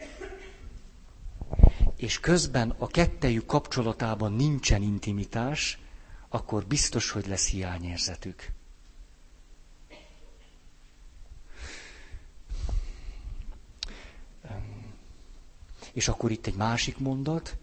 és 1.97 2.21
közben 2.21 2.75
a 2.79 2.87
kettejük 2.87 3.47
kapcsolatában 3.47 4.33
nincsen 4.33 4.83
intimitás, 4.83 5.79
akkor 6.29 6.67
biztos, 6.67 7.11
hogy 7.11 7.27
lesz 7.27 7.49
hiányérzetük. 7.49 8.53
És 15.93 16.09
akkor 16.09 16.31
itt 16.31 16.47
egy 16.47 16.55
másik 16.55 16.99
mondat. 16.99 17.57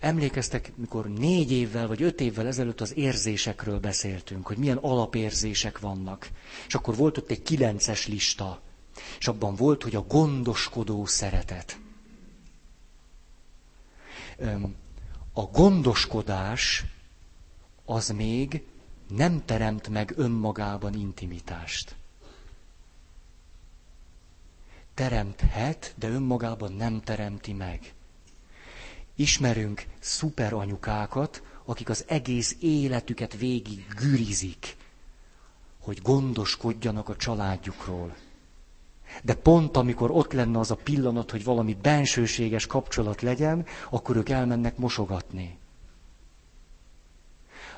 Emlékeztek, 0.00 0.72
mikor 0.76 1.08
négy 1.10 1.52
évvel 1.52 1.86
vagy 1.86 2.02
öt 2.02 2.20
évvel 2.20 2.46
ezelőtt 2.46 2.80
az 2.80 2.96
érzésekről 2.96 3.78
beszéltünk, 3.80 4.46
hogy 4.46 4.56
milyen 4.56 4.76
alapérzések 4.76 5.78
vannak. 5.78 6.28
És 6.66 6.74
akkor 6.74 6.96
volt 6.96 7.18
ott 7.18 7.30
egy 7.30 7.42
kilences 7.42 8.06
lista. 8.06 8.60
És 9.18 9.28
abban 9.28 9.54
volt, 9.54 9.82
hogy 9.82 9.94
a 9.94 10.02
gondoskodó 10.06 11.06
szeretet 11.06 11.78
a 15.32 15.42
gondoskodás 15.42 16.84
az 17.84 18.08
még 18.08 18.62
nem 19.08 19.44
teremt 19.44 19.88
meg 19.88 20.12
önmagában 20.16 20.94
intimitást. 20.94 21.96
Teremthet, 24.94 25.94
de 25.96 26.08
önmagában 26.08 26.72
nem 26.72 27.00
teremti 27.00 27.52
meg. 27.52 27.94
Ismerünk 29.14 29.86
szuper 30.00 30.52
anyukákat, 30.52 31.42
akik 31.64 31.88
az 31.88 32.04
egész 32.08 32.56
életüket 32.60 33.36
végig 33.36 33.86
gürizik, 33.96 34.76
hogy 35.80 36.02
gondoskodjanak 36.02 37.08
a 37.08 37.16
családjukról. 37.16 38.14
De 39.22 39.34
pont 39.34 39.76
amikor 39.76 40.10
ott 40.10 40.32
lenne 40.32 40.58
az 40.58 40.70
a 40.70 40.74
pillanat, 40.74 41.30
hogy 41.30 41.44
valami 41.44 41.76
bensőséges 41.82 42.66
kapcsolat 42.66 43.22
legyen, 43.22 43.66
akkor 43.90 44.16
ők 44.16 44.28
elmennek 44.28 44.76
mosogatni. 44.76 45.58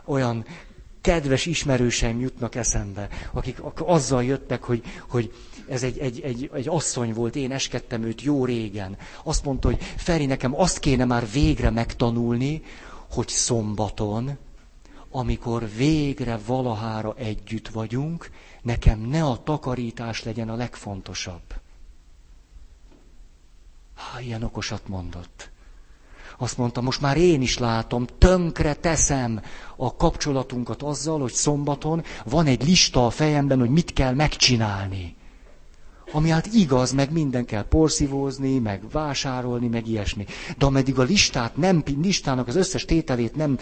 Olyan 0.05 0.45
kedves 1.01 1.47
ismerőseim 1.47 2.21
jutnak 2.21 2.55
eszembe, 2.55 3.09
akik 3.33 3.59
azzal 3.77 4.25
jöttek, 4.25 4.63
hogy, 4.63 4.83
hogy 5.09 5.33
ez 5.69 5.83
egy, 5.83 5.99
egy, 5.99 6.21
egy, 6.21 6.51
egy 6.55 6.69
asszony 6.69 7.13
volt, 7.13 7.37
én 7.37 7.53
eskedtem 7.53 8.03
őt 8.03 8.23
jó 8.23 8.45
régen. 8.45 8.97
Azt 9.23 9.45
mondta, 9.45 9.69
hogy 9.69 9.83
Feri, 9.97 10.27
nekem 10.27 10.61
azt 10.61 10.79
kéne 10.79 11.05
már 11.05 11.31
végre 11.31 11.71
megtanulni, 11.71 12.63
hogy 13.11 13.29
szombaton, 13.29 14.39
amikor 15.11 15.69
végre 15.77 16.39
valahára 16.47 17.15
együtt 17.17 17.69
vagyunk, 17.69 18.31
nekem 18.63 19.01
ne 19.01 19.25
a 19.25 19.43
takarítás 19.43 20.23
legyen 20.23 20.49
a 20.49 20.55
legfontosabb. 20.57 21.43
Há, 23.95 24.21
ilyen 24.21 24.43
okosat 24.43 24.89
mondott. 24.89 25.51
Azt 26.39 26.59
mondta, 26.59 26.81
most 26.81 27.01
már 27.01 27.17
én 27.17 27.43
is 27.43 27.59
látom, 27.59 28.07
tönkre 28.19 28.75
teszem 28.75 29.41
a 29.77 29.97
kapcsolatunkat 29.97 30.83
azzal, 30.83 31.21
hogy 31.21 31.33
szombaton 31.33 32.03
van 32.25 32.47
egy 32.47 32.65
lista 32.65 33.07
a 33.07 33.11
fejemben, 33.11 33.59
hogy 33.59 33.71
mit 33.71 33.93
kell 33.93 34.15
megcsinálni. 34.15 35.16
Ami 36.13 36.29
hát 36.29 36.47
igaz, 36.47 36.93
meg 36.93 37.13
minden 37.13 37.45
kell 37.45 37.63
porszívózni, 37.69 38.59
meg 38.59 38.91
vásárolni, 38.91 39.69
meg 39.69 39.87
ilyesmi. 39.87 40.25
De 40.59 40.67
ameddig 40.67 40.99
a 40.99 41.03
listát 41.03 41.57
nem, 41.57 41.83
listának 42.01 42.47
az 42.49 42.57
összes 42.57 42.85
tételét 42.85 43.35
nem, 43.37 43.59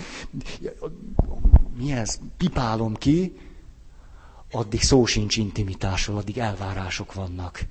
mi 1.79 1.93
ez, 1.93 2.19
pipálom 2.37 2.95
ki, 2.95 3.37
addig 4.51 4.83
szó 4.83 5.07
sincs 5.07 5.37
intimitásról, 5.37 6.17
addig 6.17 6.39
elvárások 6.39 7.15
vannak. 7.15 7.67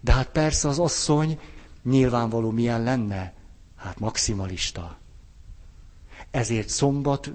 De 0.00 0.12
hát 0.12 0.28
persze 0.30 0.68
az 0.68 0.78
asszony 0.78 1.38
nyilvánvaló 1.82 2.50
milyen 2.50 2.82
lenne? 2.82 3.32
Hát 3.76 3.98
maximalista. 3.98 4.98
Ezért 6.30 6.68
szombat 6.68 7.32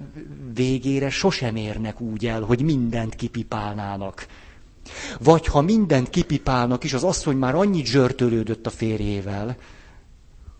végére 0.54 1.10
sosem 1.10 1.56
érnek 1.56 2.00
úgy 2.00 2.26
el, 2.26 2.42
hogy 2.42 2.62
mindent 2.62 3.14
kipipálnának. 3.14 4.26
Vagy 5.20 5.46
ha 5.46 5.60
mindent 5.60 6.10
kipipálnak 6.10 6.84
is, 6.84 6.92
az 6.92 7.04
asszony 7.04 7.36
már 7.36 7.54
annyit 7.54 7.86
zsörtölődött 7.86 8.66
a 8.66 8.70
férjével, 8.70 9.56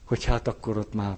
hogy 0.05 0.25
hát 0.25 0.49
akkor 0.49 0.77
ott 0.77 0.95
már 0.95 1.17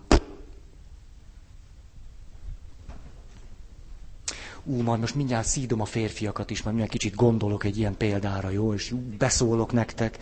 ú, 4.64 4.82
majd 4.82 5.00
most 5.00 5.14
mindjárt 5.14 5.46
szídom 5.46 5.80
a 5.80 5.84
férfiakat 5.84 6.50
is, 6.50 6.62
majd 6.62 6.76
mindjárt 6.76 7.00
kicsit 7.00 7.14
gondolok 7.14 7.64
egy 7.64 7.78
ilyen 7.78 7.96
példára, 7.96 8.50
jó, 8.50 8.74
és 8.74 8.94
beszólok 9.18 9.72
nektek. 9.72 10.18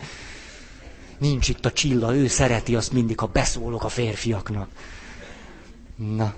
Nincs 1.17 1.49
itt 1.49 1.65
a 1.65 1.71
csilla, 1.71 2.15
ő 2.15 2.27
szereti 2.27 2.75
azt 2.75 2.91
mindig, 2.91 3.19
ha 3.19 3.25
beszólok 3.25 3.83
a 3.83 3.89
férfiaknak. 3.89 4.69
Na. 5.95 6.33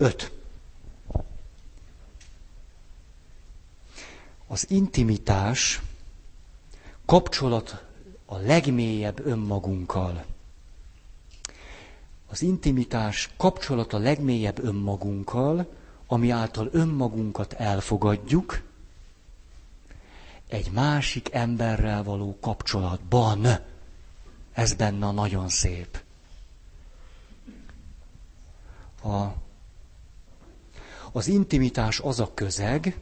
Öt. 0.00 0.32
Az 4.46 4.70
intimitás 4.70 5.80
kapcsolat 7.06 7.84
a 8.26 8.36
legmélyebb 8.36 9.26
önmagunkkal. 9.26 10.24
Az 12.28 12.42
intimitás 12.42 13.30
kapcsolat 13.36 13.92
a 13.92 13.98
legmélyebb 13.98 14.58
önmagunkkal, 14.64 15.72
ami 16.06 16.30
által 16.30 16.68
önmagunkat 16.72 17.52
elfogadjuk, 17.52 18.62
egy 20.48 20.70
másik 20.70 21.32
emberrel 21.32 22.02
való 22.02 22.38
kapcsolatban. 22.40 23.46
Ez 24.52 24.74
benne 24.74 25.10
nagyon 25.10 25.48
szép. 25.48 26.02
A, 29.02 29.48
az 31.12 31.26
intimitás 31.26 32.00
az 32.00 32.20
a 32.20 32.34
közeg, 32.34 32.98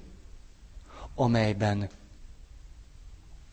amelyben 1.15 1.89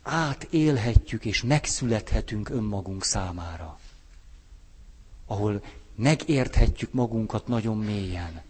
átélhetjük 0.01 1.25
és 1.25 1.43
megszülethetünk 1.43 2.49
önmagunk 2.49 3.03
számára. 3.03 3.79
Ahol 5.25 5.63
megérthetjük 5.95 6.91
magunkat 6.93 7.47
nagyon 7.47 7.77
mélyen. 7.77 8.41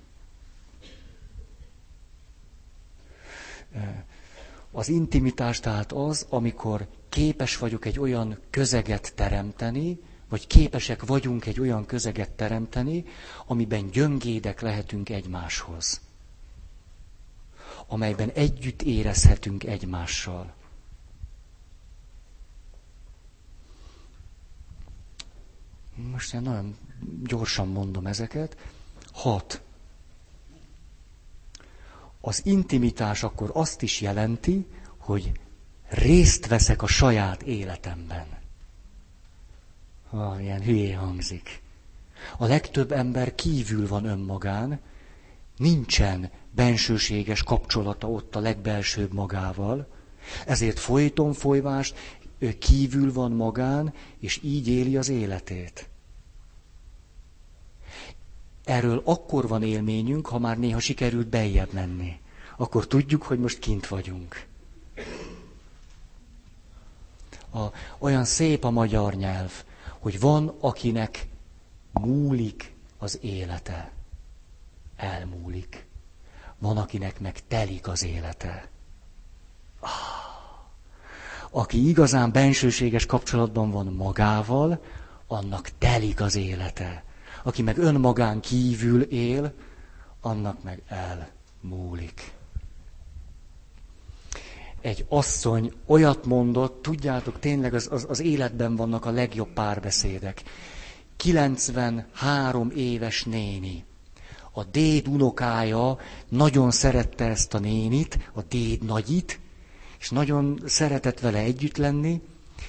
Az 4.72 4.88
intimitás 4.89 5.60
tehát 5.60 5.91
az, 5.91 6.26
amikor 6.30 6.88
képes 7.10 7.58
vagyok 7.58 7.86
egy 7.86 7.99
olyan 7.99 8.39
közeget 8.49 9.14
teremteni, 9.16 9.99
vagy 10.36 10.47
képesek 10.47 11.05
vagyunk 11.05 11.45
egy 11.45 11.59
olyan 11.59 11.86
közeget 11.86 12.29
teremteni, 12.31 13.05
amiben 13.45 13.89
gyöngédek 13.89 14.61
lehetünk 14.61 15.09
egymáshoz. 15.09 16.01
Amelyben 17.88 18.29
együtt 18.29 18.81
érezhetünk 18.81 19.63
egymással. 19.63 20.53
Most 26.11 26.33
én 26.33 26.41
nagyon 26.41 26.77
gyorsan 27.23 27.67
mondom 27.67 28.07
ezeket. 28.07 28.57
Hat. 29.13 29.61
Az 32.21 32.45
intimitás 32.45 33.23
akkor 33.23 33.49
azt 33.53 33.81
is 33.81 34.01
jelenti, 34.01 34.67
hogy 34.97 35.31
részt 35.89 36.47
veszek 36.47 36.81
a 36.81 36.88
saját 36.88 37.41
életemben. 37.41 38.43
Ah, 40.10 40.43
ilyen 40.43 40.62
hülyé 40.62 40.91
hangzik. 40.91 41.62
A 42.38 42.45
legtöbb 42.45 42.91
ember 42.91 43.36
kívül 43.36 43.88
van 43.88 44.06
önmagán, 44.06 44.80
nincsen 45.58 46.30
bensőséges 46.51 47.43
kapcsolata 47.43 48.10
ott 48.10 48.36
a 48.36 48.39
legbelsőbb 48.39 49.14
magával, 49.14 49.88
ezért 50.45 50.80
folyton 50.80 51.34
folyvást, 51.34 52.20
kívül 52.60 53.14
van 53.14 53.32
magán, 53.32 53.93
és 54.20 54.39
így 54.43 54.68
éli 54.68 54.97
az 54.97 55.10
életét. 55.10 55.89
Erről 58.64 59.01
akkor 59.06 59.47
van 59.47 59.64
élményünk, 59.64 60.28
ha 60.28 60.39
már 60.39 60.58
néha 60.58 60.80
sikerült 60.80 61.28
beljebb 61.28 61.74
menni. 61.74 62.20
Akkor 62.58 62.88
tudjuk, 62.88 63.24
hogy 63.24 63.39
most 63.39 63.60
kint 63.60 63.88
vagyunk. 63.88 64.45
A, 67.53 67.66
olyan 67.97 68.26
szép 68.26 68.64
a 68.64 68.70
magyar 68.70 69.14
nyelv, 69.14 69.64
hogy 70.06 70.20
van, 70.20 70.56
akinek 70.60 71.28
múlik 71.91 72.76
az 72.97 73.20
élete. 73.22 73.91
Elmúlik. 74.95 75.86
Van, 76.60 76.78
akinek 76.78 77.20
meg 77.20 77.47
telik 77.47 77.88
az 77.88 78.03
élete. 78.03 78.70
Ah. 79.80 79.89
Aki 81.49 81.88
igazán 81.88 82.32
bensőséges 82.32 83.06
kapcsolatban 83.06 83.72
van 83.72 83.86
magával, 83.86 84.84
annak 85.28 85.70
telik 85.78 86.22
az 86.22 86.36
élete. 86.36 87.03
Aki 87.43 87.62
meg 87.62 87.78
önmagán 87.78 88.39
kívül 88.39 89.01
él, 89.01 89.53
annak 90.22 90.64
meg 90.64 90.82
elmúlik. 90.88 92.34
Egy 94.86 95.05
asszony 95.09 95.71
olyat 95.88 96.25
mondott, 96.25 96.81
tudjátok, 96.81 97.39
tényleg 97.39 97.73
az, 97.73 97.88
az, 97.91 98.05
az 98.09 98.19
életben 98.19 98.75
vannak 98.75 99.05
a 99.05 99.11
legjobb 99.11 99.53
párbeszédek. 99.53 100.43
93 101.15 102.71
éves 102.75 103.23
néni. 103.23 103.86
A 104.51 104.63
déd 104.63 105.07
unokája 105.07 105.97
nagyon 106.29 106.71
szerette 106.71 107.25
ezt 107.25 107.53
a 107.53 107.59
nénit, 107.59 108.31
a 108.33 108.41
déd 108.41 108.83
nagyit, 108.83 109.39
és 109.99 110.09
nagyon 110.09 110.61
szeretett 110.65 111.19
vele 111.19 111.39
együtt 111.39 111.77
lenni, 111.77 112.21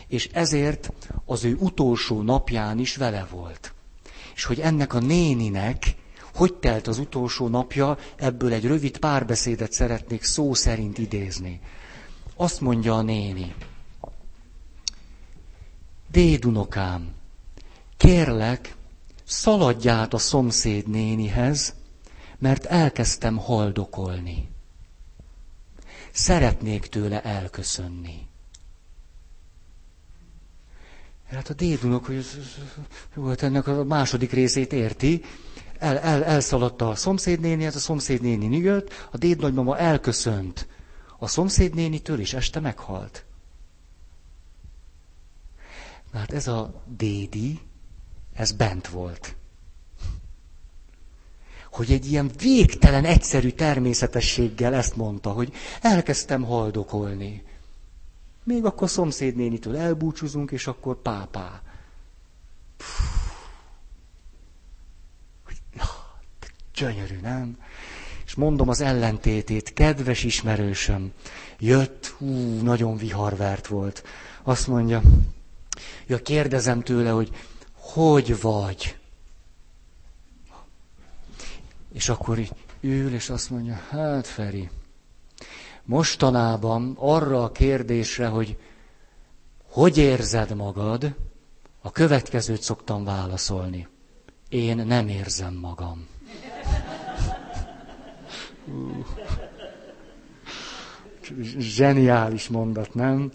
és 0.09 0.29
ezért 0.33 0.93
az 1.25 1.45
ő 1.45 1.57
utolsó 1.61 2.23
napján 2.23 2.79
is 2.79 2.97
vele 2.97 3.27
volt. 3.31 3.75
És 4.35 4.45
hogy 4.45 4.61
ennek 4.61 4.95
a 4.95 4.99
néninek 5.01 5.95
hogy 6.35 6.55
telt 6.55 6.87
az 6.87 6.99
utolsó 6.99 7.49
napja, 7.49 7.99
ebből 8.17 8.53
egy 8.53 8.67
rövid 8.67 8.99
párbeszédet 8.99 9.73
szeretnék 9.73 10.23
szó 10.23 10.55
szerint 10.55 10.99
idézni. 10.99 11.61
Azt 12.37 12.61
mondja 12.61 12.95
a 12.97 13.03
néni, 13.03 13.55
Dédunokám, 16.11 17.15
kérlek, 17.97 18.75
szaladj 19.25 19.89
át 19.89 20.15
a 20.15 20.19
szomszéd 20.19 20.89
nénihez, 20.89 21.75
mert 22.39 22.65
elkezdtem 22.65 23.37
haldokolni. 23.37 24.49
Szeretnék 26.13 26.87
tőle 26.87 27.23
elköszönni. 27.23 28.27
Hát 31.31 31.49
a 31.49 31.55
dédunok, 31.55 32.05
hogy 32.07 32.27
volt 33.15 33.43
ennek 33.43 33.67
a 33.67 33.85
második 33.85 34.33
részét 34.33 34.73
érti, 34.73 35.23
el, 35.79 35.99
el, 35.99 36.25
elszaladta 36.25 36.89
a 36.89 36.95
szomszédnénihez, 36.95 37.77
a 37.77 37.79
szomszédnéni 37.79 38.57
jött, 38.59 38.91
a 39.11 39.17
dédnagymama 39.17 39.79
elköszönt 39.79 40.67
a 41.19 41.27
szomszédnénitől, 41.27 42.21
és 42.21 42.35
este 42.35 42.61
meghalt. 42.61 43.25
Hát 46.13 46.33
ez 46.33 46.47
a 46.49 46.83
dédi, 46.87 47.61
ez 48.33 48.53
bent 48.53 48.89
volt. 48.89 49.35
Hogy 51.71 51.93
egy 51.93 52.07
ilyen 52.11 52.31
végtelen 52.39 53.05
egyszerű 53.05 53.51
természetességgel 53.51 54.75
ezt 54.75 54.97
mondta, 54.97 55.33
hogy 55.33 55.53
elkezdtem 55.81 56.43
haldokolni. 56.43 57.45
Még 58.45 58.65
akkor 58.65 58.91
szomszédnénitől 58.91 59.77
elbúcsúzunk, 59.77 60.51
és 60.51 60.67
akkor 60.67 61.03
pápá. 61.03 61.63
Gyönyörű, 66.75 67.21
nem? 67.21 67.59
Mondom 68.37 68.69
az 68.69 68.81
ellentétét, 68.81 69.73
kedves 69.73 70.25
ismerősöm, 70.25 71.13
jött, 71.59 72.07
hú, 72.07 72.61
nagyon 72.63 72.97
viharvert 72.97 73.67
volt. 73.67 74.03
Azt 74.43 74.67
mondja, 74.67 75.03
ja, 76.07 76.23
kérdezem 76.23 76.81
tőle, 76.83 77.11
hogy 77.11 77.31
hogy 77.73 78.41
vagy? 78.41 78.97
És 81.93 82.09
akkor 82.09 82.39
így 82.39 82.53
ül, 82.81 83.15
és 83.15 83.31
azt 83.31 83.51
mondja, 83.51 83.75
hát 83.91 84.27
Feri, 84.27 84.71
mostanában 85.85 86.95
arra 86.99 87.43
a 87.45 87.53
kérdésre, 87.53 88.27
hogy 88.27 88.57
hogy 89.71 89.97
érzed 89.99 90.55
magad, 90.55 91.15
a 91.83 91.91
következőt 91.91 92.63
szoktam 92.63 93.05
válaszolni. 93.05 93.89
Én 94.49 94.77
nem 94.77 95.09
érzem 95.09 95.55
magam. 95.55 96.07
Zseniális 101.59 102.49
mondat, 102.49 102.95
nem? 102.95 103.31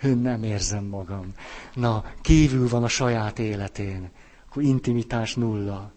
Nem 0.00 0.42
érzem 0.42 0.84
magam. 0.84 1.32
Na, 1.74 2.04
kívül 2.20 2.68
van 2.68 2.84
a 2.84 2.88
saját 2.88 3.38
életén. 3.38 4.10
Akkor 4.48 4.62
intimitás 4.62 5.34
nulla. 5.34 5.92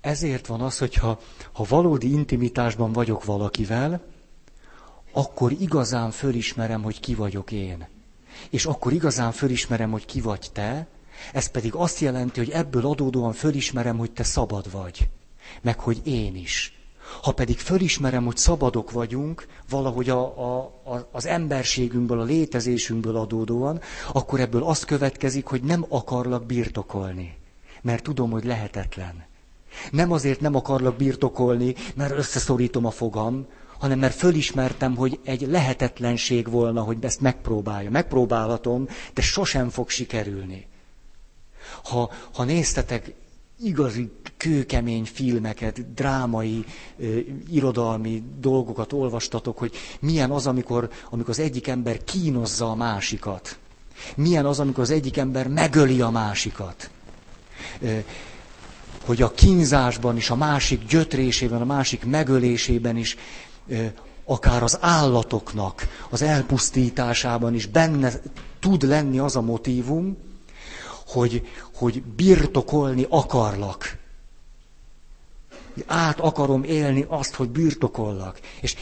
Ezért 0.00 0.46
van 0.46 0.60
az, 0.60 0.78
hogyha 0.78 1.20
ha 1.52 1.64
valódi 1.68 2.12
intimitásban 2.12 2.92
vagyok 2.92 3.24
valakivel, 3.24 4.02
akkor 5.12 5.52
igazán 5.52 6.10
fölismerem, 6.10 6.82
hogy 6.82 7.00
ki 7.00 7.14
vagyok 7.14 7.52
én. 7.52 7.86
És 8.50 8.66
akkor 8.66 8.92
igazán 8.92 9.32
fölismerem, 9.32 9.90
hogy 9.90 10.04
ki 10.04 10.20
vagy 10.20 10.48
te, 10.52 10.86
ez 11.32 11.46
pedig 11.46 11.74
azt 11.74 11.98
jelenti, 12.00 12.38
hogy 12.40 12.50
ebből 12.50 12.86
adódóan 12.86 13.32
fölismerem, 13.32 13.98
hogy 13.98 14.10
te 14.10 14.22
szabad 14.22 14.70
vagy, 14.70 15.08
meg 15.62 15.80
hogy 15.80 16.00
én 16.04 16.36
is. 16.36 16.70
Ha 17.22 17.32
pedig 17.32 17.58
fölismerem, 17.58 18.24
hogy 18.24 18.36
szabadok 18.36 18.90
vagyunk, 18.90 19.46
valahogy 19.68 20.10
a, 20.10 20.20
a, 20.20 20.56
a, 20.84 21.08
az 21.12 21.26
emberségünkből, 21.26 22.20
a 22.20 22.24
létezésünkből 22.24 23.16
adódóan, 23.16 23.80
akkor 24.12 24.40
ebből 24.40 24.62
azt 24.62 24.84
következik, 24.84 25.46
hogy 25.46 25.62
nem 25.62 25.84
akarlak 25.88 26.46
birtokolni, 26.46 27.36
mert 27.82 28.02
tudom, 28.02 28.30
hogy 28.30 28.44
lehetetlen. 28.44 29.24
Nem 29.90 30.12
azért 30.12 30.40
nem 30.40 30.54
akarlak 30.54 30.96
birtokolni, 30.96 31.74
mert 31.94 32.12
összeszorítom 32.12 32.86
a 32.86 32.90
fogam, 32.90 33.46
hanem 33.78 33.98
mert 33.98 34.14
fölismertem, 34.14 34.96
hogy 34.96 35.18
egy 35.24 35.40
lehetetlenség 35.40 36.50
volna, 36.50 36.82
hogy 36.82 36.96
ezt 37.00 37.20
megpróbálja. 37.20 37.90
Megpróbálhatom, 37.90 38.88
de 39.14 39.22
sosem 39.22 39.68
fog 39.68 39.90
sikerülni. 39.90 40.66
Ha, 41.84 42.10
ha 42.34 42.44
néztetek, 42.44 43.12
igazi 43.62 44.10
kőkemény 44.36 45.04
filmeket, 45.04 45.94
drámai, 45.94 46.64
irodalmi 47.50 48.22
dolgokat 48.38 48.92
olvastatok, 48.92 49.58
hogy 49.58 49.72
milyen 50.00 50.30
az, 50.30 50.46
amikor, 50.46 50.90
amikor 51.10 51.30
az 51.30 51.38
egyik 51.38 51.66
ember 51.66 52.04
kínozza 52.04 52.70
a 52.70 52.74
másikat. 52.74 53.58
Milyen 54.16 54.46
az, 54.46 54.60
amikor 54.60 54.82
az 54.82 54.90
egyik 54.90 55.16
ember 55.16 55.48
megöli 55.48 56.00
a 56.00 56.10
másikat. 56.10 56.90
Hogy 59.04 59.22
a 59.22 59.30
kínzásban 59.30 60.16
is, 60.16 60.30
a 60.30 60.36
másik 60.36 60.86
gyötrésében, 60.86 61.60
a 61.60 61.64
másik 61.64 62.04
megölésében 62.04 62.96
is, 62.96 63.16
akár 64.24 64.62
az 64.62 64.78
állatoknak 64.80 65.86
az 66.10 66.22
elpusztításában 66.22 67.54
is 67.54 67.66
benne 67.66 68.12
tud 68.58 68.82
lenni 68.82 69.18
az 69.18 69.36
a 69.36 69.40
motívum, 69.40 70.16
hogy, 71.06 71.46
hogy 71.74 72.02
birtokolni 72.02 73.06
akarlak. 73.08 73.96
Át 75.86 76.20
akarom 76.20 76.64
élni 76.64 77.04
azt, 77.08 77.34
hogy 77.34 77.48
birtokollak. 77.48 78.40
És 78.60 78.76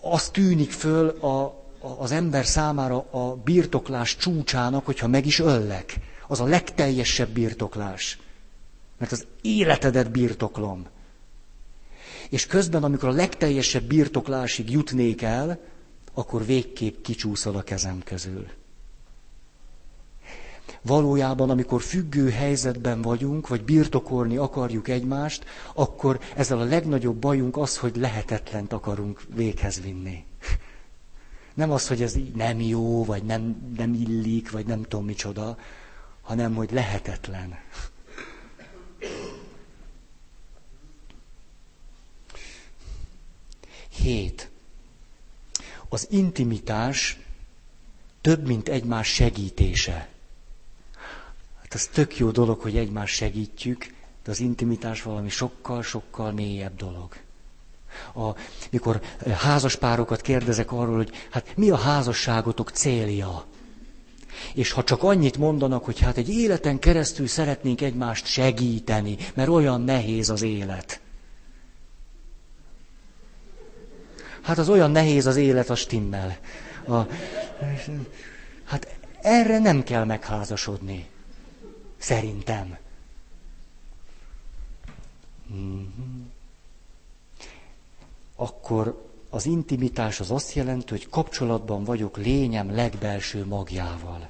az 0.00 0.28
tűnik 0.28 0.70
föl 0.70 1.08
a, 1.08 1.64
az 1.98 2.12
ember 2.12 2.46
számára 2.46 2.96
a 3.10 3.34
birtoklás 3.44 4.16
csúcsának, 4.16 4.84
hogyha 4.84 5.06
meg 5.06 5.26
is 5.26 5.38
öllek. 5.38 5.96
Az 6.28 6.40
a 6.40 6.44
legteljesebb 6.44 7.28
birtoklás. 7.28 8.18
Mert 8.98 9.12
az 9.12 9.26
életedet 9.40 10.10
birtoklom. 10.10 10.86
És 12.30 12.46
közben, 12.46 12.84
amikor 12.84 13.08
a 13.08 13.12
legteljesebb 13.12 13.82
birtoklásig 13.82 14.70
jutnék 14.70 15.22
el, 15.22 15.58
akkor 16.14 16.46
végképp 16.46 17.02
kicsúszol 17.02 17.56
a 17.56 17.62
kezem 17.62 18.02
közül. 18.04 18.46
Valójában, 20.82 21.50
amikor 21.50 21.82
függő 21.82 22.30
helyzetben 22.30 23.02
vagyunk, 23.02 23.48
vagy 23.48 23.62
birtokolni 23.62 24.36
akarjuk 24.36 24.88
egymást, 24.88 25.44
akkor 25.74 26.20
ezzel 26.36 26.58
a 26.58 26.64
legnagyobb 26.64 27.16
bajunk 27.16 27.56
az, 27.56 27.78
hogy 27.78 27.96
lehetetlent 27.96 28.72
akarunk 28.72 29.22
véghez 29.34 29.80
vinni. 29.80 30.24
Nem 31.54 31.70
az, 31.70 31.88
hogy 31.88 32.02
ez 32.02 32.16
nem 32.34 32.60
jó, 32.60 33.04
vagy 33.04 33.22
nem, 33.22 33.72
nem 33.76 33.94
illik, 33.94 34.50
vagy 34.50 34.66
nem 34.66 34.82
tudom 34.82 35.04
micsoda, 35.04 35.58
hanem 36.22 36.54
hogy 36.54 36.72
lehetetlen. 36.72 37.54
Hét. 43.96 44.50
Az 45.88 46.06
intimitás 46.10 47.18
több, 48.20 48.46
mint 48.46 48.68
egymás 48.68 49.08
segítése. 49.08 50.08
Hát 51.62 51.74
ez 51.74 51.86
tök 51.86 52.18
jó 52.18 52.30
dolog, 52.30 52.60
hogy 52.60 52.76
egymást 52.76 53.14
segítjük, 53.14 53.86
de 54.24 54.30
az 54.30 54.40
intimitás 54.40 55.02
valami 55.02 55.28
sokkal-sokkal 55.28 56.32
mélyebb 56.32 56.76
dolog. 56.76 57.16
A, 58.14 58.38
mikor 58.70 59.00
házaspárokat 59.38 60.20
kérdezek 60.20 60.72
arról, 60.72 60.96
hogy 60.96 61.10
hát 61.30 61.56
mi 61.56 61.70
a 61.70 61.76
házasságotok 61.76 62.70
célja? 62.70 63.44
És 64.54 64.70
ha 64.72 64.84
csak 64.84 65.02
annyit 65.02 65.36
mondanak, 65.36 65.84
hogy 65.84 65.98
hát 66.00 66.16
egy 66.16 66.28
életen 66.28 66.78
keresztül 66.78 67.26
szeretnénk 67.26 67.80
egymást 67.80 68.26
segíteni, 68.26 69.16
mert 69.34 69.48
olyan 69.48 69.80
nehéz 69.80 70.30
az 70.30 70.42
élet. 70.42 71.00
Hát 74.46 74.58
az 74.58 74.68
olyan 74.68 74.90
nehéz 74.90 75.26
az 75.26 75.36
élet 75.36 75.70
a 75.70 75.74
stimmel. 75.74 76.38
A, 76.88 77.00
hát 78.64 78.98
erre 79.22 79.58
nem 79.58 79.82
kell 79.82 80.04
megházasodni. 80.04 81.08
Szerintem. 81.98 82.76
Mm-hmm. 85.52 86.22
Akkor 88.36 89.08
az 89.30 89.46
intimitás 89.46 90.20
az 90.20 90.30
azt 90.30 90.52
jelenti, 90.52 90.90
hogy 90.90 91.08
kapcsolatban 91.08 91.84
vagyok 91.84 92.16
lényem 92.16 92.74
legbelső 92.74 93.44
magjával. 93.44 94.28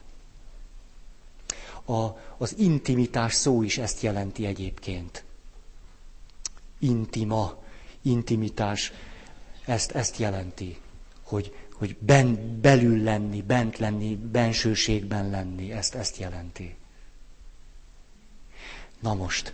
A, 1.84 2.06
az 2.36 2.54
intimitás 2.58 3.34
szó 3.34 3.62
is 3.62 3.78
ezt 3.78 4.02
jelenti 4.02 4.46
egyébként. 4.46 5.24
Intima, 6.78 7.62
intimitás, 8.02 8.92
ezt, 9.66 9.90
ezt 9.90 10.16
jelenti, 10.16 10.80
hogy, 11.22 11.54
hogy 11.72 11.96
ben, 11.98 12.58
belül 12.60 13.02
lenni, 13.02 13.42
bent 13.42 13.78
lenni, 13.78 14.16
bensőségben 14.16 15.30
lenni, 15.30 15.72
ezt, 15.72 15.94
ezt 15.94 16.16
jelenti. 16.16 16.76
Na 19.00 19.14
most, 19.14 19.52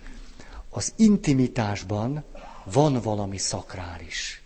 az 0.69 0.93
intimitásban 0.95 2.23
van 2.63 3.01
valami 3.01 3.37
szakrális. 3.37 4.41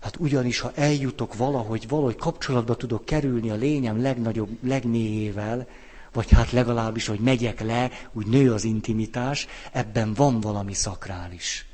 Hát 0.00 0.16
ugyanis, 0.16 0.60
ha 0.60 0.72
eljutok 0.74 1.34
valahogy, 1.36 1.88
valahogy 1.88 2.16
kapcsolatba 2.16 2.76
tudok 2.76 3.04
kerülni 3.04 3.50
a 3.50 3.54
lényem 3.54 4.02
legnagyobb, 4.02 4.58
legmélyével, 4.62 5.68
vagy 6.12 6.30
hát 6.30 6.50
legalábbis, 6.50 7.06
hogy 7.06 7.20
megyek 7.20 7.60
le, 7.60 7.90
úgy 8.12 8.26
nő 8.26 8.52
az 8.52 8.64
intimitás, 8.64 9.46
ebben 9.72 10.14
van 10.14 10.40
valami 10.40 10.74
szakrális. 10.74 11.66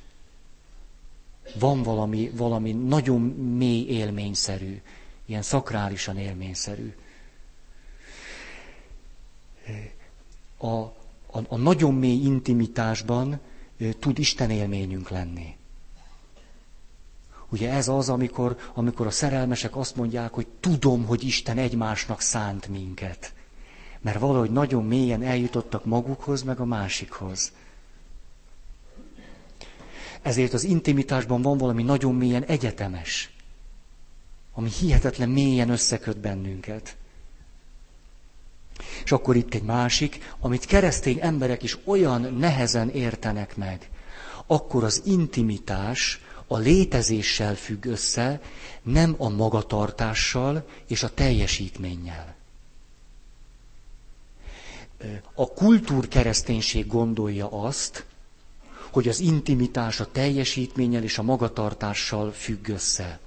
Van 1.59 1.83
valami, 1.83 2.31
valami 2.35 2.73
nagyon 2.73 3.21
mély 3.57 3.87
élményszerű, 3.87 4.81
ilyen 5.27 5.43
szakrálisan 5.43 6.19
élményszerű. 6.19 6.95
A, 10.57 10.67
a, 10.67 10.93
a 11.49 11.57
nagyon 11.57 11.95
mély 11.95 12.21
intimitásban 12.25 13.41
tud 13.99 14.19
Isten 14.19 14.51
élményünk 14.51 15.09
lenni. 15.11 15.57
Ugye 17.49 17.71
ez 17.73 17.89
az, 17.89 18.09
amikor, 18.09 18.57
amikor 18.75 19.07
a 19.07 19.11
szerelmesek 19.11 19.77
azt 19.77 19.97
mondják, 19.97 20.33
hogy 20.33 20.47
tudom, 20.61 21.05
hogy 21.07 21.25
Isten 21.25 21.59
egymásnak 21.59 22.21
szánt 22.21 22.69
minket. 22.69 23.33
Mert 24.01 24.19
valahogy 24.19 24.51
nagyon 24.51 24.85
mélyen 24.85 25.23
eljutottak 25.23 25.85
magukhoz, 25.85 26.43
meg 26.43 26.61
a 26.61 26.65
másikhoz. 26.65 27.53
Ezért 30.29 30.53
az 30.53 30.65
intimitásban 30.65 31.43
van 31.43 31.59
valami 31.59 31.83
nagyon 31.83 32.15
mélyen 32.15 32.45
egyetemes, 32.45 33.31
ami 34.53 34.71
hihetetlen 34.71 35.29
mélyen 35.29 35.71
összeköt 35.71 36.19
bennünket. 36.19 36.97
És 39.05 39.13
akkor 39.13 39.37
itt 39.37 39.55
egy 39.55 39.63
másik, 39.63 40.33
amit 40.41 40.65
keresztény 40.65 41.19
emberek 41.21 41.63
is 41.63 41.79
olyan 41.85 42.21
nehezen 42.35 42.89
értenek 42.91 43.57
meg. 43.57 43.91
Akkor 44.47 44.85
az 44.85 45.03
intimitás 45.05 46.21
a 46.47 46.57
létezéssel 46.59 47.55
függ 47.55 47.85
össze, 47.85 48.41
nem 48.83 49.15
a 49.19 49.29
magatartással 49.29 50.69
és 50.87 51.03
a 51.03 51.15
teljesítménnyel. 51.15 52.35
A 55.35 55.47
kultúrkereszténység 55.53 56.87
gondolja 56.87 57.49
azt, 57.63 58.05
hogy 58.99 59.09
az 59.09 59.21
intimitás 59.21 60.01
a 60.01 60.11
teljesítménnyel 60.13 61.03
és 61.03 61.19
a 61.19 61.23
magatartással 61.23 62.33
függ 62.33 62.69
össze. 62.69 63.19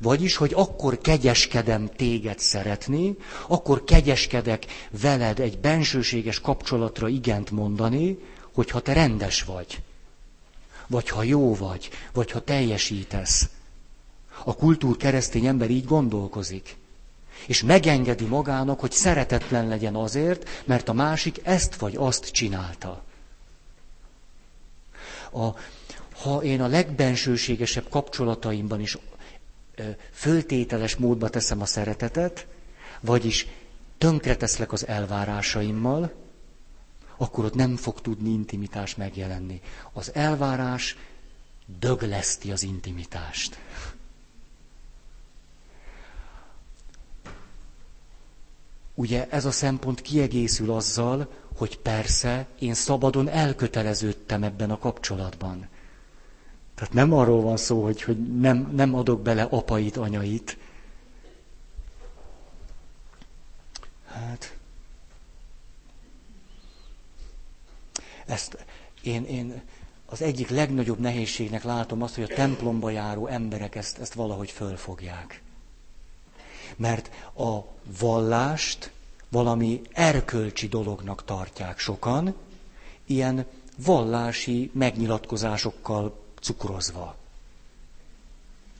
Vagyis, 0.00 0.36
hogy 0.36 0.52
akkor 0.54 0.98
kegyeskedem 0.98 1.88
téged 1.96 2.38
szeretni, 2.38 3.16
akkor 3.48 3.84
kegyeskedek 3.84 4.64
veled 5.00 5.40
egy 5.40 5.58
bensőséges 5.58 6.40
kapcsolatra 6.40 7.08
igent 7.08 7.50
mondani, 7.50 8.18
hogyha 8.52 8.80
te 8.80 8.92
rendes 8.92 9.42
vagy. 9.42 9.82
Vagy 10.86 11.08
ha 11.08 11.22
jó 11.22 11.54
vagy, 11.54 11.90
vagy 12.12 12.30
ha 12.30 12.40
teljesítesz. 12.40 13.48
A 14.44 14.54
kultúr 14.54 14.96
keresztény 14.96 15.46
ember 15.46 15.70
így 15.70 15.84
gondolkozik. 15.84 16.76
És 17.46 17.62
megengedi 17.62 18.24
magának, 18.24 18.80
hogy 18.80 18.92
szeretetlen 18.92 19.68
legyen 19.68 19.94
azért, 19.94 20.48
mert 20.64 20.88
a 20.88 20.92
másik 20.92 21.40
ezt 21.42 21.74
vagy 21.74 21.96
azt 21.96 22.30
csinálta. 22.30 23.06
A, 25.38 25.54
ha 26.22 26.42
én 26.42 26.60
a 26.60 26.66
legbensőségesebb 26.66 27.88
kapcsolataimban 27.88 28.80
is 28.80 28.98
föltételes 30.10 30.96
módba 30.96 31.28
teszem 31.28 31.60
a 31.60 31.66
szeretetet, 31.66 32.46
vagyis 33.00 33.46
tönkreteszlek 33.98 34.72
az 34.72 34.86
elvárásaimmal, 34.86 36.12
akkor 37.16 37.44
ott 37.44 37.54
nem 37.54 37.76
fog 37.76 38.00
tudni 38.00 38.30
intimitás 38.30 38.94
megjelenni. 38.94 39.60
Az 39.92 40.14
elvárás 40.14 40.96
dögleszti 41.78 42.52
az 42.52 42.62
intimitást. 42.62 43.58
Ugye 48.94 49.26
ez 49.30 49.44
a 49.44 49.50
szempont 49.50 50.00
kiegészül 50.00 50.70
azzal, 50.72 51.28
hogy 51.58 51.78
persze 51.78 52.46
én 52.58 52.74
szabadon 52.74 53.28
elköteleződtem 53.28 54.42
ebben 54.42 54.70
a 54.70 54.78
kapcsolatban. 54.78 55.68
Tehát 56.74 56.92
nem 56.92 57.12
arról 57.12 57.40
van 57.42 57.56
szó, 57.56 57.82
hogy, 57.84 58.02
hogy 58.02 58.38
nem, 58.38 58.70
nem 58.74 58.94
adok 58.94 59.22
bele 59.22 59.42
apait, 59.42 59.96
anyait. 59.96 60.56
Hát, 64.06 64.56
ezt, 68.26 68.64
én, 69.02 69.24
én 69.24 69.62
az 70.06 70.22
egyik 70.22 70.48
legnagyobb 70.48 70.98
nehézségnek 70.98 71.62
látom 71.62 72.02
azt, 72.02 72.14
hogy 72.14 72.24
a 72.30 72.34
templomba 72.34 72.90
járó 72.90 73.26
emberek 73.26 73.74
ezt, 73.74 73.98
ezt 73.98 74.14
valahogy 74.14 74.50
fölfogják. 74.50 75.42
Mert 76.76 77.10
a 77.36 77.58
vallást 78.00 78.90
valami 79.28 79.80
erkölcsi 79.92 80.68
dolognak 80.68 81.24
tartják 81.24 81.78
sokan, 81.78 82.34
ilyen 83.06 83.46
vallási 83.84 84.70
megnyilatkozásokkal 84.74 86.18
cukrozva. 86.40 87.16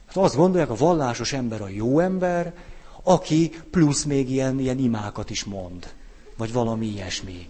Hát 0.06 0.16
azt 0.16 0.36
gondolják, 0.36 0.70
a 0.70 0.74
vallásos 0.74 1.32
ember 1.32 1.60
a 1.60 1.68
jó 1.68 1.98
ember, 1.98 2.54
aki 3.02 3.52
plusz 3.70 4.04
még 4.04 4.30
ilyen, 4.30 4.58
ilyen 4.58 4.78
imákat 4.78 5.30
is 5.30 5.44
mond, 5.44 5.94
vagy 6.36 6.52
valami 6.52 6.86
ilyesmi. 6.86 7.48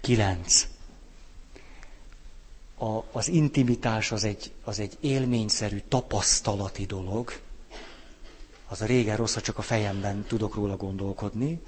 Kilenc. 0.00 0.66
A, 2.78 2.98
az 3.12 3.28
intimitás 3.28 4.12
az 4.12 4.24
egy, 4.24 4.52
az 4.64 4.78
egy 4.78 4.96
élményszerű, 5.00 5.82
tapasztalati 5.88 6.86
dolog. 6.86 7.32
Az 8.68 8.80
a 8.80 8.84
régen 8.84 9.16
rossz, 9.16 9.34
ha 9.34 9.40
csak 9.40 9.58
a 9.58 9.62
fejemben 9.62 10.22
tudok 10.22 10.54
róla 10.54 10.76
gondolkodni. 10.76 11.60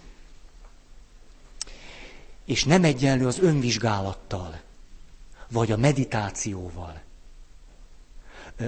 És 2.45 2.65
nem 2.65 2.85
egyenlő 2.85 3.27
az 3.27 3.39
önvizsgálattal, 3.39 4.61
vagy 5.51 5.73
a 5.73 5.77
meditációval. 5.77 7.01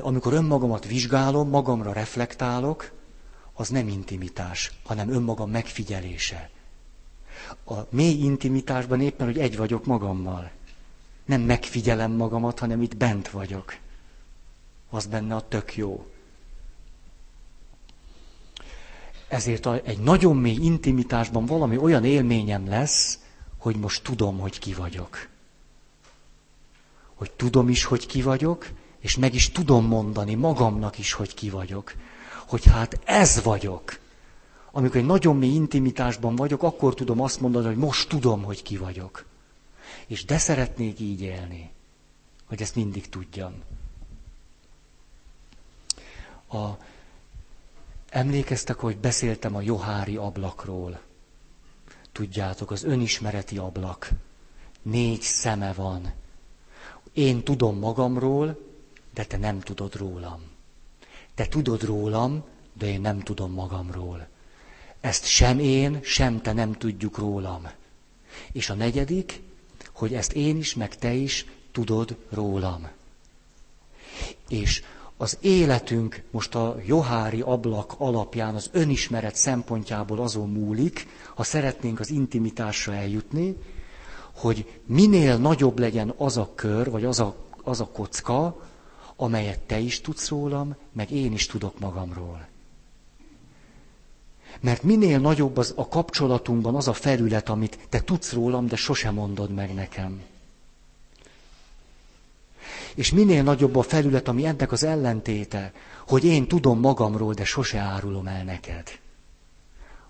Amikor 0.01 0.33
önmagamat 0.33 0.87
vizsgálom, 0.87 1.49
magamra 1.49 1.93
reflektálok, 1.93 2.93
az 3.53 3.68
nem 3.68 3.89
intimitás, 3.89 4.72
hanem 4.85 5.11
önmagam 5.11 5.51
megfigyelése. 5.51 6.51
A 7.64 7.74
mély 7.91 8.24
intimitásban 8.24 9.01
éppen, 9.01 9.26
hogy 9.26 9.39
egy 9.39 9.57
vagyok 9.57 9.85
magammal. 9.85 10.51
Nem 11.24 11.41
megfigyelem 11.41 12.12
magamat, 12.12 12.59
hanem 12.59 12.83
itt 12.83 12.97
bent 12.97 13.30
vagyok. 13.30 13.76
Az 14.91 15.07
benne 15.07 15.35
a 15.35 15.49
tök 15.49 15.76
jó. 15.76 16.12
Ezért 19.33 19.66
egy 19.66 19.99
nagyon 19.99 20.37
mély 20.37 20.59
intimitásban 20.61 21.47
valami 21.47 21.76
olyan 21.76 22.05
élményem 22.05 22.68
lesz, 22.68 23.18
hogy 23.59 23.76
most 23.76 24.03
tudom, 24.03 24.39
hogy 24.39 24.59
ki 24.59 24.74
vagyok. 24.74 25.28
Hogy 27.14 27.30
tudom 27.30 27.68
is, 27.68 27.85
hogy 27.85 28.07
ki 28.07 28.22
vagyok, 28.22 28.68
és 28.99 29.16
meg 29.16 29.35
is 29.35 29.51
tudom 29.51 29.87
mondani 29.87 30.35
magamnak 30.35 30.99
is, 30.99 31.12
hogy 31.12 31.35
ki 31.35 31.51
vagyok. 31.51 31.95
Hogy 32.47 32.64
hát 32.64 33.01
ez 33.05 33.43
vagyok. 33.43 33.99
Amikor 34.70 34.97
egy 34.97 35.07
nagyon 35.07 35.37
mély 35.37 35.55
intimitásban 35.55 36.37
vagyok, 36.37 36.62
akkor 36.62 36.95
tudom 36.95 37.20
azt 37.20 37.41
mondani, 37.41 37.66
hogy 37.66 37.76
most 37.76 38.09
tudom, 38.09 38.43
hogy 38.43 38.62
ki 38.62 38.76
vagyok. 38.76 39.24
És 40.07 40.24
de 40.24 40.39
szeretnék 40.39 41.01
így 41.01 41.20
élni, 41.20 41.70
hogy 42.47 42.62
ezt 42.62 42.74
mindig 42.74 43.09
tudjam. 43.09 43.53
A, 46.49 46.66
emlékeztek, 48.13 48.77
hogy 48.77 48.97
beszéltem 48.97 49.55
a 49.55 49.61
Johári 49.61 50.17
ablakról. 50.17 51.01
Tudjátok, 52.13 52.71
az 52.71 52.85
önismereti 52.85 53.59
ablak. 53.59 54.09
Négy 54.83 55.21
szeme 55.21 55.73
van. 55.73 56.13
Én 57.13 57.43
tudom 57.43 57.79
magamról, 57.79 58.61
de 59.15 59.25
te 59.25 59.37
nem 59.37 59.61
tudod 59.61 59.95
rólam. 59.95 60.41
Te 61.35 61.47
tudod 61.47 61.83
rólam, 61.83 62.45
de 62.73 62.87
én 62.87 63.01
nem 63.01 63.21
tudom 63.21 63.53
magamról. 63.53 64.29
Ezt 65.01 65.27
sem 65.27 65.59
én, 65.59 66.01
sem 66.03 66.41
te 66.41 66.53
nem 66.53 66.73
tudjuk 66.73 67.19
rólam. 67.19 67.71
És 68.53 68.71
a 68.71 68.75
negyedik, 68.75 69.43
hogy 69.93 70.15
ezt 70.15 70.33
én 70.33 70.57
is, 70.57 70.75
meg 70.75 70.97
te 70.97 71.13
is 71.13 71.47
tudod 71.73 72.17
rólam. 72.31 72.89
És 74.49 74.83
az 75.23 75.39
életünk 75.41 76.23
most 76.31 76.55
a 76.55 76.77
Johári 76.87 77.41
ablak 77.41 77.95
alapján 77.99 78.55
az 78.55 78.68
önismeret 78.73 79.37
szempontjából 79.37 80.18
azon 80.18 80.51
múlik, 80.51 81.07
ha 81.35 81.43
szeretnénk 81.43 82.01
az 82.01 82.11
intimitásra 82.11 82.95
eljutni, 82.95 83.57
hogy 84.37 84.81
minél 84.87 85.37
nagyobb 85.37 85.79
legyen 85.79 86.14
az 86.16 86.37
a 86.37 86.53
kör, 86.55 86.91
vagy 86.91 87.05
az 87.05 87.20
a, 87.20 87.37
az 87.62 87.81
a 87.81 87.87
kocka, 87.87 88.66
amelyet 89.16 89.61
te 89.61 89.79
is 89.79 90.01
tudsz 90.01 90.29
rólam, 90.29 90.77
meg 90.93 91.11
én 91.11 91.33
is 91.33 91.47
tudok 91.47 91.79
magamról. 91.79 92.49
Mert 94.61 94.83
minél 94.83 95.18
nagyobb 95.18 95.57
az 95.57 95.73
a 95.77 95.89
kapcsolatunkban 95.89 96.75
az 96.75 96.89
a 96.89 96.93
felület, 96.93 97.49
amit 97.49 97.79
te 97.89 98.01
tudsz 98.01 98.33
rólam, 98.33 98.66
de 98.66 98.77
sosem 98.77 99.14
mondod 99.14 99.51
meg 99.51 99.75
nekem. 99.75 100.23
És 102.95 103.12
minél 103.12 103.43
nagyobb 103.43 103.76
a 103.76 103.82
felület, 103.82 104.28
ami 104.28 104.45
ennek 104.45 104.72
az 104.72 104.84
ellentéte, 104.84 105.72
hogy 106.09 106.24
én 106.24 106.47
tudom 106.47 106.80
magamról, 106.80 107.34
de 107.34 107.45
sose 107.45 107.78
árulom 107.78 108.26
el 108.26 108.45
neked. 108.45 108.82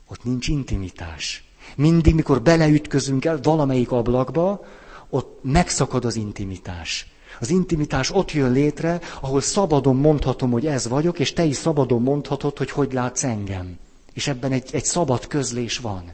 Ott 0.09 0.25
nincs 0.25 0.49
intimitás. 0.49 1.45
Mindig, 1.77 2.15
mikor 2.15 2.43
beleütközünk 2.43 3.25
el 3.25 3.39
valamelyik 3.43 3.91
ablakba, 3.91 4.65
ott 5.11 5.39
megszakad 5.43 6.05
az 6.05 6.17
intimitás. 6.17 7.07
Az 7.41 7.51
intimitás 7.51 8.11
ott 8.11 8.33
jön 8.33 8.53
létre, 8.53 9.01
ahol 9.21 9.41
szabadon 9.41 9.97
mondhatom, 9.97 10.51
hogy 10.51 10.67
ez 10.67 10.89
vagyok, 10.89 11.19
és 11.19 11.33
te 11.33 11.45
is 11.45 11.57
szabadon 11.57 12.03
mondhatod, 12.03 12.59
hogy 12.59 12.71
hogy 12.71 12.93
látsz 12.93 13.25
engem. 13.25 13.79
És 14.13 14.29
ebben 14.29 14.53
egy, 14.53 14.69
egy 14.73 14.85
szabad 14.85 15.27
közlés 15.27 15.79
van. 15.79 16.13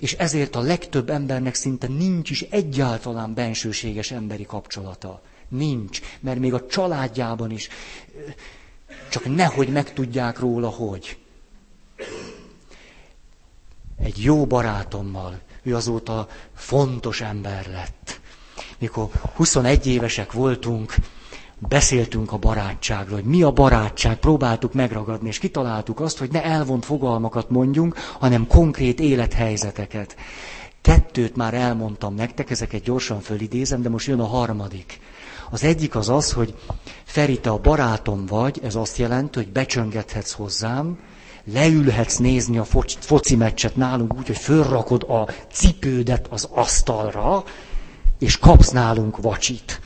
És 0.00 0.12
ezért 0.12 0.56
a 0.56 0.60
legtöbb 0.60 1.10
embernek 1.10 1.54
szinte 1.54 1.86
nincs 1.86 2.30
is 2.30 2.42
egyáltalán 2.42 3.34
bensőséges 3.34 4.10
emberi 4.10 4.44
kapcsolata. 4.46 5.22
Nincs, 5.48 6.00
mert 6.20 6.38
még 6.38 6.54
a 6.54 6.66
családjában 6.66 7.50
is 7.50 7.68
csak 9.10 9.34
nehogy 9.34 9.68
megtudják 9.68 10.38
róla, 10.38 10.68
hogy. 10.68 11.18
Egy 13.98 14.22
jó 14.22 14.46
barátommal, 14.46 15.40
ő 15.62 15.74
azóta 15.74 16.28
fontos 16.54 17.20
ember 17.20 17.66
lett 17.66 18.20
mikor 18.78 19.08
21 19.34 19.86
évesek 19.86 20.32
voltunk, 20.32 20.94
beszéltünk 21.58 22.32
a 22.32 22.36
barátságról, 22.36 23.14
hogy 23.20 23.28
mi 23.28 23.42
a 23.42 23.50
barátság, 23.50 24.16
próbáltuk 24.18 24.72
megragadni, 24.72 25.28
és 25.28 25.38
kitaláltuk 25.38 26.00
azt, 26.00 26.18
hogy 26.18 26.30
ne 26.30 26.44
elvont 26.44 26.84
fogalmakat 26.84 27.50
mondjunk, 27.50 27.94
hanem 28.18 28.46
konkrét 28.46 29.00
élethelyzeteket. 29.00 30.16
Kettőt 30.80 31.36
már 31.36 31.54
elmondtam 31.54 32.14
nektek, 32.14 32.50
ezeket 32.50 32.82
gyorsan 32.82 33.20
fölidézem, 33.20 33.82
de 33.82 33.88
most 33.88 34.06
jön 34.06 34.20
a 34.20 34.26
harmadik. 34.26 35.00
Az 35.50 35.64
egyik 35.64 35.94
az 35.96 36.08
az, 36.08 36.32
hogy 36.32 36.54
Feri, 37.04 37.40
te 37.40 37.50
a 37.50 37.58
barátom 37.58 38.26
vagy, 38.26 38.60
ez 38.62 38.74
azt 38.74 38.96
jelenti, 38.96 39.38
hogy 39.38 39.52
becsöngethetsz 39.52 40.32
hozzám, 40.32 40.98
leülhetsz 41.52 42.16
nézni 42.16 42.58
a 42.58 42.64
foci 43.00 43.36
meccset 43.36 43.76
nálunk 43.76 44.14
úgy, 44.14 44.26
hogy 44.26 44.36
fölrakod 44.36 45.02
a 45.02 45.28
cipődet 45.52 46.26
az 46.30 46.48
asztalra, 46.52 47.44
és 48.18 48.38
kapsz 48.38 48.70
nálunk 48.70 49.16
vacsit. 49.20 49.80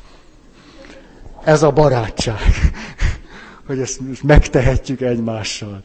Ez 1.44 1.62
a 1.62 1.70
barátság, 1.70 2.40
hogy 3.66 3.78
ezt 3.80 4.00
megtehetjük 4.22 5.00
egymással. 5.00 5.80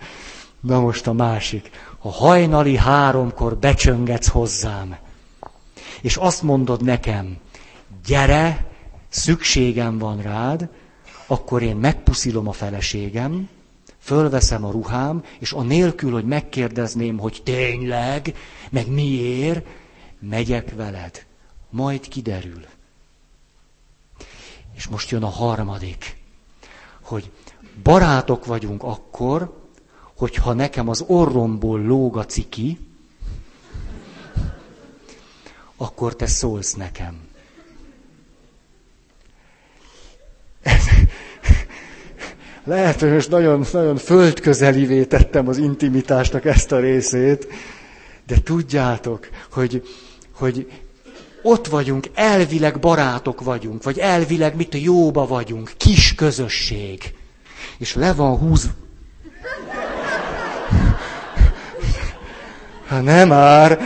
Na 0.60 0.80
most 0.80 1.08
a 1.08 1.14
másik. 1.14 1.70
A 2.00 2.12
hajnali 2.12 2.78
háromkor 2.78 3.58
becsöngetsz 3.58 4.28
hozzám, 4.28 4.96
és 6.02 6.16
azt 6.16 6.42
mondod 6.42 6.84
nekem, 6.84 7.38
gyere, 8.06 8.66
szükségem 9.10 9.98
van 9.98 10.22
rád, 10.22 10.70
akkor 11.28 11.62
én 11.62 11.76
megpuszilom 11.76 12.48
a 12.48 12.52
feleségem, 12.52 13.50
fölveszem 14.00 14.66
a 14.66 14.72
ruhám, 14.72 15.24
és 15.40 15.54
a 15.54 15.62
nélkül, 15.62 16.12
hogy 16.12 16.26
megkérdezném, 16.26 17.18
hogy 17.18 17.42
tényleg, 17.44 18.34
meg 18.70 18.88
miért, 18.92 19.66
megyek 20.20 20.74
veled 20.76 21.26
majd 21.70 22.08
kiderül. 22.08 22.66
És 24.76 24.88
most 24.88 25.10
jön 25.10 25.24
a 25.24 25.30
harmadik, 25.30 26.18
hogy 27.02 27.32
barátok 27.84 28.46
vagyunk 28.46 28.84
akkor, 28.84 29.64
hogyha 30.18 30.54
nekem 30.54 30.90
az 30.90 31.04
orromból 31.08 31.82
lóg 31.82 32.18
a 32.18 32.26
ciki, 32.26 32.80
akkor 35.78 36.16
te 36.16 36.28
szólsz 36.28 36.74
nekem. 36.74 37.28
Lehet, 42.64 43.00
hogy 43.00 43.12
most 43.12 43.30
nagyon, 43.30 43.66
nagyon 43.72 43.98
földközelivé 43.98 45.06
tettem 45.06 45.48
az 45.48 45.58
intimitásnak 45.58 46.46
ezt 46.46 46.72
a 46.72 46.80
részét, 46.80 47.48
de 48.28 48.42
tudjátok, 48.44 49.30
hogy, 49.52 49.88
hogy 50.32 50.85
ott 51.46 51.68
vagyunk, 51.68 52.10
elvileg 52.14 52.80
barátok 52.80 53.42
vagyunk, 53.42 53.84
vagy 53.84 53.98
elvileg 54.00 54.56
mit 54.56 54.74
a 54.74 54.78
jóba 54.78 55.28
vagyunk, 55.28 55.72
kis 55.78 56.16
közösség. 56.16 57.14
És 57.78 57.96
le 57.96 58.14
van 58.14 58.38
húz. 58.38 58.70
Hát 62.88 63.04
nem 63.04 63.28
már. 63.28 63.80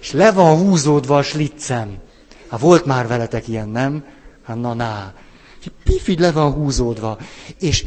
és 0.00 0.12
le 0.12 0.32
van 0.32 0.58
húzódva 0.58 1.16
a 1.16 1.22
sliccem. 1.22 1.98
Hát 2.48 2.60
volt 2.60 2.84
már 2.84 3.06
veletek 3.06 3.48
ilyen, 3.48 3.68
nem? 3.68 4.04
Hát 4.44 4.60
na, 4.60 4.74
na. 4.74 5.12
Pifid 5.84 6.20
le 6.20 6.32
van 6.32 6.52
húzódva. 6.52 7.18
És 7.58 7.84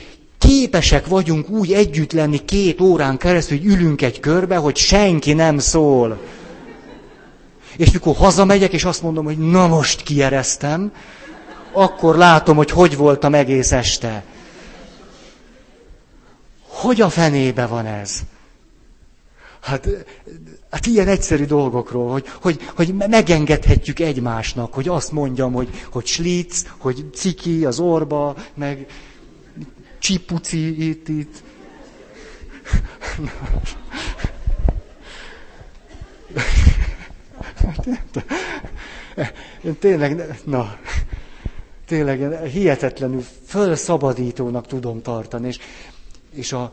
képesek 0.47 1.07
vagyunk 1.07 1.49
úgy 1.49 1.73
együtt 1.73 2.11
lenni 2.11 2.45
két 2.45 2.81
órán 2.81 3.17
keresztül, 3.17 3.57
hogy 3.57 3.67
ülünk 3.67 4.01
egy 4.01 4.19
körbe, 4.19 4.55
hogy 4.55 4.75
senki 4.75 5.33
nem 5.33 5.57
szól. 5.57 6.19
És 7.77 7.91
mikor 7.91 8.15
hazamegyek, 8.15 8.73
és 8.73 8.83
azt 8.83 9.01
mondom, 9.01 9.25
hogy 9.25 9.37
na 9.37 9.67
most 9.67 10.01
kiereztem, 10.01 10.91
akkor 11.71 12.15
látom, 12.15 12.55
hogy 12.55 12.71
hogy 12.71 12.97
voltam 12.97 13.33
egész 13.33 13.71
este. 13.71 14.23
Hogy 16.67 17.01
a 17.01 17.09
fenébe 17.09 17.65
van 17.65 17.85
ez? 17.85 18.19
Hát, 19.61 19.87
hát 20.71 20.85
ilyen 20.85 21.07
egyszerű 21.07 21.45
dolgokról, 21.45 22.11
hogy, 22.11 22.25
hogy, 22.41 22.69
hogy 22.75 22.93
megengedhetjük 22.93 23.99
egymásnak, 23.99 24.73
hogy 24.73 24.87
azt 24.87 25.11
mondjam, 25.11 25.53
hogy, 25.53 25.69
hogy 25.91 26.05
slic, 26.05 26.61
hogy 26.77 27.05
ciki 27.13 27.65
az 27.65 27.79
orba, 27.79 28.35
meg 28.53 28.85
csipuci 29.99 30.87
itt, 30.89 31.07
itt. 31.07 31.43
Tényleg, 39.79 40.39
na, 40.43 40.77
tényleg 41.85 42.43
hihetetlenül 42.43 43.23
fölszabadítónak 43.45 44.67
tudom 44.67 45.01
tartani, 45.01 45.47
és, 45.47 45.59
és 46.33 46.51
a, 46.53 46.71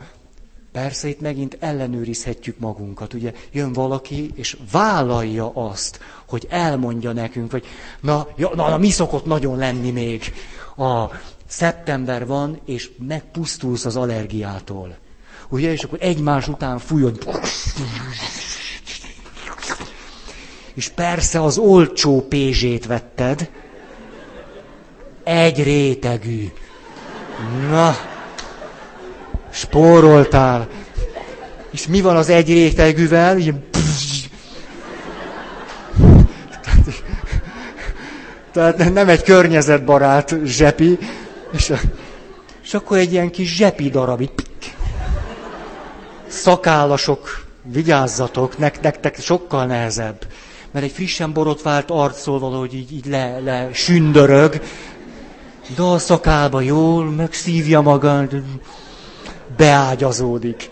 persze 0.72 1.08
itt 1.08 1.20
megint 1.20 1.56
ellenőrizhetjük 1.60 2.58
magunkat, 2.58 3.14
ugye 3.14 3.32
jön 3.52 3.72
valaki, 3.72 4.30
és 4.34 4.56
vállalja 4.70 5.50
azt, 5.54 6.00
hogy 6.28 6.46
elmondja 6.50 7.12
nekünk, 7.12 7.50
hogy 7.50 7.64
na, 8.00 8.28
ja, 8.36 8.50
na, 8.54 8.68
na 8.68 8.78
mi 8.78 8.90
szokott 8.90 9.24
nagyon 9.24 9.58
lenni 9.58 9.90
még, 9.90 10.32
a 10.76 11.10
szeptember 11.46 12.26
van, 12.26 12.60
és 12.64 12.90
megpusztulsz 12.98 13.84
az 13.84 13.96
allergiától. 13.96 14.96
Ugye, 15.48 15.72
és 15.72 15.82
akkor 15.82 15.98
egymás 16.00 16.48
után 16.48 16.78
fújod. 16.78 17.18
És 20.74 20.88
persze 20.88 21.42
az 21.42 21.58
olcsó 21.58 22.26
pézsét 22.28 22.86
vetted, 22.86 23.50
egy 25.24 25.62
rétegű. 25.62 26.52
Na, 27.70 27.96
spóroltál. 29.50 30.68
És 31.70 31.86
mi 31.86 32.00
van 32.00 32.16
az 32.16 32.28
egy 32.28 32.48
rétegűvel? 32.48 33.38
Tehát 38.52 38.92
nem 38.92 39.08
egy 39.08 39.22
környezetbarát 39.22 40.34
zsepi, 40.44 40.98
és, 41.54 41.72
és 42.62 42.74
akkor 42.74 42.96
egy 42.96 43.12
ilyen 43.12 43.30
kis 43.30 43.56
zsepi 43.56 43.90
darab, 43.90 44.20
így 44.20 44.32
Szakállasok, 46.26 47.44
vigyázzatok, 47.62 48.58
nektek 48.58 49.20
sokkal 49.20 49.66
nehezebb. 49.66 50.26
Mert 50.70 50.84
egy 50.84 50.92
frissen 50.92 51.32
borotvált 51.32 51.90
arcról 51.90 52.38
valahogy 52.38 52.74
így, 52.74 52.92
így 52.92 53.06
le, 53.06 53.38
le 53.38 53.68
sündörög, 53.72 54.60
de 55.76 55.82
a 55.82 55.98
szakálba 55.98 56.60
jól 56.60 57.04
megszívja 57.04 57.80
magát, 57.80 58.32
beágyazódik. 59.56 60.70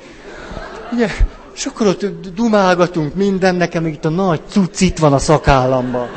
Ugye, 0.93 1.09
és 1.55 1.67
akkor 1.67 1.87
ott 1.87 2.05
dumálgatunk 2.35 3.15
minden, 3.15 3.55
nekem 3.55 3.87
itt 3.87 4.05
a 4.05 4.09
nagy 4.09 4.41
cucc 4.49 4.99
van 4.99 5.13
a 5.13 5.19
szakállamban. 5.19 6.09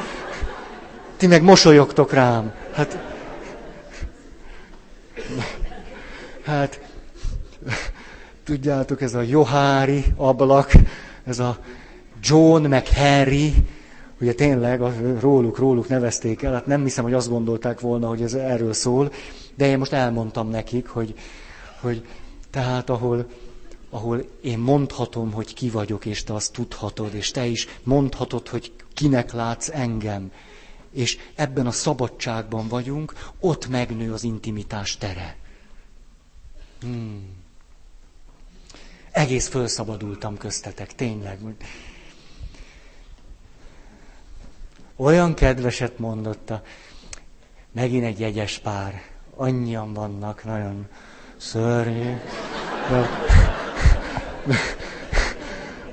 Ti 1.18 1.28
meg 1.28 1.44
mosolyogtok 1.44 2.14
rám. 2.14 2.54
Hát, 2.74 3.15
hát, 6.46 6.82
tudjátok, 8.44 9.02
ez 9.02 9.14
a 9.14 9.22
Johári 9.22 10.06
ablak, 10.16 10.72
ez 11.24 11.40
a 11.40 11.58
John 12.22 12.66
meg 12.66 12.88
Harry, 12.88 13.54
ugye 14.22 14.34
tényleg 14.34 14.82
róluk, 15.20 15.58
róluk 15.58 15.88
nevezték 15.88 16.42
el, 16.42 16.54
hát 16.54 16.66
nem 16.66 16.84
hiszem, 16.84 17.04
hogy 17.04 17.14
azt 17.14 17.30
gondolták 17.30 17.80
volna, 17.80 18.08
hogy 18.08 18.22
ez 18.22 18.34
erről 18.34 18.74
szól, 18.74 19.12
de 19.56 19.68
én 19.68 19.78
most 19.78 19.94
elmondtam 19.94 20.50
nekik, 20.50 20.88
hogy, 20.88 21.14
hogy 21.82 22.06
tehát 22.50 22.90
ahol, 22.90 23.26
ahol 23.90 24.26
én 24.42 24.60
mondhatom, 24.60 25.32
hogy 25.32 25.54
ki 25.54 25.70
vagyok, 25.70 26.06
és 26.06 26.24
te 26.24 26.34
azt 26.34 26.54
tudhatod, 26.54 27.14
és 27.14 27.32
te 27.32 27.46
is 27.46 27.68
mondhatod, 27.84 28.48
hogy 28.48 28.72
kinek 28.94 29.32
látsz 29.32 29.70
engem, 29.74 30.32
és 30.92 31.18
ebben 31.36 31.68
a 31.68 31.72
szabadságban 31.72 32.68
vagyunk, 32.68 33.14
ott 33.40 33.68
megnő 33.68 34.14
az 34.14 34.24
intimitás 34.24 34.98
tere. 34.98 35.36
Hmm. 36.86 37.36
Egész 39.12 39.48
felszabadultam 39.48 40.38
köztetek, 40.38 40.96
tényleg. 40.96 41.40
Olyan 44.96 45.34
kedveset 45.34 46.00
mondotta, 46.00 46.62
megint 47.72 48.04
egy 48.04 48.20
jegyes 48.20 48.60
pár. 48.60 49.02
Annyian 49.36 49.94
vannak, 49.94 50.44
nagyon 50.44 50.88
szörnyű. 51.38 52.18
De, 52.90 53.10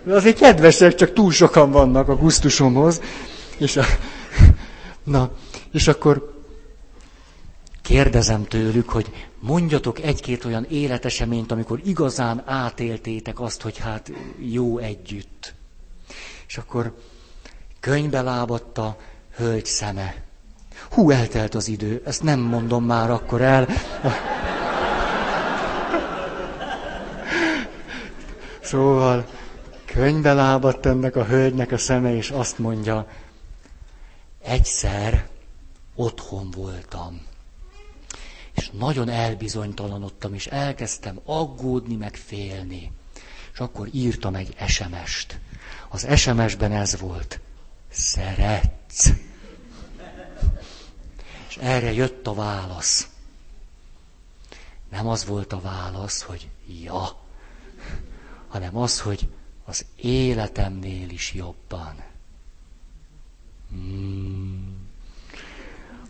de 0.04 0.14
azért 0.14 0.38
kedvesek, 0.38 0.94
csak 0.94 1.12
túl 1.12 1.32
sokan 1.32 1.70
vannak 1.70 2.08
a 2.08 2.16
gusztusomhoz. 2.16 3.00
És, 3.58 3.76
a, 3.76 3.84
na, 5.04 5.30
és 5.70 5.88
akkor 5.88 6.31
kérdezem 7.82 8.44
tőlük, 8.44 8.88
hogy 8.88 9.28
mondjatok 9.40 10.00
egy-két 10.00 10.44
olyan 10.44 10.66
életeseményt, 10.68 11.52
amikor 11.52 11.80
igazán 11.84 12.42
átéltétek 12.46 13.40
azt, 13.40 13.62
hogy 13.62 13.78
hát 13.78 14.12
jó 14.38 14.78
együtt. 14.78 15.54
És 16.46 16.56
akkor 16.56 16.94
könyvbe 17.80 18.22
lábadt 18.22 18.78
a 18.78 18.96
hölgy 19.36 19.66
szeme. 19.66 20.14
Hú, 20.90 21.10
eltelt 21.10 21.54
az 21.54 21.68
idő, 21.68 22.02
ezt 22.04 22.22
nem 22.22 22.40
mondom 22.40 22.84
már 22.84 23.10
akkor 23.10 23.40
el. 23.40 23.68
Szóval 28.62 29.26
könyvbe 29.84 30.32
lábadt 30.32 30.86
ennek 30.86 31.16
a 31.16 31.24
hölgynek 31.24 31.72
a 31.72 31.78
szeme, 31.78 32.16
és 32.16 32.30
azt 32.30 32.58
mondja, 32.58 33.06
egyszer 34.42 35.28
otthon 35.94 36.50
voltam. 36.56 37.30
És 38.54 38.70
nagyon 38.70 39.08
elbizonytalanodtam, 39.08 40.34
és 40.34 40.46
elkezdtem 40.46 41.20
aggódni, 41.24 41.96
meg 41.96 42.14
félni. 42.14 42.92
És 43.52 43.58
akkor 43.58 43.88
írtam 43.92 44.34
egy 44.34 44.56
SMS-t. 44.66 45.40
Az 45.88 46.06
SMS-ben 46.16 46.72
ez 46.72 47.00
volt 47.00 47.40
szeretsz. 47.90 49.10
És 51.48 51.56
erre 51.56 51.92
jött 51.92 52.26
a 52.26 52.34
válasz. 52.34 53.08
Nem 54.90 55.08
az 55.08 55.24
volt 55.24 55.52
a 55.52 55.60
válasz, 55.60 56.22
hogy 56.22 56.48
ja, 56.82 57.20
hanem 58.48 58.76
az, 58.76 59.00
hogy 59.00 59.28
az 59.64 59.84
életemnél 59.96 61.10
is 61.10 61.32
jobban. 61.34 62.02
Hmm. 63.70 64.90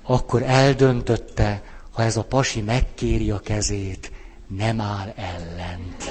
Akkor 0.03 0.43
eldöntötte, 0.43 1.63
ha 1.93 2.03
ez 2.03 2.17
a 2.17 2.25
pasi 2.25 2.61
megkéri 2.61 3.31
a 3.31 3.39
kezét, 3.39 4.13
nem 4.47 4.81
áll 4.81 5.13
ellent. 5.17 6.11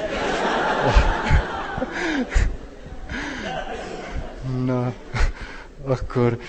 Na 4.66 4.94
akkor 5.84 6.40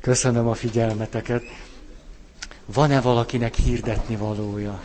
köszönöm 0.00 0.46
a 0.46 0.54
figyelmeteket. 0.54 1.42
Van-e 2.64 3.00
valakinek 3.00 3.54
hirdetni 3.54 4.16
valója? 4.16 4.80